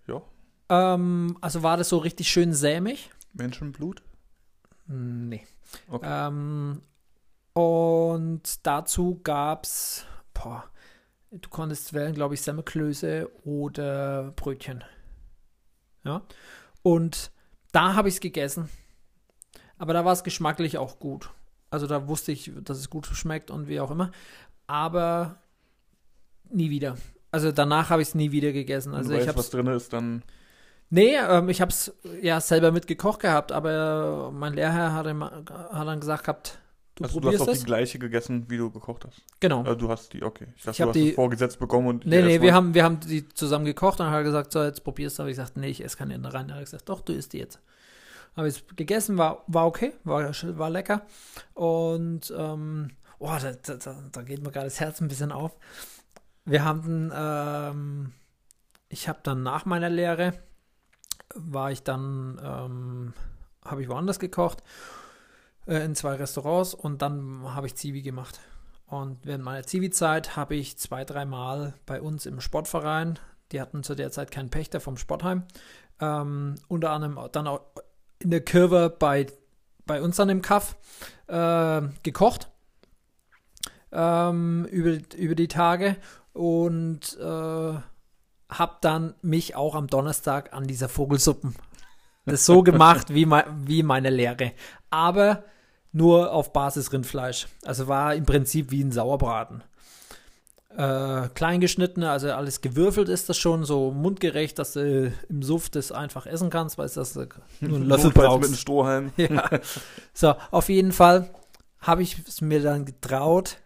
Ja. 0.08 0.22
Ähm, 0.70 1.38
also 1.42 1.64
war 1.64 1.76
das 1.76 1.90
so 1.90 1.98
richtig 1.98 2.30
schön 2.30 2.54
sämig. 2.54 3.12
Menschenblut? 3.34 4.02
Nee. 4.88 5.46
Okay. 5.90 6.08
Ähm, 6.10 6.82
und 7.54 8.66
dazu 8.66 9.20
gab's, 9.22 10.06
boah, 10.34 10.64
du 11.32 11.50
konntest 11.50 11.94
wählen, 11.94 12.14
glaube 12.14 12.36
ich, 12.36 12.42
Semmelklöße 12.42 13.30
oder 13.44 14.32
Brötchen. 14.32 14.84
Ja. 16.06 16.22
Und 16.84 17.32
da 17.74 17.96
habe 17.96 18.08
ich 18.08 18.16
es 18.16 18.22
gegessen. 18.22 18.70
Aber 19.78 19.94
da 19.94 20.06
war 20.06 20.14
es 20.14 20.24
geschmacklich 20.24 20.78
auch 20.78 21.00
gut. 21.00 21.32
Also 21.76 21.88
da 21.88 22.08
wusste 22.08 22.32
ich, 22.32 22.52
dass 22.64 22.78
es 22.80 22.90
gut 22.90 23.06
schmeckt 23.06 23.52
und 23.52 23.68
wie 23.68 23.80
auch 23.80 23.92
immer. 23.92 24.12
Aber 24.68 25.36
nie 26.50 26.70
wieder. 26.70 26.98
Also 27.32 27.52
danach 27.52 27.90
habe 27.90 28.02
ich 28.02 28.08
es 28.10 28.16
nie 28.16 28.32
wieder 28.32 28.52
gegessen. 28.52 28.94
Also 28.96 29.10
du 29.10 29.16
ich 29.16 29.20
weißt, 29.20 29.28
habe 29.30 29.38
was 29.40 29.50
drin 29.50 29.68
ist, 29.68 29.94
dann 29.94 30.24
Nee, 30.90 31.16
ähm, 31.18 31.50
ich 31.50 31.62
habe 31.62 31.72
es 31.72 31.94
ja 32.22 32.40
selber 32.40 32.72
mitgekocht 32.72 33.20
gehabt, 33.20 33.52
aber 33.52 34.32
mein 34.32 34.54
Lehrherr 34.54 34.94
hat, 34.94 35.08
immer, 35.08 35.44
hat 35.72 35.88
dann 35.88 36.00
gesagt 36.00 36.24
gehabt, 36.26 36.60
du 36.96 37.04
also 37.04 37.20
du 37.20 37.28
hast 37.28 37.38
probierst 37.38 37.50
auch 37.50 37.62
die 37.62 37.66
gleiche 37.66 38.00
gegessen, 38.00 38.46
wie 38.50 38.58
du 38.58 38.70
gekocht 38.70 39.06
hast. 39.06 39.22
Genau. 39.40 39.64
Also 39.64 39.76
du 39.76 39.90
hast 39.90 40.14
die, 40.14 40.24
okay. 40.24 40.48
Ich 40.56 40.64
dachte, 40.64 40.72
Ich 40.72 40.78
du 40.78 40.88
hast 40.88 40.96
die- 40.96 41.10
es 41.10 41.16
vorgesetzt 41.16 41.60
bekommen 41.60 41.88
und 41.88 42.06
Nee, 42.06 42.22
nee, 42.22 42.40
wir 42.42 42.54
haben, 42.54 42.74
wir 42.76 42.84
haben 42.84 43.00
die 43.00 43.28
zusammen 43.30 43.66
gekocht 43.66 44.00
und 44.00 44.10
hat 44.10 44.24
gesagt, 44.24 44.52
so, 44.52 44.64
jetzt 44.64 44.84
probierst 44.84 45.18
du. 45.18 45.24
Habe 45.24 45.32
ich 45.32 45.38
gesagt, 45.38 45.58
nee, 45.58 45.70
ich 45.70 45.84
esse 45.84 45.98
keine 45.98 46.14
Innereien. 46.14 46.50
Er 46.50 46.56
hat 46.56 46.66
gesagt, 46.66 46.88
doch, 46.88 47.02
du 47.02 47.14
isst 47.14 47.34
die 47.34 47.40
jetzt. 47.40 47.60
Habe 48.36 48.48
es 48.48 48.64
gegessen, 48.76 49.18
war, 49.18 49.44
war 49.48 49.66
okay, 49.66 49.94
war, 50.04 50.24
war 50.24 50.70
lecker. 50.70 51.06
Und, 51.54 52.34
ähm, 52.38 52.92
oh, 53.20 53.36
da, 53.42 53.54
da, 53.54 53.76
da, 53.76 53.96
da 54.12 54.22
geht 54.22 54.44
mir 54.44 54.52
gerade 54.52 54.68
das 54.68 54.80
Herz 54.80 55.02
ein 55.02 55.08
bisschen 55.08 55.32
auf. 55.32 55.56
Wir 56.44 56.64
haben, 56.64 57.12
ähm, 57.16 58.14
ich 58.90 59.08
habe 59.08 59.20
dann 59.24 59.44
nach 59.44 59.66
meiner 59.66 59.90
Lehre, 59.90 60.34
war 61.34 61.72
ich 61.72 61.84
dann, 61.84 62.40
ähm, 62.44 63.14
habe 63.64 63.82
ich 63.82 63.90
woanders 63.90 64.20
gekocht, 64.20 64.64
äh, 65.66 65.84
in 65.84 65.96
zwei 65.96 66.16
Restaurants 66.16 66.74
und 66.74 67.02
dann 67.02 67.42
habe 67.56 67.68
ich 67.68 67.76
Zivi 67.76 68.02
gemacht. 68.02 68.40
Und 68.88 69.26
während 69.26 69.44
meiner 69.44 69.66
Zivi-Zeit 69.66 70.36
habe 70.36 70.56
ich 70.56 70.78
zwei, 70.78 71.04
dreimal 71.04 71.74
bei 71.86 72.02
uns 72.02 72.26
im 72.26 72.40
Sportverein, 72.40 73.18
die 73.52 73.60
hatten 73.60 73.84
zu 73.84 73.96
der 73.96 74.12
Zeit 74.12 74.32
keinen 74.32 74.50
Pächter 74.50 74.80
vom 74.80 74.98
Sportheim, 74.98 75.44
ähm, 76.00 76.56
unter 76.68 76.92
anderem 76.92 77.20
dann 77.32 77.48
auch 77.48 77.62
in 78.26 78.32
der 78.32 78.44
Kurve 78.44 78.90
bei, 78.90 79.28
bei 79.86 80.02
uns 80.02 80.16
dann 80.16 80.30
im 80.30 80.42
Kaff, 80.42 80.76
äh, 81.28 81.82
gekocht 82.02 82.50
ähm, 83.92 84.66
über, 84.66 84.98
über 85.16 85.36
die 85.36 85.48
Tage 85.48 85.96
und 86.34 87.18
äh, 87.20 87.74
habe 88.50 88.78
dann 88.82 89.14
mich 89.22 89.56
auch 89.56 89.76
am 89.76 89.88
Donnerstag 89.88 90.54
an 90.54 90.66
dieser 90.66 90.90
Vogelsuppen 90.90 91.56
das 92.26 92.46
so 92.48 92.64
gemacht 92.64 93.14
wie, 93.14 93.28
me 93.28 93.46
wie 93.66 93.84
meine 93.84 94.10
Lehre. 94.10 94.54
Aber 94.90 95.44
nur 95.92 96.32
auf 96.32 96.52
Basis 96.52 96.92
Rindfleisch. 96.92 97.48
Also 97.64 97.88
war 97.88 98.16
im 98.16 98.26
Prinzip 98.26 98.72
wie 98.72 98.84
ein 98.84 98.92
Sauerbraten. 98.92 99.64
Äh, 100.78 101.30
klein 101.34 101.62
geschnitten, 101.62 102.04
also 102.04 102.32
alles 102.32 102.60
gewürfelt 102.60 103.08
ist 103.08 103.30
das 103.30 103.38
schon, 103.38 103.64
so 103.64 103.92
mundgerecht, 103.92 104.60
dass 104.60 104.74
du 104.74 105.14
im 105.30 105.42
Suff 105.42 105.70
das 105.70 105.94
einfach 105.94 106.26
essen 106.26 106.50
kannst, 106.50 106.78
weil 106.78 106.90
das 106.90 107.16
nur 107.16 107.28
einen 107.62 107.86
Löffel 107.86 108.12
brauchst. 108.12 108.40
mit 108.42 108.48
einem 108.50 108.58
Strohhalm. 108.58 109.12
Ja. 109.18 109.50
So, 110.14 110.36
auf 110.52 110.68
jeden 110.68 110.92
Fall 110.92 111.30
habe 111.80 112.02
ich 112.02 112.18
es 112.28 112.42
mir 112.42 112.62
dann 112.62 112.84
getraut, 112.84 113.58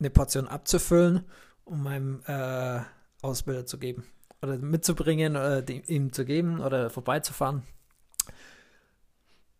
eine 0.00 0.08
Portion 0.08 0.48
abzufüllen, 0.48 1.24
um 1.64 1.82
meinem 1.82 2.22
äh, 2.26 2.80
Ausbilder 3.20 3.66
zu 3.66 3.78
geben. 3.78 4.06
Oder 4.42 4.56
mitzubringen, 4.56 5.36
oder 5.36 5.60
die, 5.60 5.82
ihm 5.86 6.12
zu 6.12 6.24
geben 6.24 6.60
oder 6.60 6.88
vorbeizufahren. 6.88 7.62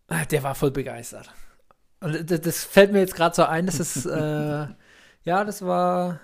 Ah, 0.09 0.25
Der 0.25 0.43
war 0.43 0.55
voll 0.55 0.71
begeistert. 0.71 1.31
Und 2.01 2.31
das, 2.31 2.41
das 2.41 2.65
fällt 2.65 2.93
mir 2.93 3.01
jetzt 3.01 3.15
gerade 3.15 3.35
so 3.35 3.45
ein, 3.45 3.67
das 3.67 3.81
ist, 3.81 4.07
äh, 4.07 4.67
ja, 5.25 5.45
das 5.45 5.63
war 5.63 6.21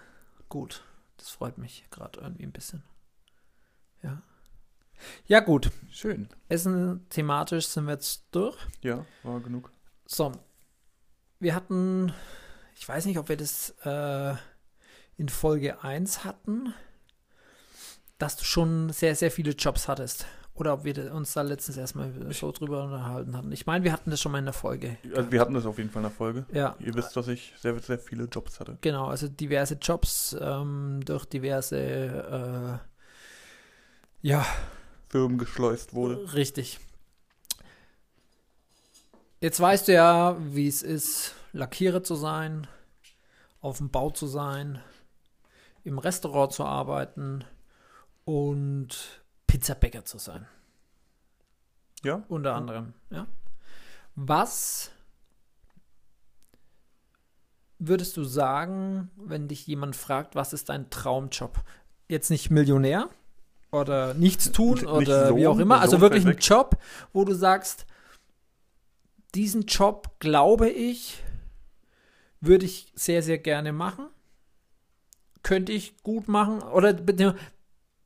gut. 0.51 0.85
Das 1.17 1.31
freut 1.31 1.57
mich 1.57 1.87
gerade 1.91 2.21
irgendwie 2.21 2.45
ein 2.45 2.53
bisschen. 2.53 2.83
Ja. 4.03 4.23
Ja, 5.27 5.41
gut. 5.41 5.71
Schön. 5.91 6.29
Essen 6.51 7.07
thematisch 7.09 7.67
sind 7.69 7.87
wir 7.87 7.95
jetzt 7.95 8.27
durch. 8.33 8.59
Ja, 8.83 9.07
war 9.23 9.41
genug. 9.41 9.73
So, 10.05 10.33
wir 11.39 11.55
hatten, 11.55 12.13
ich 12.75 12.87
weiß 12.87 13.07
nicht, 13.07 13.19
ob 13.19 13.31
wir 13.31 13.39
das 13.39 13.71
äh, 13.85 14.35
in 15.17 15.29
Folge 15.29 15.83
1 15.83 16.25
hatten, 16.25 16.75
dass 18.19 18.37
du 18.37 18.45
schon 18.45 18.91
sehr, 18.91 19.17
sehr 19.17 19.31
viele 19.31 19.53
Jobs 19.53 19.89
hattest. 19.89 20.27
Oder 20.55 20.75
ob 20.75 20.85
wir 20.85 21.15
uns 21.15 21.33
da 21.33 21.43
letztens 21.43 21.79
erstmal 21.79 22.13
so 22.33 22.53
drüber 22.53 22.85
unterhalten 22.85 23.35
hatten. 23.37 23.51
Ich 23.53 23.65
meine, 23.67 23.83
wir 23.85 23.93
hatten 23.93 24.11
das 24.11 24.21
schon 24.21 24.33
mal 24.33 24.41
in 24.41 24.45
der 24.45 24.53
Folge. 24.53 24.99
Also 25.17 25.33
wir 25.33 25.41
hatten 25.41 25.55
das 25.55 25.65
auf 25.65 25.79
jeden 25.79 25.89
Fall 25.91 26.03
in 26.03 26.09
der 26.09 26.17
Folge. 26.17 26.45
Ja, 26.53 26.77
Ihr 26.81 26.95
wisst, 26.95 27.17
dass 27.17 27.29
ich 27.29 27.55
sehr, 27.59 27.79
sehr 27.79 27.99
viele 27.99 28.25
Jobs 28.25 28.61
hatte. 28.61 28.77
genau. 28.83 29.07
Also 29.07 29.29
diverse 29.29 29.75
Jobs 29.81 30.37
ähm, 30.39 31.01
durch 31.05 31.25
diverse, 31.25 31.79
äh, 31.79 32.79
ja, 34.21 34.45
Firmen 35.09 35.39
geschleust 35.39 35.95
wurde. 35.95 36.35
Richtig. 36.35 36.79
Jetzt 39.41 39.59
weißt 39.59 39.89
du 39.89 39.93
ja, 39.95 40.37
wie 40.39 40.69
es 40.69 40.83
ist, 40.83 41.35
Lackierer 41.53 42.03
zu 42.03 42.15
sein, 42.15 42.67
auf 43.63 43.79
dem 43.79 43.89
Bau 43.91 44.11
zu 44.11 44.27
sein, 44.27 44.81
im 45.85 45.99
Restaurant 45.99 46.53
zu 46.53 46.65
arbeiten 46.65 47.45
und 48.25 49.23
Pizzabäcker 49.51 50.05
zu 50.05 50.19
sein. 50.19 50.47
Ja? 52.05 52.23
Unter 52.29 52.55
anderem, 52.55 52.95
ja. 53.11 53.27
Was 54.15 54.93
würdest 57.81 58.17
du 58.17 58.23
sagen, 58.23 59.11
wenn 59.17 59.49
dich 59.49 59.67
jemand 59.67 59.97
fragt, 59.97 60.37
was 60.37 60.53
ist 60.53 60.69
dein 60.69 60.89
Traumjob? 60.91 61.65
Jetzt 62.09 62.31
nicht 62.31 62.51
Millionär 62.51 63.09
oder 63.73 64.15
nichts 64.15 64.53
tun 64.53 64.75
Nicht 64.75 64.87
oder 64.87 65.29
Sohn, 65.29 65.37
wie 65.39 65.47
auch 65.49 65.59
immer. 65.59 65.81
Also 65.81 66.01
wirklich 66.01 66.25
ein. 66.25 66.39
Job, 66.39 66.79
wo 67.13 67.25
du 67.25 67.35
sagst, 67.35 67.87
diesen 69.35 69.63
Job 69.63 70.21
glaube 70.21 70.69
ich, 70.69 71.25
würde 72.41 72.67
ich 72.67 72.93
sehr, 72.95 73.25
sehr 73.25 73.39
gerne 73.39 73.73
machen. 73.73 74.07
Könnte 75.43 75.73
ich 75.73 76.03
gut 76.05 76.29
machen 76.29 76.63
oder 76.63 76.93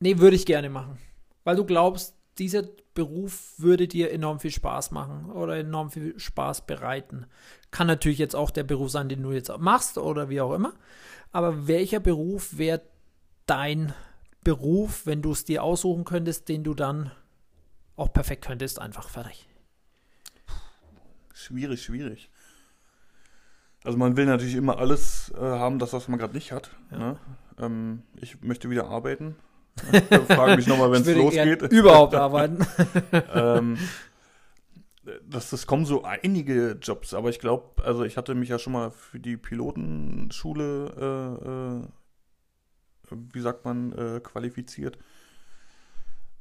nee, 0.01 0.19
würde 0.19 0.37
ich 0.37 0.47
gerne 0.47 0.71
machen. 0.71 0.99
Weil 1.45 1.57
du 1.57 1.65
glaubst, 1.65 2.17
dieser 2.39 2.65
Beruf 2.95 3.55
würde 3.59 3.87
dir 3.87 4.11
enorm 4.13 4.41
viel 4.41 4.51
Spaß 4.51 4.91
machen 4.91 5.31
oder 5.31 5.57
enorm 5.57 5.91
viel 5.91 6.19
Spaß 6.19 6.67
bereiten. 6.67 7.27
Kann 7.71 7.87
natürlich 7.87 8.19
jetzt 8.19 8.37
auch 8.37 8.51
der 8.51 8.65
Beruf 8.65 8.91
sein, 8.91 9.09
den 9.09 9.23
du 9.23 9.33
jetzt 9.33 9.57
machst 9.59 9.99
oder 9.99 10.29
wie 10.29 10.41
auch 10.41 10.53
immer. 10.53 10.73
Aber 11.33 11.67
welcher 11.67 12.01
Beruf 12.01 12.59
wäre 12.59 12.83
dein 13.47 13.93
Beruf, 14.43 15.07
wenn 15.07 15.23
du 15.23 15.33
es 15.33 15.45
dir 15.45 15.63
aussuchen 15.63 16.05
könntest, 16.05 16.49
den 16.49 16.65
du 16.65 16.75
dann 16.75 17.11
auch 17.97 18.13
perfekt 18.13 18.45
könntest, 18.45 18.81
einfach 18.81 19.09
fertig? 19.09 19.49
Schwierig, 21.33 21.83
schwierig. 21.83 22.31
Also 23.85 23.99
man 23.99 24.17
will 24.17 24.27
natürlich 24.27 24.55
immer 24.55 24.79
alles 24.79 25.33
äh, 25.37 25.41
haben, 25.41 25.79
das, 25.79 25.93
was 25.93 26.09
man 26.09 26.19
gerade 26.19 26.35
nicht 26.35 26.53
hat. 26.53 26.71
Ja. 26.91 26.99
Ne? 26.99 27.17
Ähm, 27.59 28.03
ich 28.17 28.41
möchte 28.41 28.71
wieder 28.71 28.87
arbeiten. 28.87 29.37
Frage 30.27 30.57
mich 30.57 30.67
nochmal, 30.67 30.93
wenn 30.93 31.03
es 31.03 31.15
losgeht. 31.15 31.63
Überhaupt 31.63 32.15
arbeiten. 32.15 32.67
ähm, 33.35 33.79
das, 35.29 35.51
das 35.51 35.67
kommen 35.67 35.85
so 35.85 36.05
einige 36.05 36.79
Jobs, 36.81 37.15
aber 37.15 37.29
ich 37.29 37.39
glaube, 37.39 37.85
also 37.85 38.05
ich 38.05 38.17
hatte 38.17 38.35
mich 38.35 38.49
ja 38.49 38.59
schon 38.59 38.73
mal 38.73 38.91
für 38.91 39.21
die 39.21 39.37
Pilotenschule, 39.37 41.89
äh, 43.11 43.15
äh, 43.15 43.19
wie 43.33 43.41
sagt 43.41 43.65
man, 43.65 43.93
äh, 43.93 44.21
qualifiziert. 44.21 44.99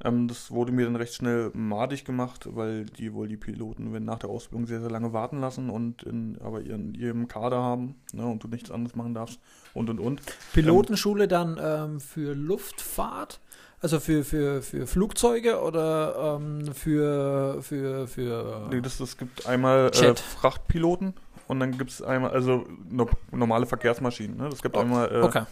Ähm, 0.04 0.28
das 0.28 0.50
wurde 0.50 0.70
mir 0.70 0.84
dann 0.84 0.96
recht 0.96 1.14
schnell 1.14 1.50
madig 1.54 2.04
gemacht, 2.04 2.46
weil 2.54 2.84
die 2.84 3.14
wohl 3.14 3.26
die 3.26 3.36
Piloten, 3.38 3.92
wenn 3.92 4.04
nach 4.04 4.18
der 4.18 4.30
Ausbildung 4.30 4.66
sehr, 4.66 4.80
sehr 4.80 4.90
lange 4.90 5.12
warten 5.12 5.40
lassen 5.40 5.70
und 5.70 6.02
in, 6.02 6.38
aber 6.42 6.60
ihren, 6.60 6.94
ihren 6.94 7.26
Kader 7.26 7.56
haben 7.62 7.94
ne, 8.12 8.26
und 8.26 8.44
du 8.44 8.48
nichts 8.48 8.70
anderes 8.70 8.94
machen 8.94 9.14
darfst 9.14 9.40
und 9.72 9.88
und 9.88 9.98
und. 10.00 10.20
Pilotenschule 10.52 11.26
dann 11.26 11.58
ähm, 11.62 12.00
für 12.00 12.34
Luftfahrt, 12.34 13.40
also 13.80 13.98
für, 13.98 14.24
für, 14.24 14.62
für 14.62 14.86
Flugzeuge 14.86 15.60
oder 15.60 16.38
ähm, 16.38 16.72
für, 16.74 17.62
für, 17.62 18.06
für 18.06 18.68
Nee, 18.70 18.80
das, 18.82 19.00
es 19.00 19.16
gibt 19.16 19.46
einmal 19.46 19.90
äh. 19.94 20.14
Frachtpiloten 20.14 21.14
und 21.48 21.60
dann 21.60 21.76
gibt 21.78 21.90
es 21.90 22.02
einmal, 22.02 22.30
also 22.30 22.66
no, 22.90 23.08
normale 23.32 23.66
Verkehrsmaschinen. 23.66 24.36
Ne? 24.36 24.48
Es 24.48 24.62
gibt 24.62 24.76
Oh, 24.76 24.80
einmal 24.80 25.10
äh, 25.10 25.22
Okay. 25.22 25.42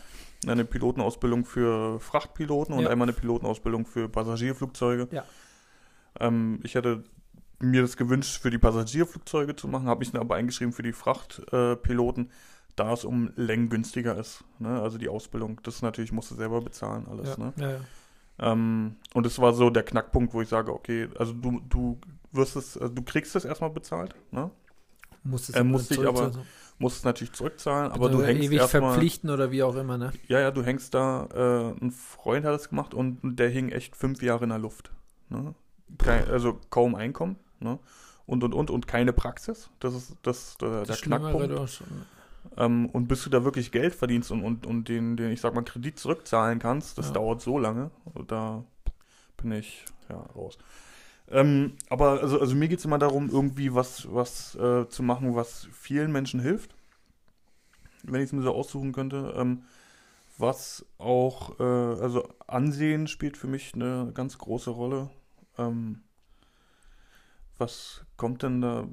Eine 0.46 0.64
Pilotenausbildung 0.64 1.44
für 1.44 2.00
Frachtpiloten 2.00 2.74
und 2.74 2.82
Ja. 2.84 2.90
einmal 2.90 3.06
eine 3.08 3.12
Pilotenausbildung 3.16 3.86
für 3.86 4.08
Passagierflugzeuge. 4.08 5.08
Ja. 5.12 5.24
Ähm, 6.20 6.60
ich 6.62 6.74
hätte 6.74 7.04
mir 7.60 7.82
das 7.82 7.96
gewünscht, 7.96 8.40
für 8.42 8.50
die 8.50 8.58
Passagierflugzeuge 8.58 9.54
zu 9.56 9.68
machen, 9.68 9.86
habe 9.86 10.00
mich 10.00 10.10
dann 10.10 10.20
aber 10.20 10.34
eingeschrieben 10.34 10.72
für 10.72 10.82
die 10.82 10.92
Frachtpiloten, 10.92 12.26
äh, 12.26 12.28
da 12.74 12.92
es 12.92 13.04
um 13.04 13.30
Längen 13.36 13.68
günstiger 13.68 14.16
ist. 14.18 14.42
Ne? 14.58 14.80
Also 14.80 14.98
die 14.98 15.08
Ausbildung, 15.08 15.60
das 15.62 15.82
natürlich 15.82 16.10
musst 16.12 16.30
du 16.30 16.34
selber 16.34 16.60
bezahlen, 16.60 17.06
alles. 17.08 17.36
Ja, 17.36 17.44
Ne? 17.44 17.52
ja. 17.56 18.52
Ähm, 18.52 18.96
und 19.14 19.26
das 19.26 19.38
war 19.38 19.52
so 19.52 19.70
der 19.70 19.84
Knackpunkt, 19.84 20.34
wo 20.34 20.40
ich 20.42 20.48
sage, 20.48 20.72
okay, 20.72 21.08
also 21.18 21.32
du, 21.34 21.60
du 21.68 21.98
wirst 22.32 22.56
es, 22.56 22.76
also 22.78 22.92
du 22.92 23.02
kriegst 23.02 23.36
es 23.36 23.44
erstmal 23.44 23.70
bezahlt, 23.70 24.14
ne? 24.32 24.50
Muss 25.22 25.48
es 25.50 25.54
Er 25.54 25.62
muss 25.64 25.86
sich 25.86 25.98
zurück- 25.98 26.08
aber 26.08 26.32
zurück- 26.32 26.46
musst 26.78 26.98
es 26.98 27.04
natürlich 27.04 27.32
zurückzahlen, 27.32 27.92
aber 27.92 28.08
du 28.08 28.22
hängst 28.22 28.44
ewig 28.44 28.58
erstmal, 28.58 28.92
verpflichten 28.92 29.30
oder 29.30 29.50
wie 29.50 29.62
auch 29.62 29.76
immer, 29.76 29.98
ne? 29.98 30.12
ja, 30.28 30.40
ja, 30.40 30.50
du 30.50 30.62
hängst 30.64 30.94
da, 30.94 31.28
äh, 31.34 31.84
ein 31.84 31.90
Freund 31.90 32.44
hat 32.44 32.54
es 32.58 32.68
gemacht 32.68 32.94
und 32.94 33.18
der 33.22 33.48
hing 33.48 33.68
echt 33.70 33.96
fünf 33.96 34.22
Jahre 34.22 34.44
in 34.44 34.50
der 34.50 34.58
Luft, 34.58 34.90
ne? 35.28 35.54
Kein, 35.98 36.26
also 36.28 36.58
kaum 36.70 36.94
Einkommen, 36.94 37.36
ne? 37.60 37.78
Und, 38.26 38.44
und, 38.44 38.54
und, 38.54 38.70
und 38.70 38.86
keine 38.86 39.12
Praxis, 39.12 39.68
das 39.80 39.94
ist 39.94 40.16
das, 40.22 40.56
der, 40.58 40.70
der 40.70 40.84
Das 40.86 40.98
Schlimmere 40.98 41.32
Knackpunkt. 41.32 41.82
Ähm, 42.56 42.86
und 42.86 43.08
bis 43.08 43.24
du 43.24 43.30
da 43.30 43.44
wirklich 43.44 43.72
Geld 43.72 43.94
verdienst 43.94 44.30
und, 44.30 44.42
und, 44.42 44.66
und 44.66 44.88
den, 44.88 45.16
den, 45.16 45.30
ich 45.30 45.40
sag 45.40 45.54
mal, 45.54 45.62
Kredit 45.62 45.98
zurückzahlen 45.98 46.58
kannst, 46.58 46.98
das 46.98 47.08
Ja. 47.08 47.12
dauert 47.14 47.40
so 47.40 47.58
lange. 47.58 47.90
Da 48.26 48.64
bin 49.36 49.52
ich 49.52 49.84
ja 50.08 50.16
raus. 50.16 50.58
Ähm, 51.32 51.72
aber 51.88 52.20
also, 52.20 52.38
also 52.40 52.54
mir 52.54 52.68
geht 52.68 52.78
es 52.78 52.84
immer 52.84 52.98
darum, 52.98 53.30
irgendwie 53.30 53.74
was, 53.74 54.12
was 54.12 54.54
äh, 54.56 54.86
zu 54.88 55.02
machen, 55.02 55.34
was 55.34 55.66
vielen 55.72 56.12
Menschen 56.12 56.40
hilft. 56.40 56.74
Wenn 58.04 58.20
ich 58.20 58.26
es 58.26 58.32
mir 58.32 58.42
so 58.42 58.54
aussuchen 58.54 58.92
könnte. 58.92 59.34
Ähm, 59.36 59.62
was 60.38 60.84
auch, 60.98 61.58
äh, 61.60 61.62
also 61.62 62.28
Ansehen 62.46 63.06
spielt 63.06 63.36
für 63.36 63.46
mich 63.46 63.74
eine 63.74 64.10
ganz 64.12 64.38
große 64.38 64.70
Rolle. 64.70 65.10
Ähm, 65.58 66.02
was 67.58 68.04
kommt 68.16 68.42
denn 68.42 68.60
da? 68.60 68.88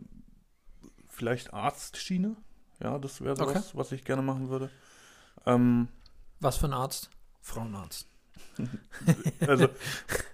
Vielleicht 1.08 1.54
Arztschiene? 1.54 2.36
Ja, 2.82 3.00
das 3.00 3.22
wäre 3.22 3.36
sowas, 3.36 3.56
Okay. 3.56 3.78
was 3.78 3.92
ich 3.92 4.06
gerne 4.06 4.22
machen 4.22 4.50
würde. 4.50 4.70
Ähm, 5.46 5.88
Was 6.40 6.58
für 6.58 6.68
ein 6.68 6.74
Arzt? 6.74 7.10
Frauenarzt. 7.42 8.08
also, 9.48 9.68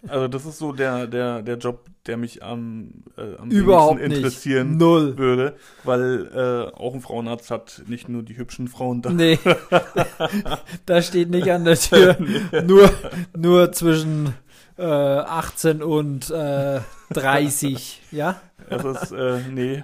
also 0.08 0.28
das 0.28 0.45
ist 0.45 0.58
so 0.58 0.72
der, 0.72 1.08
der, 1.08 1.41
der 1.41 1.58
Job, 1.58 1.86
der 2.08 2.18
mich 2.18 2.43
am, 2.43 3.03
äh, 3.18 3.36
am 3.38 3.49
Überhaupt 3.51 3.99
wenigsten 3.99 4.10
nicht. 4.10 4.18
interessieren 4.18 4.78
Null. 4.78 5.18
würde, 5.18 5.56
weil 5.84 6.30
äh, 6.34 6.76
auch 6.76 6.93
ein 6.93 7.01
Frauenarzt 7.01 7.51
hat 7.51 7.84
nicht 7.88 8.10
nur 8.10 8.24
die 8.24 8.38
hübschen 8.38 8.68
Frauen 8.68 9.01
da. 9.01 9.12
Nee. 9.12 9.39
da 10.86 11.01
steht 11.01 11.30
nicht 11.30 11.49
an 11.51 11.66
der 11.66 11.78
Tür. 11.78 12.18
nur, 12.66 12.89
nur 13.36 13.72
zwischen 13.72 14.34
äh, 14.78 14.84
18 14.84 15.82
und 15.84 16.30
äh, 16.30 16.82
30. 17.12 18.01
Ja? 18.12 18.41
Es 18.70 18.84
ist, 18.84 19.12
äh, 19.12 19.39
nee. 19.49 19.84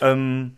ähm, 0.00 0.56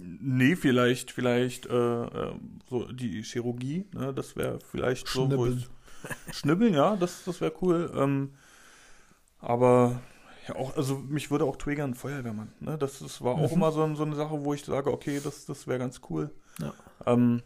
nee, 0.00 0.56
vielleicht, 0.56 1.10
vielleicht 1.10 1.66
äh, 1.66 2.04
äh, 2.04 2.34
so 2.68 2.90
die 2.92 3.22
Chirurgie, 3.22 3.86
ne, 3.94 4.12
das 4.14 4.36
wäre 4.36 4.58
vielleicht 4.60 5.08
so, 5.08 5.28
wo 5.36 5.46
ich, 5.46 5.68
Schnibbeln, 6.32 6.74
ja, 6.74 6.96
das, 6.96 7.24
das 7.24 7.40
wäre 7.40 7.52
cool. 7.62 7.90
Ähm, 7.94 8.30
aber 9.38 10.00
ja, 10.48 10.56
auch, 10.56 10.76
also 10.76 10.98
mich 10.98 11.30
würde 11.30 11.44
auch 11.44 11.56
triggern 11.56 11.94
Feuerwehrmann. 11.94 12.52
Ne? 12.60 12.76
Das, 12.78 12.98
das 13.00 13.22
war 13.22 13.36
auch 13.36 13.50
Mhm. 13.50 13.56
immer 13.56 13.72
so, 13.72 13.94
so 13.94 14.02
eine 14.04 14.16
Sache, 14.16 14.44
wo 14.44 14.54
ich 14.54 14.64
sage, 14.64 14.90
okay, 14.92 15.20
das, 15.22 15.46
das 15.46 15.66
wäre 15.66 15.78
ganz 15.78 16.00
cool. 16.10 16.30
Ja. 16.60 16.72
Ähm, 17.06 17.42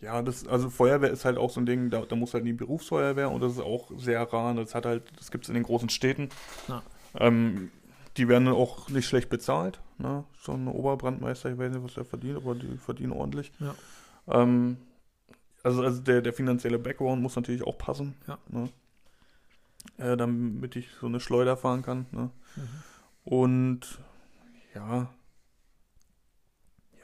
ja, 0.00 0.20
das, 0.22 0.46
also 0.46 0.68
Feuerwehr 0.70 1.10
ist 1.10 1.24
halt 1.24 1.38
auch 1.38 1.50
so 1.50 1.60
ein 1.60 1.66
Ding, 1.66 1.90
da, 1.90 2.02
da 2.04 2.16
muss 2.16 2.34
halt 2.34 2.44
die 2.44 2.52
Berufsfeuerwehr 2.52 3.30
und 3.30 3.40
das 3.40 3.52
ist 3.54 3.60
auch 3.60 3.90
sehr 3.96 4.22
rar. 4.30 4.50
und 4.50 4.56
Das 4.56 4.74
hat 4.74 4.84
halt, 4.86 5.04
das 5.18 5.30
gibt 5.30 5.44
es 5.44 5.48
in 5.48 5.54
den 5.54 5.62
großen 5.64 5.88
Städten. 5.88 6.28
Ja. 6.68 6.82
Ähm, 7.18 7.70
die 8.16 8.28
werden 8.28 8.48
auch 8.48 8.88
nicht 8.88 9.06
schlecht 9.06 9.28
bezahlt. 9.28 9.80
Ne? 9.98 10.24
So 10.40 10.52
ein 10.52 10.68
Oberbrandmeister, 10.68 11.50
ich 11.50 11.58
weiß 11.58 11.72
nicht, 11.72 11.84
was 11.84 11.96
er 11.96 12.04
verdient, 12.04 12.36
aber 12.36 12.54
die 12.54 12.76
verdienen 12.78 13.12
ordentlich. 13.12 13.52
Ja. 13.60 13.74
Ähm, 14.28 14.78
also 15.62 15.82
also 15.82 16.00
der, 16.00 16.22
der 16.22 16.32
finanzielle 16.32 16.78
Background 16.78 17.22
muss 17.22 17.36
natürlich 17.36 17.62
auch 17.62 17.78
passen. 17.78 18.14
Ja. 18.26 18.38
Ne? 18.48 18.68
Äh, 19.98 20.16
damit 20.16 20.76
ich 20.76 20.88
so 21.00 21.06
eine 21.06 21.20
Schleuder 21.20 21.56
fahren 21.56 21.82
kann. 21.82 22.06
Ne? 22.10 22.30
Mhm. 22.56 22.68
Und 23.24 23.98
ja, 24.74 25.10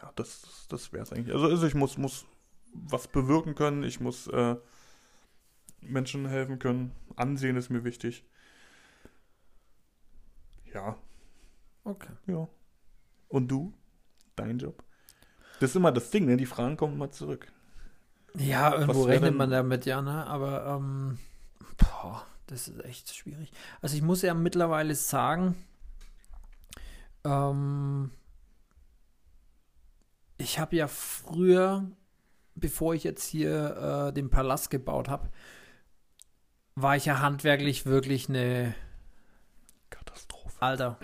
ja, 0.00 0.12
das, 0.16 0.66
das 0.68 0.92
wäre 0.92 1.02
es 1.02 1.12
eigentlich. 1.12 1.34
Also, 1.34 1.46
also 1.46 1.66
ich 1.66 1.74
muss, 1.74 1.98
muss 1.98 2.26
was 2.72 3.08
bewirken 3.08 3.54
können, 3.54 3.82
ich 3.82 4.00
muss 4.00 4.26
äh, 4.28 4.56
Menschen 5.80 6.26
helfen 6.26 6.58
können. 6.58 6.92
Ansehen 7.16 7.56
ist 7.56 7.70
mir 7.70 7.84
wichtig. 7.84 8.24
Ja, 10.74 10.96
Okay. 11.84 12.12
ja. 12.26 12.48
Und 13.28 13.48
du? 13.48 13.72
Dein 14.36 14.58
Job? 14.58 14.82
Das 15.60 15.70
ist 15.70 15.76
immer 15.76 15.92
das 15.92 16.10
Ding, 16.10 16.26
ne? 16.26 16.36
Die 16.36 16.46
Fragen 16.46 16.76
kommen 16.76 16.94
immer 16.94 17.10
zurück. 17.10 17.50
Ja, 18.36 18.74
irgendwo 18.74 19.02
rechnet 19.02 19.36
man 19.36 19.50
damit, 19.50 19.84
ja, 19.84 20.00
ne? 20.00 20.26
Aber 20.26 20.66
ähm, 20.66 21.18
boah, 21.76 22.26
das 22.46 22.68
ist 22.68 22.84
echt 22.84 23.14
schwierig. 23.14 23.52
Also 23.80 23.96
ich 23.96 24.02
muss 24.02 24.22
ja 24.22 24.34
mittlerweile 24.34 24.94
sagen, 24.94 25.56
ähm, 27.24 28.10
ich 30.38 30.58
habe 30.58 30.76
ja 30.76 30.88
früher, 30.88 31.90
bevor 32.54 32.94
ich 32.94 33.04
jetzt 33.04 33.24
hier 33.24 34.08
äh, 34.08 34.12
den 34.12 34.30
Palast 34.30 34.70
gebaut 34.70 35.08
habe, 35.08 35.30
war 36.74 36.96
ich 36.96 37.04
ja 37.06 37.20
handwerklich 37.20 37.86
wirklich 37.86 38.28
eine. 38.28 38.74
Alter. 40.62 40.98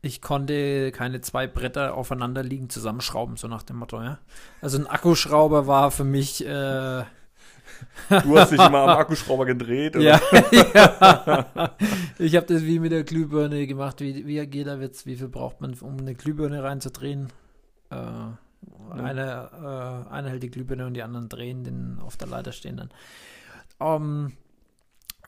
Ich 0.00 0.22
konnte 0.22 0.92
keine 0.92 1.20
zwei 1.20 1.46
Bretter 1.46 1.94
aufeinander 1.94 2.42
liegen 2.42 2.70
zusammenschrauben, 2.70 3.36
so 3.36 3.48
nach 3.48 3.62
dem 3.62 3.76
Motto, 3.76 4.00
ja. 4.00 4.18
Also 4.60 4.78
ein 4.78 4.86
Akkuschrauber 4.86 5.66
war 5.66 5.90
für 5.90 6.04
mich 6.04 6.44
äh, 6.46 7.02
Du 8.08 8.38
hast 8.38 8.52
dich 8.52 8.60
immer 8.60 8.78
am 8.78 8.98
Akkuschrauber 8.98 9.46
gedreht. 9.46 9.96
oder? 9.96 10.04
Ja, 10.04 10.20
ja. 10.52 11.76
Ich 12.18 12.36
habe 12.36 12.46
das 12.46 12.62
wie 12.62 12.78
mit 12.78 12.92
der 12.92 13.04
Glühbirne 13.04 13.66
gemacht, 13.66 14.00
wie, 14.00 14.26
wie 14.26 14.46
geht 14.46 14.66
der 14.66 14.80
Witz, 14.80 15.06
wie 15.06 15.16
viel 15.16 15.28
braucht 15.28 15.60
man, 15.60 15.74
um 15.80 15.98
eine 15.98 16.14
Glühbirne 16.14 16.62
reinzudrehen? 16.62 17.28
Äh, 17.90 17.96
eine, 18.90 20.06
äh, 20.08 20.12
einer 20.12 20.30
hält 20.30 20.42
die 20.42 20.50
Glühbirne 20.50 20.86
und 20.86 20.94
die 20.94 21.02
anderen 21.02 21.28
drehen 21.28 21.64
den 21.64 21.98
auf 22.00 22.16
der 22.16 22.28
Leiter 22.28 22.52
stehen 22.52 22.76
dann. 22.76 22.90
Ähm, 23.80 24.32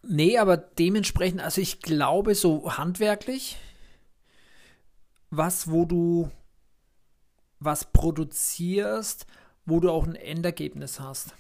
nee, 0.03 0.38
aber 0.38 0.57
dementsprechend, 0.57 1.40
also 1.40 1.61
ich 1.61 1.80
glaube 1.80 2.34
so 2.34 2.76
handwerklich, 2.76 3.57
was, 5.30 5.70
wo 5.70 5.84
du 5.84 6.30
was 7.61 7.92
produzierst, 7.92 9.26
wo 9.66 9.80
du 9.80 9.90
auch 9.90 10.07
ein 10.07 10.16
Endergebnis 10.16 10.98
hast. 11.01 11.34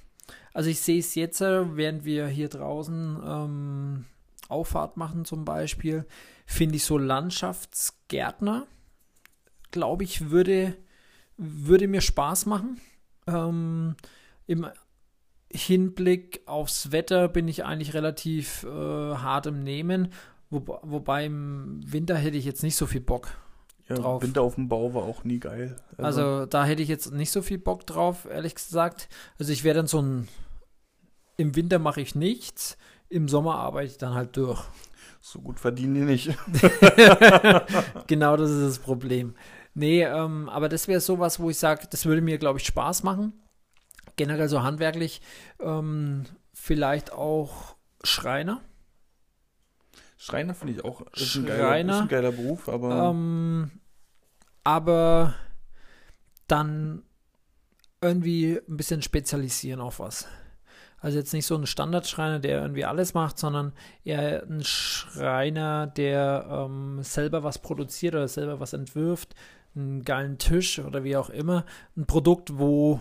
Also 0.52 0.70
ich 0.70 0.80
sehe 0.80 1.00
es 1.00 1.14
jetzt, 1.14 1.40
äh, 1.40 1.76
während 1.76 2.04
wir 2.04 2.26
hier 2.28 2.48
draußen 2.48 3.20
ähm, 3.24 4.04
Auffahrt 4.48 4.96
machen 4.96 5.24
zum 5.24 5.44
Beispiel, 5.44 6.06
finde 6.46 6.76
ich 6.76 6.84
so 6.84 6.98
Landschaftsgärtner, 6.98 8.66
glaube 9.70 10.04
ich, 10.04 10.30
würde, 10.30 10.76
würde 11.36 11.88
mir 11.88 12.00
Spaß 12.00 12.46
machen. 12.46 12.80
Ähm, 13.26 13.96
Im 14.46 14.66
Hinblick 15.52 16.42
aufs 16.46 16.92
Wetter 16.92 17.28
bin 17.28 17.48
ich 17.48 17.64
eigentlich 17.64 17.94
relativ 17.94 18.64
äh, 18.64 18.68
hart 18.68 19.46
im 19.46 19.62
Nehmen, 19.62 20.12
wo, 20.48 20.80
wobei 20.82 21.26
im 21.26 21.80
Winter 21.84 22.16
hätte 22.16 22.36
ich 22.36 22.44
jetzt 22.44 22.62
nicht 22.62 22.76
so 22.76 22.86
viel 22.86 23.00
Bock. 23.00 23.28
Ja, 23.88 23.96
drauf. 23.96 24.22
Winter 24.22 24.42
auf 24.42 24.54
dem 24.54 24.68
Bau 24.68 24.94
war 24.94 25.02
auch 25.02 25.24
nie 25.24 25.40
geil. 25.40 25.76
Also 25.96 26.46
da 26.46 26.64
hätte 26.64 26.82
ich 26.82 26.88
jetzt 26.88 27.12
nicht 27.12 27.32
so 27.32 27.42
viel 27.42 27.58
Bock 27.58 27.84
drauf, 27.86 28.26
ehrlich 28.30 28.54
gesagt. 28.54 29.08
Also 29.38 29.52
ich 29.52 29.64
wäre 29.64 29.76
dann 29.76 29.88
so 29.88 30.00
ein, 30.00 30.28
im 31.36 31.56
Winter 31.56 31.80
mache 31.80 32.00
ich 32.00 32.14
nichts, 32.14 32.78
im 33.08 33.28
Sommer 33.28 33.56
arbeite 33.56 33.90
ich 33.90 33.98
dann 33.98 34.14
halt 34.14 34.36
durch. 34.36 34.62
so 35.20 35.40
gut 35.40 35.58
verdienen 35.58 35.94
die 35.94 36.00
nicht. 36.02 36.26
genau 38.06 38.36
das 38.36 38.50
ist 38.50 38.62
das 38.62 38.78
Problem. 38.78 39.34
Nee, 39.74 40.04
ähm, 40.04 40.48
aber 40.48 40.68
das 40.68 40.86
wäre 40.86 41.00
sowas, 41.00 41.40
wo 41.40 41.50
ich 41.50 41.58
sage, 41.58 41.88
das 41.90 42.06
würde 42.06 42.22
mir, 42.22 42.38
glaube 42.38 42.60
ich, 42.60 42.66
Spaß 42.66 43.02
machen. 43.02 43.32
Generell 44.20 44.50
so 44.50 44.62
handwerklich. 44.62 45.22
Ähm, 45.60 46.24
vielleicht 46.52 47.10
auch 47.10 47.74
Schreiner. 48.04 48.60
Schreiner 50.18 50.52
finde 50.52 50.74
ich 50.74 50.84
auch 50.84 51.00
ist 51.12 51.36
ein, 51.36 51.46
geiler, 51.46 51.58
Schreiner, 51.58 51.94
ist 51.94 52.00
ein 52.02 52.08
geiler 52.08 52.32
Beruf, 52.32 52.68
aber 52.68 53.08
Ähm, 53.08 53.70
aber 54.62 55.36
dann 56.48 57.02
irgendwie 58.02 58.60
ein 58.68 58.76
bisschen 58.76 59.00
spezialisieren 59.00 59.80
auf 59.80 60.00
was. 60.00 60.28
Also 60.98 61.16
jetzt 61.16 61.32
nicht 61.32 61.46
so 61.46 61.54
ein 61.54 61.64
Standardschreiner, 61.64 62.40
der 62.40 62.60
irgendwie 62.60 62.84
alles 62.84 63.14
macht, 63.14 63.38
sondern 63.38 63.72
eher 64.04 64.42
ein 64.42 64.62
Schreiner, 64.62 65.86
der 65.86 66.46
ähm, 66.50 67.02
selber 67.02 67.42
was 67.42 67.58
produziert 67.58 68.14
oder 68.14 68.28
selber 68.28 68.60
was 68.60 68.74
entwirft, 68.74 69.34
einen 69.74 70.02
geilen 70.02 70.36
Tisch 70.36 70.78
oder 70.78 71.04
wie 71.04 71.16
auch 71.16 71.30
immer, 71.30 71.64
ein 71.96 72.04
Produkt, 72.04 72.58
wo 72.58 73.00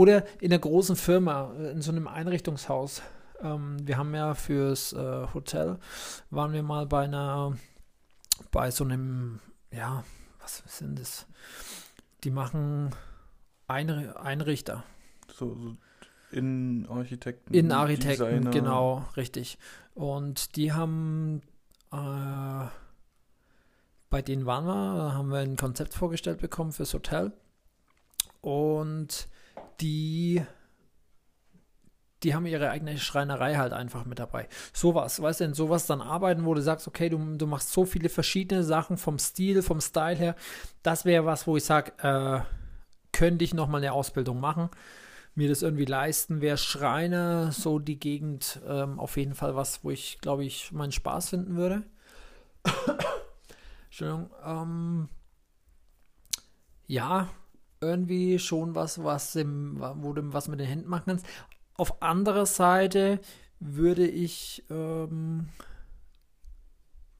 oder 0.00 0.24
in 0.40 0.50
einer 0.50 0.58
großen 0.58 0.96
Firma, 0.96 1.52
in 1.72 1.82
so 1.82 1.92
einem 1.92 2.08
Einrichtungshaus. 2.08 3.02
Ähm, 3.42 3.76
wir 3.86 3.98
haben 3.98 4.14
ja 4.14 4.34
fürs 4.34 4.94
äh, 4.94 5.26
Hotel, 5.34 5.78
waren 6.30 6.54
wir 6.54 6.62
mal 6.62 6.86
bei 6.86 7.04
einer, 7.04 7.54
bei 8.50 8.70
so 8.70 8.84
einem, 8.84 9.40
ja, 9.70 10.02
was 10.40 10.62
sind 10.66 10.98
das? 10.98 11.26
Die 12.24 12.30
machen 12.30 12.94
Einri 13.66 14.08
Einrichter. 14.08 14.84
so, 15.34 15.54
so 15.54 15.76
Innenarchitekten. 16.32 17.54
Innenarchitekten, 17.54 18.26
Designer. 18.26 18.50
genau, 18.50 19.04
richtig. 19.16 19.58
Und 19.94 20.56
die 20.56 20.72
haben, 20.72 21.42
äh, 21.92 22.66
bei 24.08 24.22
denen 24.22 24.46
waren 24.46 24.64
wir, 24.64 25.14
haben 25.14 25.28
wir 25.28 25.40
ein 25.40 25.56
Konzept 25.56 25.92
vorgestellt 25.92 26.38
bekommen 26.38 26.72
fürs 26.72 26.94
Hotel. 26.94 27.32
Und 28.40 29.28
die, 29.80 30.42
die 32.22 32.34
haben 32.34 32.46
ihre 32.46 32.70
eigene 32.70 32.98
Schreinerei 32.98 33.56
halt 33.56 33.72
einfach 33.72 34.04
mit 34.04 34.18
dabei. 34.18 34.48
Sowas, 34.72 35.20
weißt 35.20 35.40
du, 35.40 35.44
in 35.44 35.54
sowas 35.54 35.86
dann 35.86 36.00
arbeiten, 36.00 36.44
wo 36.44 36.54
du 36.54 36.62
sagst, 36.62 36.86
okay, 36.86 37.08
du, 37.08 37.36
du 37.36 37.46
machst 37.46 37.72
so 37.72 37.84
viele 37.84 38.08
verschiedene 38.08 38.62
Sachen 38.62 38.96
vom 38.96 39.18
Stil, 39.18 39.62
vom 39.62 39.80
Style 39.80 40.16
her. 40.16 40.36
Das 40.82 41.04
wäre 41.04 41.24
was, 41.24 41.46
wo 41.46 41.56
ich 41.56 41.64
sage, 41.64 41.92
äh, 42.02 42.40
könnte 43.12 43.44
ich 43.44 43.54
nochmal 43.54 43.80
eine 43.80 43.92
Ausbildung 43.92 44.40
machen 44.40 44.70
mir 45.34 45.48
das 45.48 45.62
irgendwie 45.62 45.84
leisten, 45.84 46.40
wäre 46.40 46.58
Schreiner 46.58 47.52
so 47.52 47.78
die 47.78 47.98
Gegend 47.98 48.60
ähm, 48.66 48.98
auf 48.98 49.16
jeden 49.16 49.34
Fall 49.34 49.54
was, 49.56 49.84
wo 49.84 49.90
ich, 49.90 50.18
glaube 50.20 50.44
ich, 50.44 50.72
meinen 50.72 50.92
Spaß 50.92 51.30
finden 51.30 51.56
würde. 51.56 51.82
Entschuldigung. 53.86 54.30
Ähm, 54.44 55.08
ja, 56.86 57.28
irgendwie 57.80 58.38
schon 58.38 58.74
was, 58.74 59.02
was 59.02 59.36
im, 59.36 59.80
wo 59.96 60.12
du 60.12 60.32
was 60.32 60.48
mit 60.48 60.60
den 60.60 60.66
Händen 60.66 60.88
machen 60.88 61.04
kannst. 61.06 61.26
Auf 61.74 62.02
anderer 62.02 62.46
Seite 62.46 63.20
würde 63.58 64.06
ich, 64.06 64.64
ähm, 64.70 65.48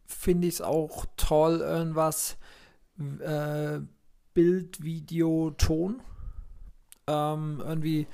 finde 0.07 0.49
ich 0.49 0.55
es 0.55 0.61
auch 0.61 1.07
toll, 1.17 1.61
irgendwas 1.61 2.37
äh, 2.99 3.81
Bild, 4.35 4.83
Video, 4.83 5.51
Ton 5.57 6.03
ähm, 7.11 7.63
irgendwie 7.65 8.07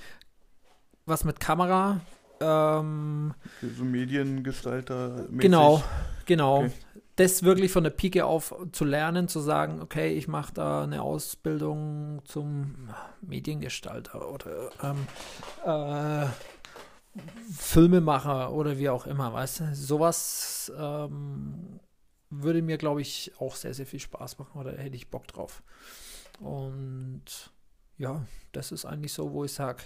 was 1.04 1.24
mit 1.24 1.40
Kamera. 1.40 2.00
Ähm, 2.40 3.34
so 3.62 3.84
Mediengestalter. 3.84 5.26
-mäßig. 5.30 5.38
genau, 5.38 5.82
genau. 6.26 6.64
Okay. 6.64 6.72
Das 7.16 7.42
wirklich 7.42 7.72
von 7.72 7.82
der 7.82 7.90
Pike 7.90 8.26
auf 8.26 8.54
zu 8.72 8.84
lernen, 8.84 9.26
zu 9.28 9.40
sagen, 9.40 9.80
okay, 9.80 10.12
ich 10.12 10.28
mache 10.28 10.52
da 10.52 10.84
eine 10.84 11.00
Ausbildung 11.00 12.20
zum 12.24 12.90
Mediengestalter 13.22 14.30
oder 14.30 14.70
ähm, 14.82 15.06
äh, 15.64 16.26
Filmemacher 17.50 18.52
oder 18.52 18.78
wie 18.78 18.90
auch 18.90 19.06
immer, 19.06 19.32
weißt 19.32 19.60
du? 19.60 19.74
Sowas 19.74 20.70
ähm, 20.78 21.80
würde 22.28 22.60
mir, 22.60 22.76
glaube 22.76 23.00
ich, 23.00 23.32
auch 23.38 23.54
sehr, 23.54 23.72
sehr 23.72 23.86
viel 23.86 24.00
Spaß 24.00 24.38
machen 24.38 24.60
oder 24.60 24.76
hätte 24.76 24.96
ich 24.96 25.10
Bock 25.10 25.26
drauf. 25.26 25.62
Und 26.38 27.50
ja, 27.98 28.26
das 28.52 28.72
ist 28.72 28.84
eigentlich 28.84 29.12
so, 29.12 29.32
wo 29.32 29.44
ich 29.44 29.52
sage, 29.52 29.82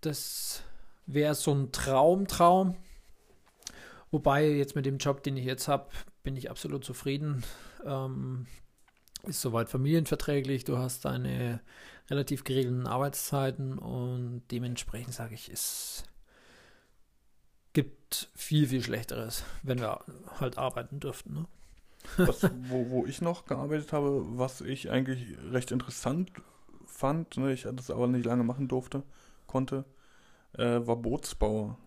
das 0.00 0.62
wäre 1.06 1.34
so 1.34 1.52
ein 1.52 1.72
Traumtraum. 1.72 2.76
Wobei 4.10 4.48
jetzt 4.48 4.76
mit 4.76 4.86
dem 4.86 4.98
Job, 4.98 5.22
den 5.22 5.36
ich 5.36 5.44
jetzt 5.44 5.68
habe, 5.68 5.88
bin 6.22 6.36
ich 6.36 6.50
absolut 6.50 6.84
zufrieden. 6.84 7.44
Ähm, 7.84 8.46
ist 9.24 9.40
soweit 9.42 9.68
familienverträglich. 9.68 10.64
Du 10.64 10.78
hast 10.78 11.04
deine 11.04 11.60
relativ 12.10 12.44
geregelten 12.44 12.86
Arbeitszeiten 12.86 13.78
und 13.78 14.42
dementsprechend 14.50 15.14
sage 15.14 15.34
ich, 15.34 15.50
es 15.50 16.04
gibt 17.72 18.28
viel, 18.34 18.66
viel 18.66 18.82
Schlechteres, 18.82 19.44
wenn 19.62 19.80
wir 19.80 20.00
halt 20.40 20.58
arbeiten 20.58 21.00
dürften. 21.00 21.34
Ne? 21.34 21.46
Was, 22.24 22.50
wo, 22.52 22.90
wo 22.90 23.06
ich 23.06 23.20
noch 23.22 23.46
gearbeitet 23.46 23.92
habe, 23.92 24.22
was 24.38 24.60
ich 24.60 24.90
eigentlich 24.90 25.36
recht 25.50 25.70
interessant 25.72 26.32
fand, 26.86 27.36
ne, 27.36 27.52
ich 27.52 27.62
das 27.72 27.90
aber 27.90 28.06
nicht 28.08 28.26
lange 28.26 28.44
machen 28.44 28.68
durfte, 28.68 29.02
konnte, 29.46 29.84
äh, 30.54 30.80
war 30.86 30.96
Bootsbauer. 30.96 31.78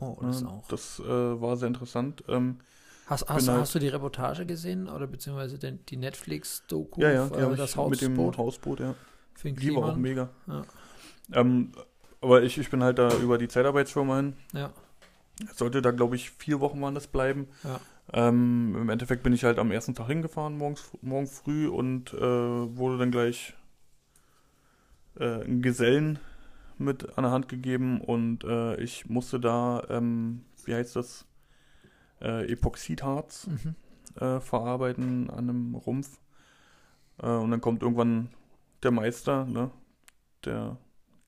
Oh, 0.00 0.18
das 0.24 0.42
Ne, 0.42 0.48
auch. 0.48 0.68
Das 0.68 1.00
äh, 1.00 1.04
war 1.40 1.56
sehr 1.56 1.68
interessant. 1.68 2.24
Ähm, 2.28 2.58
Hast, 3.12 3.28
hast, 3.28 3.48
halt- 3.48 3.60
hast 3.60 3.74
du 3.74 3.78
die 3.78 3.88
Reportage 3.88 4.46
gesehen 4.46 4.88
oder 4.88 5.06
beziehungsweise 5.06 5.58
den, 5.58 5.84
die 5.86 5.96
Netflix-Doku? 5.98 7.02
ja, 7.02 7.10
ja, 7.12 7.26
äh, 7.26 7.56
das 7.56 7.70
ich 7.76 7.76
mit 7.76 8.00
dem 8.00 8.16
Hausboot 8.16 8.38
Hausboot, 8.38 8.80
ja. 8.80 8.94
den 9.44 9.56
Die 9.56 9.74
war 9.74 9.90
auch 9.90 9.96
mega. 9.96 10.30
Ja. 10.46 10.62
Ähm, 11.32 11.72
aber 12.22 12.42
ich, 12.42 12.56
ich 12.56 12.70
bin 12.70 12.82
halt 12.82 12.98
da 12.98 13.14
über 13.18 13.36
die 13.36 13.48
Zeitarbeitsfirma 13.48 14.16
hin. 14.16 14.36
Ja, 14.54 14.72
Sollte 15.54 15.82
da, 15.82 15.90
glaube 15.90 16.16
ich, 16.16 16.30
vier 16.30 16.60
Wochen 16.60 16.80
waren 16.80 16.94
das 16.94 17.06
bleiben. 17.06 17.48
ja. 17.64 17.80
Ähm, 18.12 18.76
Im 18.76 18.88
Endeffekt 18.90 19.22
bin 19.22 19.32
ich 19.32 19.44
halt 19.44 19.58
am 19.58 19.70
ersten 19.70 19.94
Tag 19.94 20.08
hingefahren, 20.08 20.58
morgens, 20.58 20.90
morgen 21.02 21.26
früh, 21.28 21.68
und 21.68 22.12
äh, 22.12 22.20
wurde 22.20 22.98
dann 22.98 23.10
gleich 23.10 23.54
äh, 25.18 25.42
einen 25.42 25.62
Gesellen 25.62 26.18
mit 26.78 27.16
an 27.16 27.24
der 27.24 27.32
Hand 27.32 27.48
gegeben 27.48 28.00
und 28.00 28.44
äh, 28.44 28.76
ich 28.76 29.08
musste 29.08 29.38
da, 29.38 29.84
ähm, 29.88 30.44
wie 30.64 30.74
heißt 30.74 30.96
das, 30.96 31.26
äh, 32.22 32.50
Epoxidharz 32.50 33.48
Mhm. 33.48 33.74
äh, 34.20 34.40
verarbeiten 34.40 35.30
an 35.30 35.48
einem 35.50 35.74
Rumpf. 35.74 36.20
Äh, 37.22 37.26
und 37.26 37.50
dann 37.50 37.60
kommt 37.60 37.82
irgendwann 37.82 38.30
der 38.82 38.90
Meister, 38.90 39.44
ne? 39.44 39.70
Der 40.44 40.76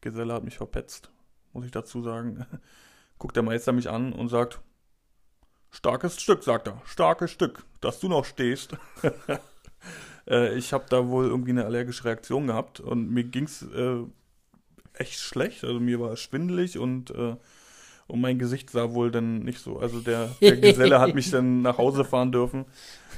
Geselle 0.00 0.34
hat 0.34 0.44
mich 0.44 0.56
verpetzt, 0.56 1.10
muss 1.52 1.64
ich 1.64 1.70
dazu 1.70 2.02
sagen. 2.02 2.46
Guckt 3.18 3.36
der 3.36 3.42
Meister 3.42 3.72
mich 3.72 3.88
an 3.88 4.12
und 4.12 4.28
sagt, 4.28 4.60
starkes 5.70 6.20
Stück, 6.20 6.42
sagt 6.42 6.68
er, 6.68 6.82
starkes 6.84 7.30
Stück, 7.30 7.64
dass 7.80 8.00
du 8.00 8.08
noch 8.08 8.24
stehst. 8.24 8.76
äh, 10.28 10.54
ich 10.56 10.72
habe 10.72 10.86
da 10.88 11.08
wohl 11.08 11.26
irgendwie 11.26 11.50
eine 11.52 11.64
allergische 11.64 12.04
Reaktion 12.04 12.48
gehabt 12.48 12.80
und 12.80 13.10
mir 13.10 13.24
ging's 13.24 13.62
äh, 13.62 14.02
echt 14.94 15.20
schlecht. 15.20 15.64
Also 15.64 15.80
mir 15.80 16.00
war 16.00 16.16
schwindelig 16.16 16.78
und 16.78 17.10
äh, 17.10 17.36
und 18.06 18.20
mein 18.20 18.38
Gesicht 18.38 18.70
sah 18.70 18.92
wohl 18.92 19.10
dann 19.10 19.40
nicht 19.40 19.58
so. 19.58 19.78
Also 19.78 20.00
der, 20.00 20.28
der 20.40 20.56
Geselle 20.56 21.00
hat 21.00 21.14
mich 21.14 21.30
dann 21.30 21.62
nach 21.62 21.78
Hause 21.78 22.04
fahren 22.04 22.32
dürfen. 22.32 22.66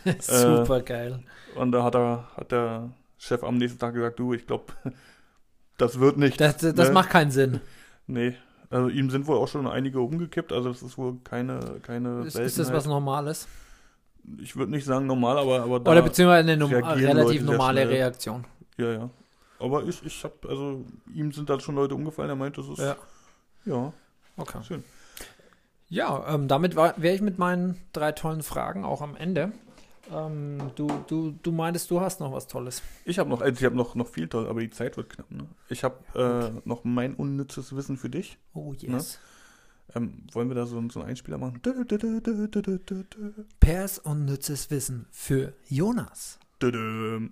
Super 0.20 0.80
geil. 0.82 1.20
Und 1.54 1.72
da 1.72 1.82
hat 1.82 1.94
er, 1.94 2.28
hat 2.36 2.52
der 2.52 2.90
Chef 3.18 3.42
am 3.42 3.56
nächsten 3.56 3.78
Tag 3.78 3.94
gesagt, 3.94 4.18
du, 4.18 4.32
ich 4.34 4.46
glaube, 4.46 4.72
das 5.78 5.98
wird 5.98 6.16
nicht. 6.18 6.40
Das, 6.40 6.58
das 6.58 6.74
ne? 6.88 6.90
macht 6.92 7.10
keinen 7.10 7.30
Sinn. 7.30 7.60
Nee. 8.06 8.34
Also 8.70 8.88
ihm 8.88 9.10
sind 9.10 9.26
wohl 9.26 9.36
auch 9.36 9.48
schon 9.48 9.66
einige 9.66 10.00
umgekippt, 10.00 10.52
also 10.52 10.70
das 10.70 10.82
ist 10.82 10.98
wohl 10.98 11.18
keine, 11.22 11.60
keine 11.82 12.24
Ist, 12.24 12.36
ist 12.36 12.58
das 12.58 12.72
was 12.72 12.86
Normales? 12.86 13.46
Ich 14.42 14.56
würde 14.56 14.72
nicht 14.72 14.84
sagen 14.84 15.06
normal, 15.06 15.38
aber, 15.38 15.62
aber 15.62 15.78
da, 15.78 15.92
Oder 15.92 16.02
beziehungsweise 16.02 16.50
eine 16.50 16.68
relativ 16.68 17.42
Leute 17.42 17.44
normale. 17.44 17.88
Reaktion. 17.88 18.44
Ja, 18.76 18.92
ja. 18.92 19.10
Aber 19.60 19.84
ich, 19.84 20.04
ich 20.04 20.24
habe, 20.24 20.34
also 20.48 20.84
ihm 21.14 21.30
sind 21.30 21.48
da 21.48 21.60
schon 21.60 21.76
Leute 21.76 21.94
umgefallen, 21.94 22.30
er 22.30 22.36
meint, 22.36 22.58
das 22.58 22.68
ist, 22.68 22.78
Ja. 22.78 22.96
ja, 23.64 23.92
Okay. 24.36 24.62
schön. 24.62 24.84
Ja, 25.88 26.34
ähm, 26.34 26.48
damit 26.48 26.74
wäre 26.76 27.14
ich 27.14 27.20
mit 27.20 27.38
meinen 27.38 27.80
drei 27.92 28.12
tollen 28.12 28.42
Fragen 28.42 28.84
auch 28.84 29.02
am 29.02 29.16
Ende. 29.16 29.52
Ähm, 30.12 30.70
du, 30.76 30.88
du, 31.06 31.32
du 31.42 31.52
meintest, 31.52 31.90
du 31.90 32.00
hast 32.00 32.20
noch 32.20 32.32
was 32.32 32.46
Tolles. 32.46 32.82
Ich 33.04 33.18
habe 33.18 33.28
noch, 33.30 33.40
also 33.40 33.58
ich 33.58 33.64
habe 33.64 33.76
noch, 33.76 33.94
noch 33.94 34.08
viel 34.08 34.28
toll, 34.28 34.46
aber 34.48 34.60
die 34.60 34.70
Zeit 34.70 34.96
wird 34.96 35.10
knapp, 35.10 35.30
ne? 35.30 35.46
Ich 35.68 35.84
habe 35.84 35.96
äh, 36.14 36.68
noch 36.68 36.84
mein 36.84 37.14
unnützes 37.14 37.74
Wissen 37.74 37.96
für 37.96 38.10
dich. 38.10 38.38
Oh 38.52 38.72
yes. 38.78 39.18
Ähm, 39.94 40.24
wollen 40.32 40.48
wir 40.48 40.54
da 40.54 40.66
so, 40.66 40.82
so 40.90 41.00
einen 41.00 41.10
Einspieler 41.10 41.38
machen? 41.38 41.60
Pers 43.60 43.98
unnützes 43.98 44.70
Wissen 44.70 45.06
für 45.10 45.52
Jonas. 45.68 46.38
Dödö. 46.60 47.28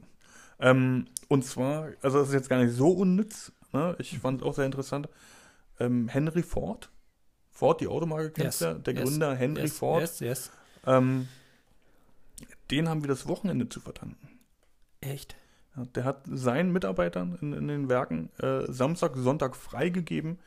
Ähm, 0.60 1.06
und 1.28 1.44
zwar, 1.44 1.88
also 2.02 2.18
das 2.18 2.28
ist 2.28 2.34
jetzt 2.34 2.48
gar 2.48 2.62
nicht 2.62 2.74
so 2.74 2.90
unnütz, 2.90 3.52
ne? 3.72 3.96
ich 3.98 4.18
fand 4.18 4.40
es 4.40 4.46
auch 4.46 4.54
sehr 4.54 4.66
interessant. 4.66 5.08
Ähm, 5.80 6.08
Henry 6.08 6.42
Ford, 6.42 6.90
Ford, 7.54 7.80
die 7.80 7.86
Automarke 7.86 8.30
kennst 8.30 8.60
Yes, 8.60 8.74
du, 8.74 8.80
der 8.80 8.94
yes, 8.94 9.04
Gründer 9.04 9.34
Henry 9.34 9.62
yes, 9.62 9.78
Ford, 9.78 10.00
Yes, 10.00 10.20
yes. 10.20 10.50
ähm, 10.86 11.28
den 12.70 12.88
haben 12.88 13.02
wir 13.02 13.08
das 13.08 13.28
Wochenende 13.28 13.68
zu 13.68 13.80
verdanken. 13.80 14.28
Echt? 15.00 15.36
Ja, 15.76 15.84
der 15.94 16.04
hat 16.04 16.22
seinen 16.26 16.72
Mitarbeitern 16.72 17.38
in, 17.40 17.52
in 17.52 17.68
den 17.68 17.88
Werken 17.88 18.30
äh, 18.38 18.70
Samstag, 18.70 19.12
Sonntag 19.16 19.56
freigegeben. 19.56 20.38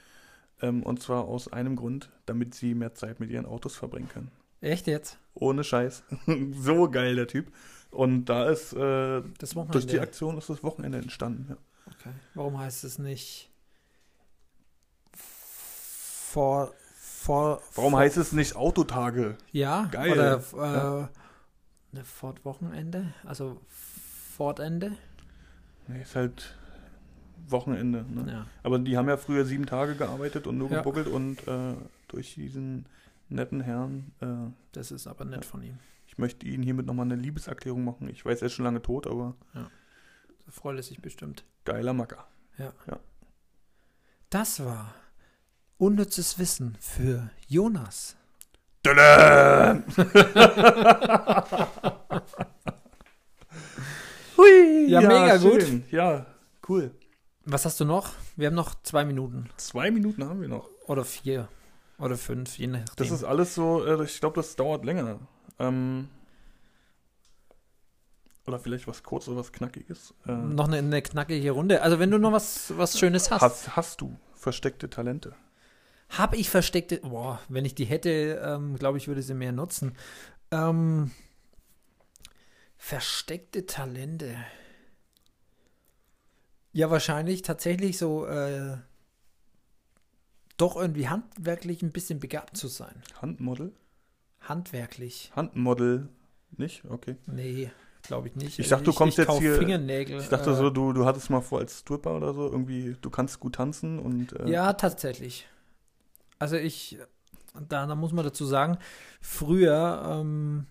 Ähm, 0.61 0.83
und 0.83 1.01
zwar 1.01 1.25
aus 1.25 1.51
einem 1.51 1.75
Grund, 1.75 2.09
damit 2.25 2.55
sie 2.55 2.73
mehr 2.73 2.93
Zeit 2.93 3.19
mit 3.19 3.29
ihren 3.29 3.45
Autos 3.45 3.75
verbringen 3.75 4.09
können. 4.09 4.31
Echt 4.59 4.87
jetzt? 4.87 5.19
Ohne 5.35 5.63
Scheiß. 5.63 6.03
so 6.53 6.89
geil, 6.89 7.15
der 7.15 7.27
Typ. 7.27 7.53
Und 7.91 8.25
da 8.25 8.49
ist, 8.49 8.73
äh, 8.73 9.21
durch 9.21 9.85
die 9.85 9.99
Aktion 9.99 10.37
ist 10.37 10.49
das 10.49 10.63
Wochenende 10.63 10.97
entstanden. 10.97 11.45
Ja. 11.49 11.57
Okay. 11.85 12.09
Warum 12.33 12.57
heißt 12.57 12.83
es 12.83 12.97
nicht 12.97 13.49
vor, 17.27 17.61
Warum 17.75 17.91
vor, 17.91 17.99
heißt 17.99 18.17
es 18.17 18.31
nicht 18.31 18.55
Autotage? 18.55 19.37
Ja, 19.51 19.85
Geil. 19.91 20.11
oder 20.11 20.37
äh, 20.37 20.77
Ja. 20.77 21.09
ne, 21.91 22.03
Fort-Wochenende, 22.03 23.13
also 23.25 23.61
Fortende. 23.67 24.93
Nee, 25.87 26.01
ist 26.01 26.15
halt 26.15 26.55
Wochenende. 27.47 28.03
Ne? 28.09 28.31
Ja. 28.31 28.45
Aber 28.63 28.79
die 28.79 28.97
haben 28.97 29.07
ja 29.07 29.17
früher 29.17 29.45
sieben 29.45 29.65
Tage 29.65 29.95
gearbeitet 29.95 30.47
und 30.47 30.57
nur 30.57 30.69
Ja. 30.69 30.77
gebuckelt 30.77 31.07
und 31.07 31.47
äh, 31.47 31.75
durch 32.07 32.33
diesen 32.35 32.85
netten 33.29 33.61
Herrn, 33.61 34.11
äh, 34.21 34.51
Das 34.71 34.91
ist 34.91 35.07
aber 35.07 35.25
nett 35.25 35.45
von 35.45 35.61
ihm. 35.63 35.77
ich 36.07 36.17
möchte 36.17 36.45
Ihnen 36.45 36.63
hiermit 36.63 36.85
nochmal 36.85 37.05
eine 37.05 37.15
Liebeserklärung 37.15 37.83
machen. 37.83 38.09
Ich 38.09 38.25
weiß, 38.25 38.41
er 38.41 38.45
ist 38.47 38.53
schon 38.53 38.65
lange 38.65 38.81
tot, 38.81 39.05
aber 39.07 39.35
So 40.45 40.51
freut 40.51 40.77
er 40.77 40.83
sich 40.83 41.01
bestimmt. 41.01 41.43
geiler 41.65 41.93
Macker. 41.93 42.27
Das 44.29 44.63
war 44.63 44.93
unnützes 45.77 46.39
Wissen 46.39 46.77
für 46.79 47.29
Jonas. 47.47 48.15
Hui, 54.37 54.89
Ja, 54.89 55.01
mega 55.01 55.37
gut. 55.37 55.63
schön. 55.63 55.83
Ja, 55.91 56.25
cool. 56.69 56.91
Was 57.45 57.65
hast 57.65 57.79
du 57.79 57.85
noch? 57.85 58.09
Wir 58.35 58.47
haben 58.47 58.55
noch 58.55 58.75
zwei 58.83 59.05
Minuten. 59.05 59.49
Zwei 59.57 59.89
Minuten 59.91 60.23
haben 60.27 60.41
wir 60.41 60.47
noch. 60.49 60.69
Oder 60.87 61.05
vier. 61.05 61.47
Oder 61.97 62.17
fünf, 62.17 62.57
je 62.57 62.67
nachdem. 62.67 62.85
Das 62.97 63.09
ist 63.11 63.23
alles 63.23 63.55
so, 63.55 63.83
äh, 63.85 64.03
ich 64.03 64.19
glaube, 64.19 64.35
das 64.35 64.55
dauert 64.55 64.85
länger. 64.85 65.19
Ähm, 65.57 66.09
oder 68.45 68.59
vielleicht 68.59 68.87
was 68.87 69.01
Kurzes, 69.03 69.35
was 69.35 69.51
Knackiges. 69.51 70.13
Äh, 70.27 70.31
noch 70.33 70.67
eine, 70.67 70.77
eine 70.77 71.01
knackige 71.01 71.51
Runde. 71.51 71.81
Also 71.81 71.99
wenn 71.99 72.11
du 72.11 72.19
noch 72.19 72.31
was, 72.31 72.77
was 72.77 72.99
Schönes 72.99 73.31
hast. 73.31 73.41
hast, 73.41 73.75
hast 73.75 74.01
du 74.01 74.15
versteckte 74.35 74.89
Talente? 74.89 75.33
Habe 76.09 76.37
ich 76.37 76.49
versteckte. 76.49 76.97
Boah, 77.01 77.39
wenn 77.49 77.65
ich 77.65 77.75
die 77.75 77.85
hätte, 77.85 78.41
ähm, 78.43 78.77
glaube 78.77 78.97
ich, 78.97 79.07
würde 79.07 79.21
sie 79.21 79.33
mehr 79.33 79.51
nutzen. 79.51 79.95
Ähm, 80.51 81.11
versteckte 82.77 83.65
Talente. 83.65 84.35
Ja, 86.71 86.89
wahrscheinlich 86.91 87.41
tatsächlich 87.41 87.97
so 87.97 88.25
äh, 88.25 88.77
doch 90.57 90.75
irgendwie 90.75 91.07
handwerklich 91.09 91.81
ein 91.81 91.91
bisschen 91.91 92.19
begabt 92.19 92.55
zu 92.57 92.67
sein. 92.67 93.01
Handmodel? 93.21 93.73
Handwerklich. 94.41 95.31
Handmodel 95.35 96.07
nicht? 96.55 96.83
Okay. 96.85 97.15
Nee, 97.25 97.71
glaube 98.03 98.29
ich 98.29 98.35
nicht. 98.35 98.59
Ich 98.59 98.69
dachte, 98.69 98.85
du 98.85 98.93
kommst 98.93 99.19
ich 99.19 99.27
jetzt 99.27 99.39
hier- 99.39 99.57
Fingernägel. 99.57 100.19
Ich 100.21 100.29
dachte 100.29 100.51
äh, 100.51 100.55
so, 100.55 100.69
du, 100.69 100.93
du 100.93 101.05
hattest 101.05 101.29
mal 101.29 101.41
vor 101.41 101.59
als 101.59 101.79
Stripper 101.79 102.15
oder 102.15 102.33
so, 102.33 102.49
irgendwie, 102.49 102.95
du 103.01 103.09
kannst 103.09 103.39
gut 103.39 103.55
tanzen 103.55 103.99
und 103.99 104.33
äh, 104.33 104.49
Ja, 104.49 104.73
tatsächlich. 104.73 105.47
Also 106.39 106.55
ich, 106.55 106.99
da, 107.67 107.85
da 107.85 107.95
muss 107.95 108.11
man 108.11 108.25
dazu 108.25 108.45
sagen, 108.45 108.77
früher 109.21 110.19
ähm, 110.21 110.67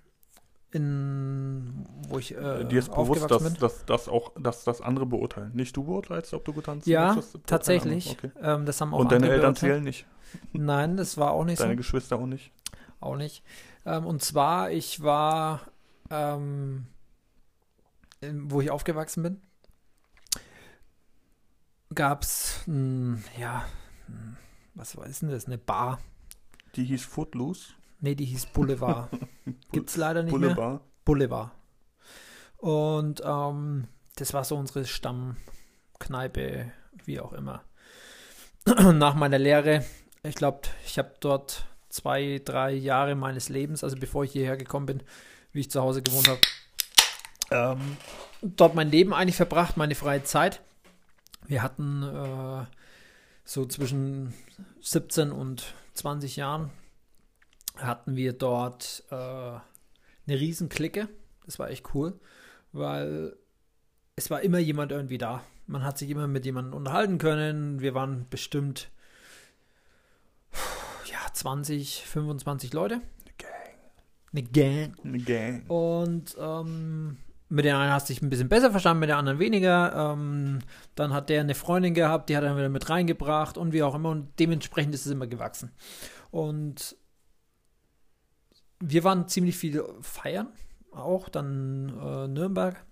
in, 0.72 1.86
wo 2.08 2.18
ich 2.18 2.36
äh, 2.36 2.64
Dir 2.64 2.80
ist 2.80 2.92
bewusst, 2.92 3.30
dass, 3.30 3.42
bin. 3.42 3.54
dass, 3.54 3.84
dass 3.86 4.08
auch 4.08 4.32
dass 4.38 4.64
das 4.64 4.80
andere 4.80 5.06
beurteilen. 5.06 5.52
Nicht 5.54 5.76
du 5.76 5.84
beurteilst, 5.84 6.34
ob 6.34 6.44
du 6.44 6.52
gut 6.52 6.64
tanzt. 6.64 6.86
Ja, 6.86 7.16
tatsächlich. 7.46 8.10
Okay. 8.10 8.30
Ähm, 8.42 8.66
das 8.66 8.80
haben 8.80 8.92
auch 8.92 8.98
Und 8.98 9.12
deine 9.12 9.28
Eltern 9.28 9.56
zählen 9.56 9.82
nicht. 9.82 10.06
Nein, 10.52 10.96
das 10.96 11.16
war 11.16 11.30
auch 11.30 11.44
nicht 11.44 11.60
Deine 11.60 11.72
so. 11.72 11.76
Geschwister 11.78 12.18
auch 12.18 12.26
nicht. 12.26 12.52
Auch 13.00 13.16
nicht. 13.16 13.42
Ähm, 13.84 14.04
und 14.06 14.22
zwar, 14.22 14.70
ich 14.70 15.02
war, 15.02 15.60
ähm, 16.10 16.86
wo 18.20 18.60
ich 18.60 18.70
aufgewachsen 18.70 19.22
bin, 19.22 19.40
gab 21.94 22.22
es, 22.22 22.64
ja, 22.66 23.64
hm, 24.06 24.36
was 24.76 24.96
war 24.96 25.08
denn 25.08 25.30
das? 25.30 25.46
Eine 25.46 25.58
Bar. 25.58 25.98
Die 26.76 26.84
hieß 26.84 27.04
Footloose. 27.04 27.72
Nee, 28.00 28.14
die 28.14 28.26
hieß 28.26 28.46
Boulevard. 28.46 29.08
Gibt's 29.72 29.96
leider 29.96 30.22
nicht 30.22 30.36
mehr. 30.36 30.54
Boulevard. 30.54 30.82
Boulevard. 31.04 31.50
Und 32.58 33.22
ähm, 33.24 33.88
das 34.16 34.34
war 34.34 34.44
so 34.44 34.56
unsere 34.56 34.84
Stammkneipe, 34.84 36.70
wie 37.04 37.20
auch 37.20 37.32
immer. 37.32 37.64
Nach 38.92 39.14
meiner 39.14 39.38
Lehre, 39.38 39.84
ich 40.22 40.34
glaube, 40.34 40.60
ich 40.84 40.98
habe 40.98 41.14
dort 41.20 41.66
zwei, 41.88 42.40
drei 42.44 42.72
Jahre 42.72 43.14
meines 43.14 43.48
Lebens, 43.48 43.82
also 43.82 43.96
bevor 43.96 44.24
ich 44.24 44.32
hierher 44.32 44.56
gekommen 44.56 44.86
bin, 44.86 45.02
wie 45.52 45.60
ich 45.60 45.70
zu 45.70 45.80
Hause 45.80 46.02
gewohnt 46.02 46.28
habe, 46.28 46.40
ähm, 47.50 47.96
dort 48.42 48.74
mein 48.74 48.90
Leben 48.90 49.14
eigentlich 49.14 49.36
verbracht, 49.36 49.76
meine 49.76 49.94
freie 49.94 50.24
Zeit. 50.24 50.60
Wir 51.46 51.62
hatten 51.62 52.02
äh, 52.02 52.66
so 53.44 53.64
zwischen 53.66 54.34
17 54.80 55.32
und 55.32 55.74
20 55.94 56.36
Jahren 56.36 56.70
hatten 57.76 58.16
wir 58.16 58.32
dort 58.32 59.04
äh, 59.10 59.14
eine 59.14 59.60
riesen 60.28 60.68
Clique. 60.68 61.08
Das 61.44 61.58
war 61.58 61.70
echt 61.70 61.94
cool, 61.94 62.18
weil 62.72 63.36
es 64.16 64.30
war 64.30 64.40
immer 64.40 64.58
jemand 64.58 64.92
irgendwie 64.92 65.18
da. 65.18 65.42
Man 65.66 65.84
hat 65.84 65.98
sich 65.98 66.10
immer 66.10 66.26
mit 66.26 66.44
jemandem 66.44 66.74
unterhalten 66.74 67.18
können. 67.18 67.80
Wir 67.80 67.94
waren 67.94 68.26
bestimmt 68.30 68.90
ja, 71.06 71.18
20, 71.32 72.02
25 72.06 72.72
Leute. 72.72 73.00
Eine 74.32 74.42
Gang. 74.42 74.94
Eine 75.02 75.18
Gang. 75.18 75.70
Und 75.70 76.36
ähm, 76.38 77.18
mit 77.48 77.64
der 77.64 77.78
einen 77.78 77.92
hast 77.92 78.08
du 78.08 78.12
dich 78.12 78.22
ein 78.22 78.30
bisschen 78.30 78.48
besser 78.48 78.70
verstanden, 78.70 79.00
mit 79.00 79.08
der 79.08 79.18
anderen 79.18 79.38
weniger. 79.38 80.12
Ähm, 80.12 80.58
dann 80.94 81.12
hat 81.12 81.28
der 81.28 81.40
eine 81.40 81.54
Freundin 81.54 81.94
gehabt, 81.94 82.28
die 82.28 82.36
hat 82.36 82.44
er 82.44 82.56
wieder 82.56 82.68
mit 82.68 82.90
reingebracht 82.90 83.56
und 83.56 83.72
wie 83.72 83.82
auch 83.82 83.94
immer. 83.94 84.10
Und 84.10 84.28
dementsprechend 84.38 84.94
ist 84.94 85.06
es 85.06 85.12
immer 85.12 85.26
gewachsen. 85.26 85.70
Und 86.30 86.96
wir 88.80 89.04
waren 89.04 89.28
ziemlich 89.28 89.56
viel 89.56 89.82
feiern, 90.00 90.48
auch 90.90 91.28
dann 91.28 91.88
äh, 92.00 92.28
Nürnberg, 92.28 92.84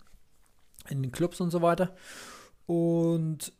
in 0.88 1.02
den 1.02 1.12
Clubs 1.12 1.40
und 1.40 1.50
so 1.50 1.60
weiter. 1.60 1.94
Und 2.66 3.52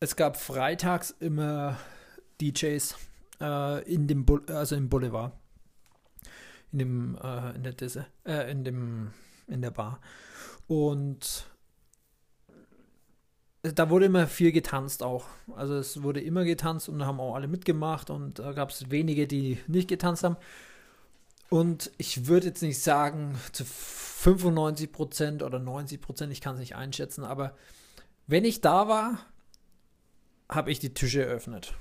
es 0.00 0.16
gab 0.16 0.36
freitags 0.36 1.10
immer 1.10 1.76
DJs 2.40 2.96
äh, 3.40 3.92
in 3.92 4.06
dem 4.06 4.24
Bu 4.24 4.40
also 4.48 4.76
im 4.76 4.88
Boulevard. 4.88 5.32
In 6.72 6.78
dem, 6.78 7.18
äh, 7.22 7.54
in 7.54 7.62
der 7.62 7.72
Disse, 7.72 8.06
äh, 8.26 8.50
in 8.50 8.64
dem, 8.64 9.12
in 9.48 9.62
der 9.62 9.70
Bar. 9.70 10.00
Und 10.66 11.46
da 13.62 13.90
wurde 13.90 14.06
immer 14.06 14.26
viel 14.26 14.52
getanzt 14.52 15.02
auch. 15.02 15.26
Also 15.56 15.74
es 15.74 16.02
wurde 16.02 16.20
immer 16.20 16.44
getanzt 16.44 16.88
und 16.88 16.98
da 16.98 17.06
haben 17.06 17.20
auch 17.20 17.34
alle 17.34 17.48
mitgemacht 17.48 18.10
und 18.10 18.38
da 18.38 18.52
gab 18.52 18.70
es 18.70 18.90
wenige, 18.90 19.26
die 19.26 19.58
nicht 19.66 19.88
getanzt 19.88 20.24
haben. 20.24 20.36
Und 21.50 21.90
ich 21.96 22.26
würde 22.26 22.48
jetzt 22.48 22.62
nicht 22.62 22.80
sagen 22.80 23.36
zu 23.52 23.64
95% 23.64 25.42
oder 25.42 25.58
90%, 25.58 26.28
ich 26.30 26.40
kann 26.40 26.54
es 26.54 26.60
nicht 26.60 26.76
einschätzen, 26.76 27.24
aber 27.24 27.54
wenn 28.26 28.44
ich 28.44 28.60
da 28.60 28.86
war, 28.88 29.18
habe 30.48 30.70
ich 30.70 30.78
die 30.78 30.92
Tische 30.92 31.24
eröffnet. 31.24 31.74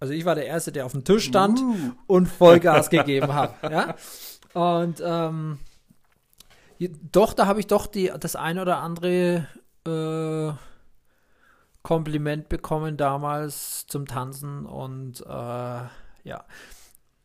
Also 0.00 0.12
ich 0.12 0.24
war 0.24 0.34
der 0.34 0.46
Erste, 0.46 0.72
der 0.72 0.86
auf 0.86 0.92
dem 0.92 1.04
Tisch 1.04 1.24
stand 1.24 1.60
Uh, 1.60 1.92
und 2.06 2.26
Vollgas 2.26 2.90
gegeben 2.90 3.34
hat. 3.34 3.54
Ja? 3.62 3.96
Und 4.54 5.02
ähm, 5.04 5.58
doch, 6.80 7.34
da 7.34 7.46
habe 7.46 7.60
ich 7.60 7.66
doch 7.66 7.86
die, 7.86 8.12
das 8.20 8.36
ein 8.36 8.58
oder 8.58 8.78
andere 8.78 9.46
äh, 9.86 10.52
Kompliment 11.82 12.48
bekommen 12.48 12.96
damals 12.96 13.86
zum 13.86 14.06
Tanzen 14.06 14.66
und 14.66 15.20
äh, 15.22 15.28
ja. 15.28 16.44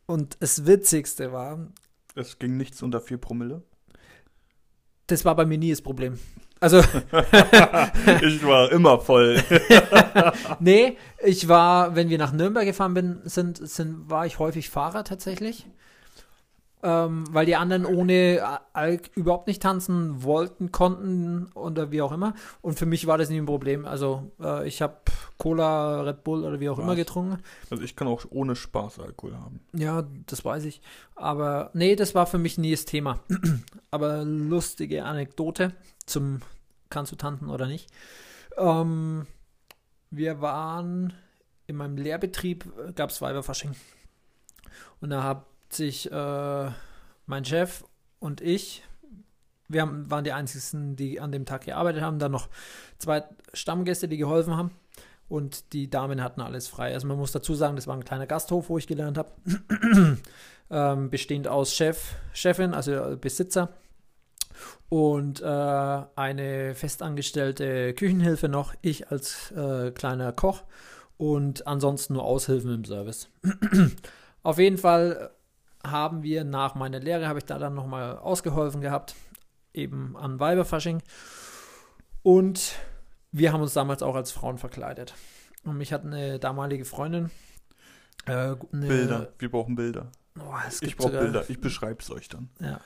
Und 0.06 0.36
das 0.40 0.66
Witzigste 0.66 1.32
war, 1.32 1.68
es 2.14 2.38
ging 2.38 2.56
nichts 2.56 2.82
unter 2.82 3.00
4 3.00 3.18
Promille. 3.18 3.62
das 5.06 5.24
war 5.24 5.34
bei 5.36 5.46
mir 5.46 5.58
nie 5.58 5.70
das 5.70 5.82
Problem. 5.82 6.18
Also, 6.60 6.78
ich 8.22 8.46
war 8.46 8.72
immer 8.72 8.98
voll. 8.98 9.42
nee, 10.60 10.96
ich 11.22 11.48
war, 11.48 11.94
wenn 11.94 12.08
wir 12.08 12.16
nach 12.16 12.32
Nürnberg 12.32 12.64
gefahren 12.64 12.94
bin, 12.94 13.20
sind, 13.24 13.58
sind, 13.68 14.08
war 14.08 14.24
ich 14.24 14.38
häufig 14.38 14.70
Fahrer 14.70 15.04
tatsächlich. 15.04 15.66
Ähm, 16.86 17.24
weil 17.30 17.46
die 17.46 17.56
anderen 17.56 17.86
ohne 17.86 18.60
Alk 18.74 19.10
überhaupt 19.14 19.46
nicht 19.46 19.62
tanzen 19.62 20.22
wollten, 20.22 20.70
konnten 20.70 21.50
oder 21.54 21.90
wie 21.90 22.02
auch 22.02 22.12
immer. 22.12 22.34
Und 22.60 22.78
für 22.78 22.84
mich 22.84 23.06
war 23.06 23.16
das 23.16 23.30
nie 23.30 23.38
ein 23.38 23.46
Problem. 23.46 23.86
Also 23.86 24.30
äh, 24.38 24.68
ich 24.68 24.82
habe 24.82 24.96
Cola, 25.38 26.02
Red 26.02 26.24
Bull 26.24 26.44
oder 26.44 26.60
wie 26.60 26.68
auch 26.68 26.78
immer 26.78 26.88
Was? 26.88 26.96
getrunken. 26.96 27.42
Also 27.70 27.82
ich 27.82 27.96
kann 27.96 28.06
auch 28.06 28.26
ohne 28.28 28.54
Spaß 28.54 28.98
Alkohol 28.98 29.34
haben. 29.34 29.60
Ja, 29.72 30.04
das 30.26 30.44
weiß 30.44 30.66
ich. 30.66 30.82
Aber 31.14 31.70
nee, 31.72 31.96
das 31.96 32.14
war 32.14 32.26
für 32.26 32.36
mich 32.36 32.58
nie 32.58 32.72
das 32.72 32.84
Thema. 32.84 33.18
Aber 33.90 34.22
lustige 34.22 35.04
Anekdote 35.06 35.72
zum 36.04 36.42
kannst 36.90 37.12
du 37.12 37.16
tanzen 37.16 37.48
oder 37.48 37.66
nicht. 37.66 37.88
Ähm, 38.58 39.26
wir 40.10 40.42
waren 40.42 41.14
in 41.66 41.76
meinem 41.76 41.96
Lehrbetrieb, 41.96 42.66
gab 42.94 43.08
es 43.08 43.22
Weiberfasching. 43.22 43.74
Und 45.00 45.08
da 45.08 45.22
hat 45.22 45.46
sich 45.70 46.10
äh, 46.10 46.70
mein 47.26 47.44
Chef 47.44 47.84
und 48.18 48.40
ich, 48.40 48.82
wir 49.68 49.82
haben, 49.82 50.10
waren 50.10 50.24
die 50.24 50.32
einzigen, 50.32 50.96
die 50.96 51.20
an 51.20 51.32
dem 51.32 51.46
Tag 51.46 51.64
gearbeitet 51.64 52.02
haben, 52.02 52.18
dann 52.18 52.32
noch 52.32 52.48
zwei 52.98 53.24
Stammgäste, 53.52 54.08
die 54.08 54.18
geholfen 54.18 54.56
haben. 54.56 54.70
Und 55.26 55.72
die 55.72 55.88
Damen 55.88 56.22
hatten 56.22 56.42
alles 56.42 56.68
frei. 56.68 56.92
Also 56.92 57.06
man 57.06 57.16
muss 57.16 57.32
dazu 57.32 57.54
sagen, 57.54 57.76
das 57.76 57.86
war 57.86 57.96
ein 57.96 58.04
kleiner 58.04 58.26
Gasthof, 58.26 58.68
wo 58.68 58.76
ich 58.76 58.86
gelernt 58.86 59.16
habe. 59.16 59.30
ähm, 60.70 61.10
bestehend 61.10 61.48
aus 61.48 61.74
Chef, 61.74 62.14
Chefin, 62.34 62.74
also 62.74 63.16
Besitzer 63.18 63.70
und 64.88 65.40
äh, 65.40 65.44
eine 65.44 66.74
festangestellte 66.74 67.94
Küchenhilfe 67.94 68.48
noch, 68.48 68.74
ich 68.82 69.10
als 69.10 69.50
äh, 69.52 69.90
kleiner 69.90 70.32
Koch 70.32 70.62
und 71.16 71.66
ansonsten 71.66 72.14
nur 72.14 72.24
Aushilfen 72.24 72.72
im 72.72 72.84
Service. 72.84 73.28
Auf 74.42 74.58
jeden 74.58 74.78
Fall 74.78 75.30
haben 75.86 76.22
wir 76.22 76.44
nach 76.44 76.74
meiner 76.74 77.00
Lehre, 77.00 77.28
habe 77.28 77.38
ich 77.38 77.44
da 77.44 77.58
dann 77.58 77.74
nochmal 77.74 78.18
ausgeholfen 78.18 78.80
gehabt, 78.80 79.14
eben 79.72 80.16
an 80.16 80.40
Weiberfasching. 80.40 81.02
Und 82.22 82.74
wir 83.32 83.52
haben 83.52 83.60
uns 83.60 83.74
damals 83.74 84.02
auch 84.02 84.14
als 84.14 84.32
Frauen 84.32 84.58
verkleidet. 84.58 85.14
Und 85.64 85.76
mich 85.78 85.92
hat 85.92 86.04
eine 86.04 86.38
damalige 86.38 86.84
Freundin. 86.84 87.30
Äh, 88.26 88.32
eine, 88.32 88.56
Bilder. 88.86 89.32
Wir 89.38 89.50
brauchen 89.50 89.74
Bilder. 89.76 90.10
Oh, 90.38 90.54
Ich 90.80 90.96
brauche 90.96 91.08
sogar- 91.08 91.22
Bilder. 91.22 91.44
Ich 91.48 91.60
beschreibe 91.60 92.00
es 92.02 92.10
euch 92.10 92.28
dann. 92.28 92.48
Ja. 92.60 92.80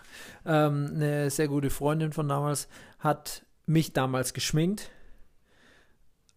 Ähm, 0.44 0.90
eine 0.94 1.30
sehr 1.30 1.49
gute 1.49 1.70
Freundin 1.70 2.12
von 2.12 2.28
damals 2.28 2.68
hat 2.99 3.44
mich 3.66 3.92
damals 3.92 4.32
geschminkt, 4.34 4.90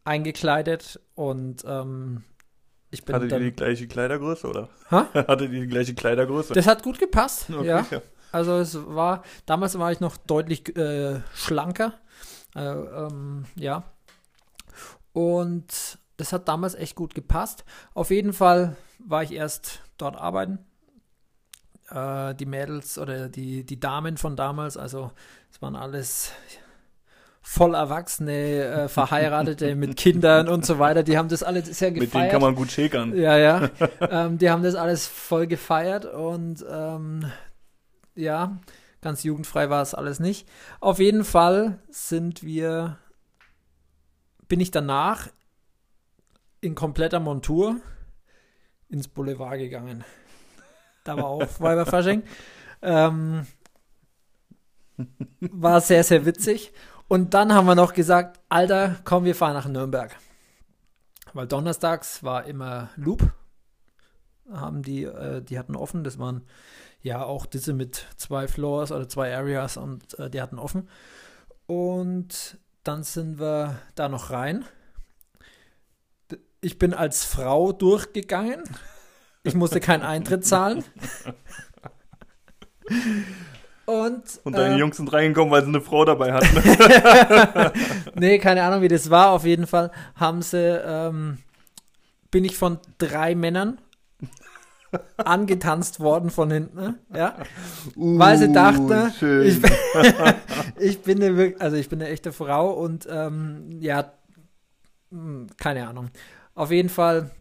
eingekleidet 0.04 1.00
und 1.16 1.64
ähm, 1.66 2.24
ich 2.92 3.04
bin 3.04 3.16
Hattet 3.16 3.32
ihr 3.32 3.38
dann. 3.38 3.44
die 3.44 3.52
gleiche 3.54 3.88
Kleidergröße, 3.88 4.48
oder? 4.48 4.70
Ha? 4.92 5.08
Hattet 5.14 5.52
ihr 5.52 5.62
die 5.62 5.68
gleiche 5.68 5.94
Kleidergröße? 5.96 6.54
Das 6.54 6.68
hat 6.68 6.84
gut 6.84 7.00
gepasst. 7.00 7.50
Okay, 7.54 7.66
Ja. 7.68 7.86
Also 8.34 8.58
es 8.60 8.78
war, 8.88 9.24
damals 9.46 9.78
war 9.78 9.92
ich 9.92 10.00
noch 10.00 10.16
deutlich 10.18 10.76
äh, 10.78 11.20
schlanker. 11.34 11.94
Äh, 12.56 12.62
ähm, 12.62 13.46
ja. 13.56 13.84
Und 15.14 15.98
das 16.18 16.32
hat 16.32 16.48
damals 16.48 16.76
echt 16.76 16.96
gut 16.96 17.14
gepasst. 17.14 17.66
Auf 17.94 18.10
jeden 18.10 18.32
Fall 18.32 18.78
war 19.00 19.24
ich 19.24 19.34
erst 19.34 19.82
dort 19.98 20.16
arbeiten. 20.16 20.60
Äh, 21.90 22.36
die 22.36 22.46
Mädels 22.46 22.98
oder 22.98 23.28
die, 23.28 23.66
die 23.66 23.80
Damen 23.80 24.16
von 24.16 24.38
damals, 24.38 24.78
also 24.78 25.12
es 25.52 25.62
waren 25.62 25.76
alles 25.76 26.32
voll 27.42 27.74
Erwachsene, 27.74 28.64
äh, 28.64 28.88
Verheiratete 28.88 29.76
mit 29.76 29.98
Kindern 29.98 30.48
und 30.48 30.66
so 30.66 30.80
weiter. 30.80 31.04
Die 31.04 31.18
haben 31.18 31.30
das 31.30 31.44
alle 31.44 31.64
sehr 31.64 31.92
gefeiert. 31.92 32.14
Mit 32.14 32.22
denen 32.22 32.32
kann 32.32 32.42
man 32.42 32.56
gut 32.56 32.72
schäkern. 32.72 33.16
Ja, 33.18 33.38
ja. 33.38 33.70
ähm, 34.10 34.38
die 34.38 34.50
haben 34.50 34.64
das 34.64 34.76
alles 34.76 35.08
voll 35.08 35.48
gefeiert 35.48 36.06
und 36.06 36.66
ähm, 36.70 37.32
ja, 38.16 38.60
ganz 39.02 39.24
jugendfrei 39.24 39.70
war 39.70 39.82
es 39.82 39.94
alles 39.94 40.20
nicht. 40.20 40.48
Auf 40.80 41.00
jeden 41.00 41.24
Fall 41.24 41.80
sind 41.90 42.44
wir, 42.44 42.98
bin 44.48 44.60
ich 44.60 44.72
danach 44.72 45.28
in 46.62 46.76
kompletter 46.76 47.20
Montur 47.20 47.78
ins 48.90 49.08
Boulevard 49.08 49.58
gegangen. 49.58 50.04
Da 51.04 51.18
war 51.18 51.26
auch 51.26 51.60
Weiberfasching. 51.60 52.24
Ähm, 52.84 53.46
War 55.40 55.82
sehr, 55.82 56.04
sehr 56.04 56.26
witzig. 56.26 56.74
Und 57.12 57.34
dann 57.34 57.54
haben 57.54 57.66
wir 57.66 57.76
noch 57.76 57.92
gesagt, 57.92 58.40
Alter, 58.48 58.96
komm, 59.04 59.26
wir 59.26 59.36
fahren 59.36 59.54
nach 59.54 59.68
Nürnberg. 59.68 60.16
Weil 61.34 61.46
donnerstags 61.46 62.24
war 62.24 62.46
immer 62.46 62.88
Loop. 62.96 63.34
Haben 64.50 64.82
die, 64.82 65.04
äh, 65.04 65.42
die 65.42 65.60
hatten 65.60 65.76
offen. 65.76 66.06
Das 66.06 66.20
waren 66.20 66.46
ja 67.02 67.22
auch 67.22 67.46
diese 67.46 67.74
mit 67.74 68.08
zwei 68.16 68.48
Floors 68.48 68.94
oder 68.94 69.10
zwei 69.10 69.36
Areas 69.36 69.76
und 69.76 70.18
äh, 70.20 70.30
die 70.30 70.42
hatten 70.42 70.58
offen. 70.58 70.88
Und 71.66 72.58
dann 72.84 73.04
sind 73.04 73.42
wir 73.42 73.78
da 73.96 74.08
noch 74.08 74.30
rein. 74.30 74.64
Ich 76.62 76.80
bin 76.80 76.94
als 76.94 77.26
Frau 77.26 77.74
durchgegangen. 77.74 78.64
Ich 79.44 79.54
musste 79.54 79.82
keinen 79.82 80.04
Eintritt 80.04 80.46
zahlen. 80.46 80.86
Und, 83.92 84.24
Und 84.46 84.58
deine 84.58 84.76
ähm, 84.76 84.80
Jungs 84.80 84.98
sind 84.98 85.12
reingekommen, 85.12 85.52
weil 85.52 85.64
sie 85.64 85.68
eine 85.68 85.82
Frau 85.82 86.06
dabei 86.06 86.32
hatten. 86.32 87.72
nee, 88.16 88.40
keine 88.40 88.64
Ahnung, 88.64 88.82
wie 88.82 88.88
das 88.88 89.10
war. 89.10 89.32
Auf 89.32 89.44
jeden 89.44 89.68
Fall 89.68 89.92
haben 90.16 90.42
sie, 90.42 90.58
ähm, 90.86 91.40
bin 92.32 92.46
ich 92.46 92.56
von 92.56 92.80
drei 93.00 93.36
Männern 93.36 93.80
angetanzt 95.18 96.00
worden 96.00 96.30
von 96.30 96.52
hinten, 96.52 96.76
ne? 96.78 96.96
ja, 97.14 97.36
weil 97.96 98.38
sie 98.38 98.52
dachten, 98.52 98.92
Uh, 98.92 99.10
schön. 99.18 99.48
ich, 99.48 99.62
bin- 99.62 99.72
ich 100.80 101.02
bin 101.02 101.24
eine, 101.24 101.56
also 101.60 101.78
ich 101.78 101.88
bin 101.88 102.02
eine 102.02 102.10
echte 102.12 102.34
Frau 102.34 102.72
und 102.72 103.08
ähm, 103.10 103.78
ja, 103.80 104.12
hm, 105.12 105.48
keine 105.58 105.88
Ahnung. 105.88 106.10
Auf 106.56 106.72
jeden 106.72 106.90
Fall, 106.90 107.32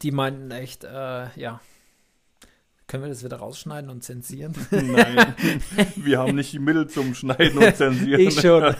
die 0.00 0.10
meinten 0.10 0.50
echt, 0.52 0.84
äh, 0.84 1.26
ja, 1.36 1.60
können 2.90 3.04
wir 3.04 3.08
das 3.08 3.22
wieder 3.22 3.36
rausschneiden 3.36 3.88
und 3.88 4.02
zensieren? 4.02 4.52
Nein, 4.72 5.32
wir 5.94 6.18
haben 6.18 6.34
nicht 6.34 6.52
die 6.52 6.58
Mittel 6.58 6.88
zum 6.88 7.14
Schneiden 7.14 7.56
und 7.62 7.76
Zensieren. 7.76 8.20
Ich 8.20 8.40
schon. 8.40 8.74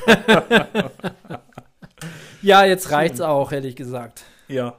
ja, 2.43 2.65
jetzt 2.65 2.91
reicht's 2.91 3.21
auch, 3.21 3.53
ehrlich 3.53 3.77
gesagt. 3.77 4.25
Ja. 4.49 4.77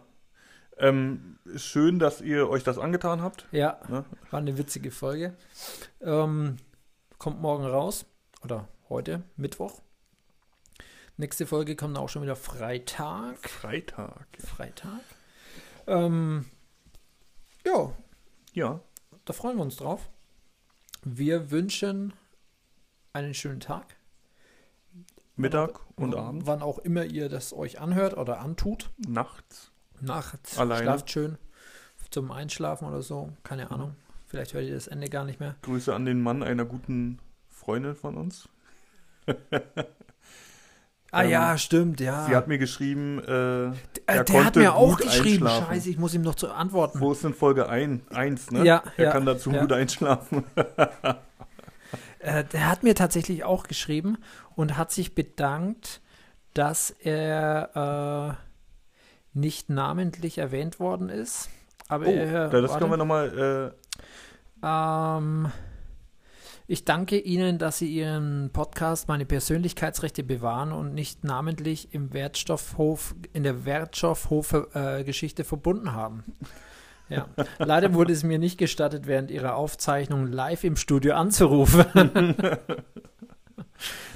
Ähm, 0.78 1.38
schön, 1.56 1.98
dass 1.98 2.20
ihr 2.20 2.50
euch 2.50 2.66
das 2.66 2.78
angetan 2.78 3.22
habt. 3.22 3.48
Ja, 3.54 3.80
Ne? 3.88 4.04
war 4.32 4.40
eine 4.42 4.58
witzige 4.58 4.92
Folge. 4.92 5.34
Ähm, 6.02 6.58
kommt 7.18 7.40
morgen 7.40 7.66
raus. 7.66 8.06
Oder 8.44 8.68
heute, 8.90 9.24
Mittwoch. 9.38 9.80
Nächste 11.16 11.46
Folge 11.46 11.78
kommt 11.78 11.98
auch 11.98 12.10
schon 12.10 12.24
wieder 12.24 12.36
Freitag. 12.36 13.48
Freitag. 13.48 14.28
Freitag. 14.46 15.00
Ähm, 15.88 16.48
ja, 17.66 17.94
Ja. 18.54 18.82
Da 19.26 19.34
freuen 19.34 19.58
wir 19.58 19.64
uns 19.64 19.76
drauf. 19.76 20.10
Wir 21.04 21.52
wünschen 21.52 22.14
einen 23.14 23.34
schönen 23.34 23.60
Tag. 23.60 23.98
Mittag 25.36 25.80
und 25.96 26.16
Abend. 26.16 26.46
Wann 26.46 26.62
auch 26.62 26.80
immer 26.80 27.04
ihr 27.06 27.30
das 27.30 27.54
euch 27.54 27.80
anhört 27.80 28.16
oder 28.16 28.40
antut. 28.40 28.92
Nachts. 29.08 29.72
Nachts. 30.00 30.58
Alleine. 30.58 30.84
Schlaft 30.84 31.10
schön. 31.10 31.38
Zum 32.10 32.32
Einschlafen 32.32 32.88
oder 32.88 33.02
so. 33.02 33.32
Keine 33.44 33.72
Ahnung. 33.72 33.96
Vielleicht 34.28 34.54
hört 34.54 34.66
ihr 34.66 34.74
das 34.74 34.88
Ende 34.88 35.08
gar 35.08 35.24
nicht 35.26 35.40
mehr. 35.40 35.56
Grüße 35.62 35.94
an 35.94 36.06
den 36.06 36.22
Mann 36.22 36.44
einer 36.44 36.66
guten 36.66 37.20
Freundin 37.50 37.96
von 37.96 38.18
uns. 38.18 38.50
Ah 41.14 41.24
Ähm, 41.24 41.30
ja, 41.30 41.58
stimmt, 41.58 42.00
ja. 42.00 42.26
Sie 42.26 42.36
hat 42.36 42.48
mir 42.48 42.58
geschrieben, 42.58 43.20
äh, 43.20 43.66
Äh, 43.66 43.72
er 44.06 44.24
der 44.24 44.46
hat 44.46 44.56
mir 44.56 44.76
auch 44.76 44.98
geschrieben. 44.98 45.48
Scheiße, 45.48 45.90
ich 45.90 45.98
muss 45.98 46.14
ihm 46.14 46.22
noch 46.22 46.36
zu 46.36 46.52
antworten. 46.52 47.00
wo 47.02 47.12
ist 47.12 47.24
denn 47.24 47.34
Folge 47.34 47.68
1? 47.70 48.08
1, 48.12 48.52
ne? 48.52 48.64
Ja, 48.66 48.84
er 48.98 49.06
ja, 49.06 49.12
kann 49.12 49.26
dazu 49.26 49.52
ja. 49.52 49.62
gut 49.62 49.74
einschlafen. 49.74 50.44
Äh, 52.24 52.44
der 52.44 52.70
hat 52.70 52.84
mir 52.84 52.94
tatsächlich 52.94 53.44
auch 53.46 53.64
geschrieben 53.64 54.20
und 54.56 54.78
hat 54.78 54.92
sich 54.92 55.16
bedankt, 55.16 56.02
dass 56.54 56.92
er 56.92 58.38
äh, 59.34 59.38
nicht 59.38 59.72
namentlich 59.72 60.38
erwähnt 60.38 60.80
worden 60.80 61.10
ist. 61.10 61.50
Aber 61.88 62.06
Oh, 62.06 62.12
er, 62.12 62.50
das 62.50 62.78
können 62.78 62.92
wir 62.92 62.98
nochmal, 62.98 63.74
Ähm, 64.64 65.52
ich 66.72 66.86
danke 66.86 67.20
Ihnen, 67.20 67.58
dass 67.58 67.80
Sie 67.80 67.94
Ihren 67.94 68.50
Podcast 68.54 69.10
meine 69.10 69.26
Persönlichkeitsrechte 69.26 70.24
bewahren 70.24 70.72
und 70.72 70.94
nicht 70.94 71.26
namentlich 71.26 71.94
im 71.94 72.14
Wertstoffhof, 72.14 73.14
in 73.34 73.44
der 73.44 73.66
Wertstoffhof-Geschichte 73.66 75.44
verbunden 75.44 75.92
haben. 75.92 76.24
Ja. 77.10 77.28
Leider 77.60 77.94
wurde 77.94 78.14
es 78.14 78.24
mir 78.24 78.40
nicht 78.40 78.58
gestattet, 78.58 79.06
während 79.06 79.32
Ihrer 79.32 79.56
Aufzeichnung 79.56 80.28
live 80.28 80.64
im 80.64 80.78
Studio 80.78 81.16
anzurufen. 81.16 82.38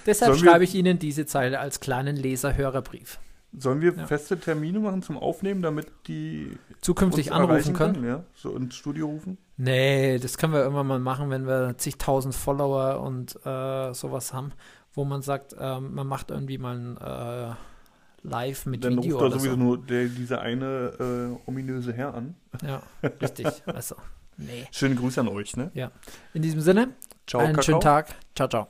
Deshalb 0.05 0.37
schreibe 0.37 0.63
ich 0.63 0.75
Ihnen 0.75 0.97
diese 0.97 1.25
Zeile 1.25 1.59
als 1.59 1.81
kleinen 1.81 2.15
Leser-Hörerbrief. 2.15 3.19
Äh, 3.57 3.61
sollen 3.61 3.81
wir 3.81 3.93
Ja. 3.95 4.05
feste 4.07 4.39
Termine 4.39 4.79
machen 4.79 5.01
zum 5.01 5.17
Aufnehmen, 5.17 5.61
damit 5.61 5.87
die 6.07 6.57
Zukünftig 6.81 7.31
anrufen 7.31 7.51
erreichen 7.51 7.73
können. 7.73 8.03
Ja, 8.05 8.23
so 8.35 8.55
ins 8.55 8.75
Studio 8.75 9.07
rufen? 9.07 9.37
Nee, 9.57 10.19
das 10.19 10.37
können 10.37 10.53
wir 10.53 10.61
irgendwann 10.61 10.87
mal 10.87 10.99
machen, 10.99 11.29
wenn 11.29 11.47
wir 11.47 11.77
zigtausend 11.77 12.35
Follower 12.35 13.01
und 13.01 13.35
äh, 13.45 13.93
sowas 13.93 14.33
haben, 14.33 14.51
wo 14.93 15.05
man 15.05 15.21
sagt, 15.21 15.55
ähm, 15.59 15.93
man 15.95 16.07
macht 16.07 16.31
irgendwie 16.31 16.57
mal 16.57 16.75
ein 16.77 16.97
äh, 16.97 17.53
Live 18.23 18.65
mit 18.65 18.83
Dann 18.83 18.97
Video 18.97 19.17
ruft 19.19 19.33
da 19.33 19.37
sowieso 19.39 19.55
so. 19.55 19.61
nur 19.61 19.77
der, 19.77 20.05
dieser 20.07 20.41
eine 20.41 21.37
äh, 21.45 21.49
ominöse 21.49 21.93
Herr 21.93 22.13
an. 22.15 22.35
Ja, 22.65 22.81
richtig. 23.21 23.47
Also, 23.67 23.95
nee. 24.37 24.65
Schöne 24.71 24.95
Grüße 24.95 25.21
an 25.21 25.27
euch, 25.27 25.55
ne? 25.55 25.71
In 26.33 26.41
diesem 26.41 26.59
Sinne, 26.61 26.89
Ciao, 27.27 27.41
einen 27.41 27.49
Kakao. 27.55 27.63
schönen 27.63 27.81
Tag. 27.81 28.07
Ciao, 28.35 28.47
ciao. 28.47 28.67